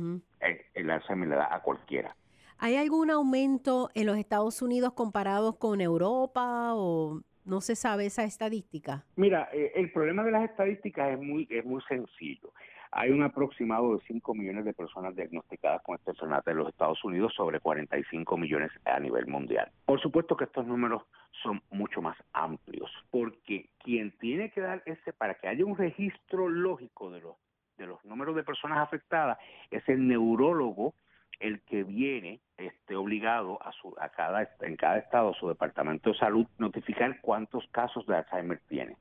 el 0.73 0.89
Alzheimer 0.89 1.27
le 1.27 1.35
da 1.35 1.53
a 1.53 1.61
cualquiera. 1.61 2.15
¿Hay 2.61 2.75
algún 2.75 3.09
aumento 3.09 3.89
en 3.93 4.05
los 4.05 4.17
Estados 4.17 4.61
Unidos 4.61 4.93
comparados 4.93 5.55
con 5.55 5.79
Europa 5.79 6.73
o 6.73 7.21
no 7.45 7.61
se 7.61 7.75
sabe 7.75 8.05
esa 8.05 8.25
estadística? 8.25 9.05
Mira, 9.15 9.49
eh, 9.53 9.71
el 9.75 9.91
problema 9.93 10.23
de 10.23 10.31
las 10.31 10.43
estadísticas 10.43 11.11
es 11.11 11.19
muy, 11.19 11.47
es 11.49 11.63
muy 11.65 11.81
sencillo. 11.87 12.53
hay 12.91 13.11
un 13.11 13.23
aproximado 13.23 13.95
de 13.95 14.03
5 14.07 14.33
millones 14.33 14.65
de 14.65 14.73
personas 14.73 15.15
diagnosticadas 15.15 15.81
con 15.83 15.95
esta 15.95 16.11
enfermedad 16.11 16.43
en 16.47 16.57
los 16.57 16.69
Estados 16.69 17.01
Unidos 17.05 17.33
sobre 17.35 17.59
45 17.59 18.35
millones 18.35 18.71
a 18.83 18.99
nivel 18.99 19.27
mundial. 19.27 19.71
Por 19.85 20.01
supuesto 20.01 20.35
que 20.35 20.45
estos 20.45 20.65
números 20.65 21.03
son 21.43 21.61
mucho 21.69 22.01
más 22.01 22.17
amplios, 22.33 22.91
porque 23.09 23.69
quien 23.83 24.11
tiene 24.17 24.51
que 24.51 24.61
dar 24.61 24.81
ese, 24.85 25.13
para 25.13 25.35
que 25.35 25.47
haya 25.47 25.65
un 25.65 25.77
registro 25.77 26.49
lógico 26.49 27.11
de 27.11 27.21
los, 27.21 27.35
de 27.79 27.87
los 27.87 28.03
números 28.05 28.35
de 28.35 28.43
personas 28.43 28.77
afectadas, 28.77 29.39
es 29.71 29.87
el 29.89 30.07
neurólogo 30.07 30.93
el 31.39 31.61
que 31.61 31.83
viene 31.83 32.41
este, 32.57 32.95
obligado 32.95 33.57
a, 33.63 33.71
su, 33.71 33.95
a 33.99 34.09
cada, 34.09 34.47
en 34.59 34.75
cada 34.75 34.97
estado, 34.97 35.33
su 35.33 35.47
departamento 35.47 36.11
de 36.11 36.17
salud, 36.17 36.45
notificar 36.57 37.19
cuántos 37.21 37.65
casos 37.71 38.05
de 38.05 38.17
Alzheimer 38.17 38.59
tiene. 38.67 38.97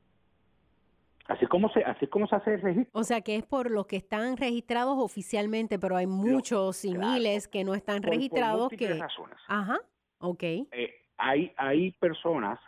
Así 1.26 1.46
como 1.46 1.68
se, 1.70 1.84
así 1.84 2.06
como 2.06 2.26
se 2.26 2.36
hace 2.36 2.54
el 2.54 2.62
registro. 2.62 2.98
O 2.98 3.04
sea 3.04 3.20
que 3.20 3.36
es 3.36 3.44
por 3.44 3.70
los 3.70 3.86
que 3.86 3.96
están 3.96 4.38
registrados 4.38 4.96
oficialmente, 4.98 5.78
pero 5.78 5.96
hay 5.96 6.06
muchos 6.06 6.84
y 6.86 6.94
miles 6.96 7.48
que 7.48 7.64
no 7.64 7.74
están 7.74 8.02
registrados 8.02 8.70
por 8.70 8.78
que. 8.78 8.94
razones. 8.94 9.36
Ajá, 9.46 9.78
ok. 10.20 10.42
Eh, 10.42 10.94
hay, 11.18 11.52
hay 11.58 11.90
personas, 11.92 12.58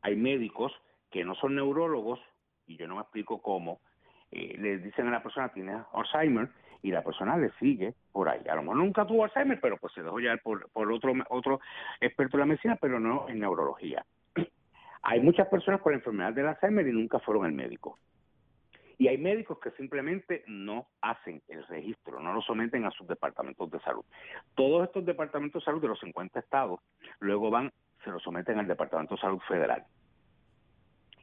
hay 0.00 0.16
médicos 0.16 0.72
que 1.10 1.24
no 1.24 1.34
son 1.34 1.56
neurólogos, 1.56 2.20
y 2.66 2.78
yo 2.78 2.88
no 2.88 2.94
me 2.94 3.02
explico 3.02 3.42
cómo, 3.42 3.80
eh, 4.34 4.56
le 4.58 4.78
dicen 4.78 5.06
a 5.06 5.12
la 5.12 5.22
persona 5.22 5.48
tiene 5.50 5.78
Alzheimer 5.92 6.48
y 6.82 6.90
la 6.90 7.02
persona 7.02 7.36
le 7.36 7.50
sigue 7.60 7.94
por 8.12 8.28
ahí. 8.28 8.42
A 8.48 8.56
lo 8.56 8.62
mejor 8.62 8.76
nunca 8.76 9.06
tuvo 9.06 9.24
Alzheimer, 9.24 9.60
pero 9.60 9.76
pues 9.76 9.92
se 9.94 10.02
dejó 10.02 10.16
por, 10.42 10.68
por 10.70 10.92
otro, 10.92 11.12
otro 11.30 11.60
experto 12.00 12.36
en 12.36 12.40
la 12.40 12.46
medicina, 12.46 12.76
pero 12.80 12.98
no 12.98 13.28
en 13.28 13.38
neurología. 13.38 14.04
Hay 15.02 15.20
muchas 15.20 15.46
personas 15.48 15.80
con 15.80 15.92
la 15.92 15.98
enfermedad 15.98 16.32
del 16.32 16.48
Alzheimer 16.48 16.86
y 16.86 16.92
nunca 16.92 17.20
fueron 17.20 17.44
al 17.44 17.52
médico. 17.52 17.98
Y 18.96 19.08
hay 19.08 19.18
médicos 19.18 19.58
que 19.58 19.72
simplemente 19.72 20.44
no 20.46 20.86
hacen 21.00 21.42
el 21.48 21.66
registro, 21.66 22.20
no 22.20 22.32
lo 22.32 22.40
someten 22.42 22.84
a 22.84 22.92
sus 22.92 23.08
departamentos 23.08 23.68
de 23.70 23.80
salud. 23.80 24.04
Todos 24.54 24.84
estos 24.84 25.04
departamentos 25.04 25.62
de 25.62 25.64
salud 25.64 25.82
de 25.82 25.88
los 25.88 25.98
50 25.98 26.38
estados 26.38 26.78
luego 27.18 27.50
van, 27.50 27.72
se 28.04 28.10
lo 28.10 28.20
someten 28.20 28.58
al 28.60 28.68
Departamento 28.68 29.16
de 29.16 29.20
Salud 29.20 29.40
Federal. 29.48 29.84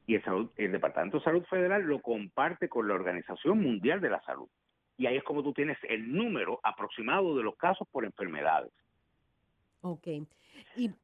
Y 0.08 0.16
el, 0.16 0.50
el 0.58 0.72
Departamento 0.72 1.18
de 1.18 1.24
Salud 1.24 1.44
Federal 1.46 1.84
lo 1.84 2.02
comparte 2.02 2.68
con 2.68 2.88
la 2.88 2.96
Organización 2.96 3.62
Mundial 3.62 4.02
de 4.02 4.10
la 4.10 4.22
Salud. 4.24 4.50
Y 4.98 5.08
ahí 5.08 5.18
es 5.18 5.24
como 5.24 5.42
tú 5.42 5.54
tienes 5.54 5.78
el 5.90 6.12
número 6.12 6.60
aproximado 6.64 7.36
de 7.36 7.44
los 7.44 7.56
casos 7.56 7.88
por 7.92 8.06
enfermedades. 8.06 8.72
Ok. 9.82 10.08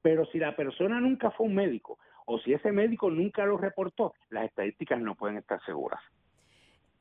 Pero 0.02 0.26
si 0.28 0.40
la 0.40 0.56
persona 0.56 1.00
nunca 1.00 1.32
fue 1.32 1.48
un 1.48 1.56
médico 1.56 1.98
o 2.26 2.40
si 2.40 2.54
ese 2.54 2.72
médico 2.72 3.10
nunca 3.10 3.46
lo 3.46 3.58
reportó, 3.58 4.14
las 4.30 4.46
estadísticas 4.46 5.00
no 5.00 5.16
pueden 5.16 5.38
estar 5.38 5.64
seguras. 5.66 6.02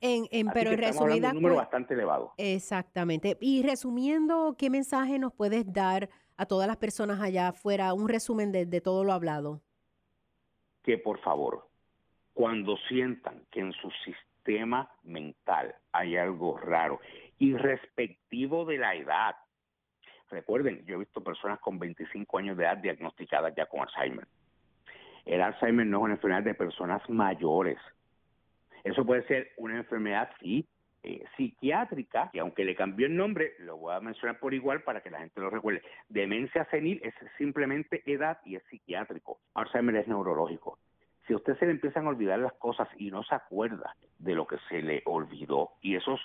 En, 0.01 0.27
en 0.31 0.49
pero 0.49 0.71
en 0.71 0.79
resumida 0.79 1.31
un 1.31 1.37
número 1.37 1.57
bastante 1.57 1.95
elevado. 1.95 2.33
Exactamente. 2.37 3.37
Y 3.41 3.63
resumiendo, 3.63 4.55
¿qué 4.59 4.71
mensaje 4.71 5.19
nos 5.19 5.33
puedes 5.33 5.71
dar 5.73 6.09
a 6.37 6.47
todas 6.47 6.69
las 6.69 6.77
personas 6.77 7.21
allá 7.21 7.49
afuera? 7.49 7.93
Un 7.95 8.09
resumen 8.09 8.53
de, 8.53 8.67
de 8.67 8.81
todo 8.81 9.05
lo 9.05 9.13
hablado. 9.13 9.63
Que 10.83 10.99
por 10.99 11.19
favor, 11.21 11.67
cuando 12.37 12.77
sientan 12.89 13.43
que 13.51 13.61
en 13.61 13.73
su 13.73 13.91
sistema 14.05 14.89
mental 15.03 15.75
hay 15.91 16.17
algo 16.17 16.59
raro, 16.59 17.01
irrespectivo 17.39 18.67
de 18.67 18.77
la 18.77 18.95
edad, 18.95 19.37
recuerden, 20.31 20.85
yo 20.85 20.97
he 20.97 20.99
visto 20.99 21.25
personas 21.25 21.59
con 21.61 21.79
25 21.79 22.39
años 22.39 22.57
de 22.57 22.65
edad 22.65 22.77
diagnosticadas 22.77 23.55
ya 23.57 23.65
con 23.67 23.81
Alzheimer 23.81 24.29
el 25.27 25.43
Alzheimer 25.43 25.87
no 25.87 25.99
es 25.99 26.05
una 26.05 26.15
enfermedad 26.15 26.45
de 26.45 26.55
personas 26.55 27.03
mayores. 27.11 27.79
Eso 28.85 29.05
puede 29.05 29.27
ser 29.27 29.51
una 29.57 29.77
enfermedad, 29.77 30.31
eh, 30.41 31.25
psiquiátrica, 31.37 32.31
y 32.33 32.39
aunque 32.39 32.65
le 32.65 32.77
cambió 32.77 33.07
el 33.07 33.17
nombre, 33.17 33.55
lo 33.59 33.77
voy 33.77 33.95
a 33.95 34.01
mencionar 34.01 34.39
por 34.39 34.55
igual 34.55 34.83
para 34.83 35.03
que 35.03 35.11
la 35.11 35.19
gente 35.19 35.41
lo 35.41 35.51
recuerde. 35.51 35.83
Demencia 36.09 36.65
senil 36.71 37.01
es 37.03 37.13
simplemente 37.37 38.03
edad 38.07 38.39
y 38.45 38.55
es 38.55 38.63
psiquiátrico. 38.71 39.41
Alzheimer 39.55 39.97
es 39.97 40.07
neurológico. 40.07 40.79
Si 41.27 41.33
a 41.33 41.37
usted 41.37 41.59
se 41.59 41.67
le 41.67 41.73
empiezan 41.73 42.07
a 42.07 42.11
olvidar 42.11 42.39
las 42.39 42.53
cosas 42.55 42.89
y 42.97 43.11
no 43.11 43.23
se 43.25 43.35
acuerda 43.35 43.97
de 44.19 44.35
lo 44.35 44.47
que 44.47 44.59
se 44.69 44.83
le 44.83 45.03
olvidó, 45.07 45.71
y 45.81 45.97
esos 45.97 46.21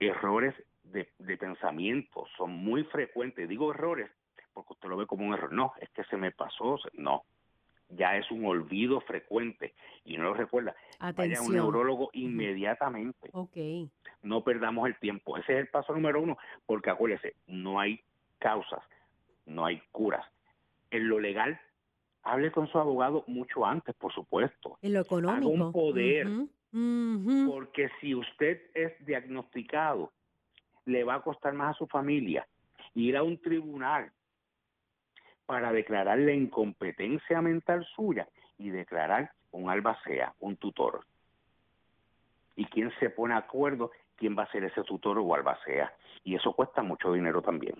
errores 0.00 0.54
de, 0.84 1.08
de 1.18 1.36
pensamiento 1.36 2.26
son 2.36 2.52
muy 2.52 2.84
frecuentes, 2.84 3.48
digo 3.48 3.72
errores 3.72 4.10
porque 4.58 4.72
usted 4.72 4.88
lo 4.88 4.96
ve 4.96 5.06
como 5.06 5.24
un 5.24 5.34
error, 5.34 5.52
no, 5.52 5.72
es 5.80 5.88
que 5.90 6.02
se 6.04 6.16
me 6.16 6.32
pasó, 6.32 6.80
no, 6.94 7.22
ya 7.90 8.16
es 8.16 8.28
un 8.32 8.44
olvido 8.44 9.00
frecuente 9.02 9.74
y 10.04 10.16
no 10.16 10.24
lo 10.24 10.34
recuerda, 10.34 10.74
vaya 11.14 11.38
a 11.38 11.42
un 11.42 11.52
neurólogo 11.52 12.10
inmediatamente. 12.12 13.30
Okay. 13.32 13.88
No 14.22 14.42
perdamos 14.42 14.88
el 14.88 14.96
tiempo. 14.98 15.36
Ese 15.36 15.52
es 15.52 15.58
el 15.60 15.68
paso 15.68 15.92
número 15.92 16.20
uno, 16.20 16.36
porque 16.66 16.90
acuérdese, 16.90 17.36
no 17.46 17.78
hay 17.78 18.00
causas, 18.38 18.82
no 19.46 19.64
hay 19.64 19.80
curas. 19.92 20.26
En 20.90 21.08
lo 21.08 21.20
legal, 21.20 21.60
hable 22.28 22.52
con 22.52 22.68
su 22.68 22.78
abogado 22.78 23.24
mucho 23.26 23.64
antes, 23.64 23.94
por 23.94 24.12
supuesto. 24.12 24.78
En 24.82 24.94
lo 24.94 25.00
económico. 25.00 25.48
Haga 25.48 25.64
un 25.64 25.72
poder, 25.72 26.26
porque 27.46 27.88
si 28.00 28.14
usted 28.14 28.60
es 28.74 28.92
diagnosticado, 29.04 30.12
le 30.84 31.04
va 31.04 31.14
a 31.14 31.22
costar 31.22 31.52
más 31.54 31.74
a 31.74 31.78
su 31.78 31.86
familia 31.86 32.46
ir 32.94 33.16
a 33.16 33.22
un 33.22 33.38
tribunal 33.38 34.10
para 35.46 35.72
declarar 35.72 36.18
la 36.18 36.32
incompetencia 36.32 37.40
mental 37.40 37.86
suya 37.94 38.28
y 38.58 38.70
declarar 38.70 39.32
un 39.50 39.70
albacea, 39.70 40.34
un 40.40 40.56
tutor. 40.56 41.04
¿Y 42.56 42.64
quién 42.66 42.92
se 42.98 43.08
pone 43.10 43.34
de 43.34 43.40
acuerdo? 43.40 43.90
¿Quién 44.16 44.36
va 44.36 44.42
a 44.42 44.50
ser 44.50 44.64
ese 44.64 44.82
tutor 44.82 45.18
o 45.18 45.34
albacea? 45.34 45.94
Y 46.24 46.34
eso 46.34 46.52
cuesta 46.52 46.82
mucho 46.82 47.12
dinero 47.12 47.40
también. 47.40 47.76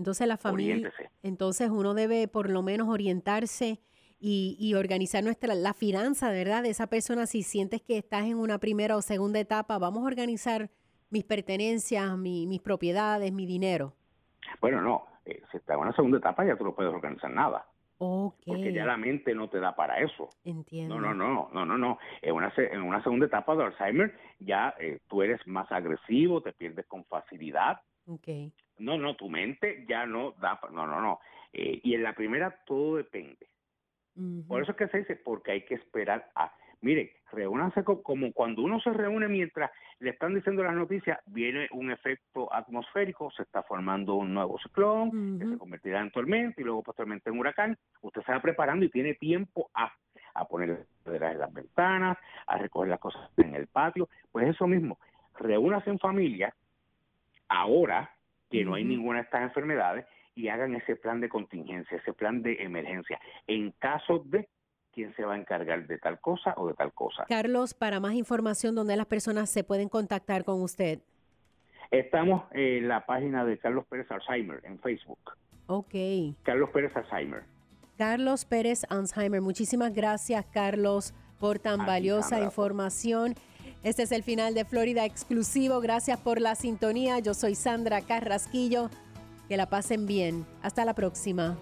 Entonces 0.00 0.26
la 0.26 0.38
familia, 0.38 0.90
entonces 1.22 1.68
uno 1.68 1.92
debe 1.92 2.26
por 2.26 2.48
lo 2.48 2.62
menos 2.62 2.88
orientarse 2.88 3.82
y, 4.18 4.72
organizar 4.74 5.22
nuestra 5.22 5.54
la 5.54 5.74
finanza, 5.74 6.30
¿verdad? 6.30 6.62
De 6.62 6.70
esa 6.70 6.86
persona 6.86 7.26
si 7.26 7.42
sientes 7.42 7.82
que 7.82 7.98
estás 7.98 8.24
en 8.24 8.38
una 8.38 8.58
primera 8.58 8.96
o 8.96 9.02
segunda 9.02 9.40
etapa, 9.40 9.78
vamos 9.78 10.02
a 10.02 10.06
organizar 10.06 10.70
mis 11.10 11.24
pertenencias, 11.24 12.16
mis 12.16 12.60
propiedades, 12.62 13.30
mi 13.30 13.44
dinero. 13.44 13.92
Bueno, 14.62 14.80
no, 14.80 15.04
eh, 15.26 15.42
si 15.50 15.58
está 15.58 15.74
en 15.74 15.80
una 15.80 15.94
segunda 15.94 16.16
etapa 16.16 16.46
ya 16.46 16.56
tú 16.56 16.64
no 16.64 16.74
puedes 16.74 16.94
organizar 16.94 17.30
nada. 17.30 17.66
Porque 17.98 18.72
ya 18.72 18.86
la 18.86 18.96
mente 18.96 19.34
no 19.34 19.50
te 19.50 19.60
da 19.60 19.76
para 19.76 19.98
eso. 19.98 20.30
Entiendo. 20.44 20.98
No, 20.98 21.12
no, 21.12 21.28
no, 21.28 21.50
no, 21.52 21.66
no, 21.66 21.76
no. 21.76 21.98
En 22.22 22.34
una, 22.34 22.50
en 22.56 22.80
una 22.80 23.02
segunda 23.02 23.26
etapa 23.26 23.54
de 23.54 23.64
Alzheimer 23.64 24.18
ya 24.38 24.74
eh, 24.80 25.00
tú 25.08 25.20
eres 25.20 25.46
más 25.46 25.70
agresivo, 25.70 26.40
te 26.40 26.54
pierdes 26.54 26.86
con 26.86 27.04
facilidad. 27.04 27.82
Okay. 28.06 28.54
No, 28.80 28.98
no, 28.98 29.14
tu 29.14 29.28
mente 29.28 29.84
ya 29.88 30.06
no 30.06 30.32
da, 30.40 30.58
no, 30.72 30.86
no, 30.86 31.00
no. 31.00 31.20
Eh, 31.52 31.80
y 31.82 31.94
en 31.94 32.02
la 32.02 32.14
primera 32.14 32.50
todo 32.66 32.96
depende. 32.96 33.46
Por 34.48 34.62
eso 34.62 34.72
es 34.72 34.76
que 34.76 34.88
se 34.88 34.98
dice, 34.98 35.16
porque 35.16 35.52
hay 35.52 35.64
que 35.64 35.74
esperar 35.74 36.30
a... 36.34 36.52
Mire, 36.82 37.16
reúnanse 37.32 37.84
como 37.84 38.32
cuando 38.32 38.62
uno 38.62 38.80
se 38.80 38.90
reúne 38.90 39.28
mientras 39.28 39.70
le 39.98 40.10
están 40.10 40.34
diciendo 40.34 40.62
las 40.62 40.74
noticias, 40.74 41.18
viene 41.26 41.68
un 41.72 41.90
efecto 41.90 42.52
atmosférico, 42.52 43.30
se 43.30 43.42
está 43.42 43.62
formando 43.62 44.14
un 44.14 44.32
nuevo 44.34 44.58
ciclón, 44.58 45.38
que 45.38 45.46
se 45.46 45.58
convertirá 45.58 46.00
en 46.00 46.10
tormenta 46.10 46.60
y 46.60 46.64
luego 46.64 46.82
posteriormente 46.82 47.30
en 47.30 47.38
huracán. 47.38 47.78
Usted 48.00 48.22
se 48.22 48.32
va 48.32 48.40
preparando 48.40 48.84
y 48.84 48.90
tiene 48.90 49.14
tiempo 49.14 49.70
a, 49.74 49.92
a 50.34 50.44
poner 50.46 50.86
en 51.04 51.38
las 51.38 51.52
ventanas, 51.52 52.18
a 52.46 52.58
recoger 52.58 52.90
las 52.90 53.00
cosas 53.00 53.30
en 53.36 53.54
el 53.54 53.66
patio. 53.66 54.08
Pues 54.32 54.48
eso 54.48 54.66
mismo, 54.66 54.98
reúnase 55.38 55.90
en 55.90 55.98
familia, 55.98 56.54
ahora 57.48 58.10
que 58.50 58.64
no 58.64 58.74
hay 58.74 58.84
ninguna 58.84 59.18
de 59.18 59.24
estas 59.24 59.42
enfermedades, 59.42 60.06
y 60.34 60.48
hagan 60.48 60.74
ese 60.74 60.96
plan 60.96 61.20
de 61.20 61.28
contingencia, 61.28 61.96
ese 61.96 62.12
plan 62.12 62.42
de 62.42 62.62
emergencia, 62.62 63.20
en 63.46 63.72
caso 63.72 64.22
de 64.26 64.48
quién 64.92 65.14
se 65.14 65.24
va 65.24 65.34
a 65.34 65.36
encargar 65.36 65.86
de 65.86 65.98
tal 65.98 66.20
cosa 66.20 66.54
o 66.56 66.68
de 66.68 66.74
tal 66.74 66.92
cosa. 66.92 67.24
Carlos, 67.28 67.74
para 67.74 68.00
más 68.00 68.14
información, 68.14 68.74
¿dónde 68.74 68.96
las 68.96 69.06
personas 69.06 69.50
se 69.50 69.64
pueden 69.64 69.88
contactar 69.88 70.44
con 70.44 70.62
usted? 70.62 71.00
Estamos 71.90 72.44
en 72.52 72.88
la 72.88 73.04
página 73.06 73.44
de 73.44 73.58
Carlos 73.58 73.84
Pérez 73.88 74.10
Alzheimer 74.10 74.60
en 74.64 74.78
Facebook. 74.78 75.18
Ok. 75.66 75.94
Carlos 76.42 76.70
Pérez 76.70 76.96
Alzheimer. 76.96 77.42
Carlos 77.98 78.44
Pérez 78.44 78.84
Alzheimer. 78.88 79.40
Muchísimas 79.40 79.92
gracias, 79.92 80.44
Carlos, 80.46 81.14
por 81.38 81.58
tan 81.58 81.84
valiosa 81.86 82.40
información. 82.40 83.34
Este 83.82 84.02
es 84.02 84.12
el 84.12 84.22
final 84.22 84.54
de 84.54 84.66
Florida 84.66 85.06
Exclusivo. 85.06 85.80
Gracias 85.80 86.20
por 86.20 86.40
la 86.40 86.54
sintonía. 86.54 87.18
Yo 87.18 87.32
soy 87.32 87.54
Sandra 87.54 88.02
Carrasquillo. 88.02 88.90
Que 89.48 89.56
la 89.56 89.70
pasen 89.70 90.06
bien. 90.06 90.46
Hasta 90.62 90.84
la 90.84 90.94
próxima. 90.94 91.58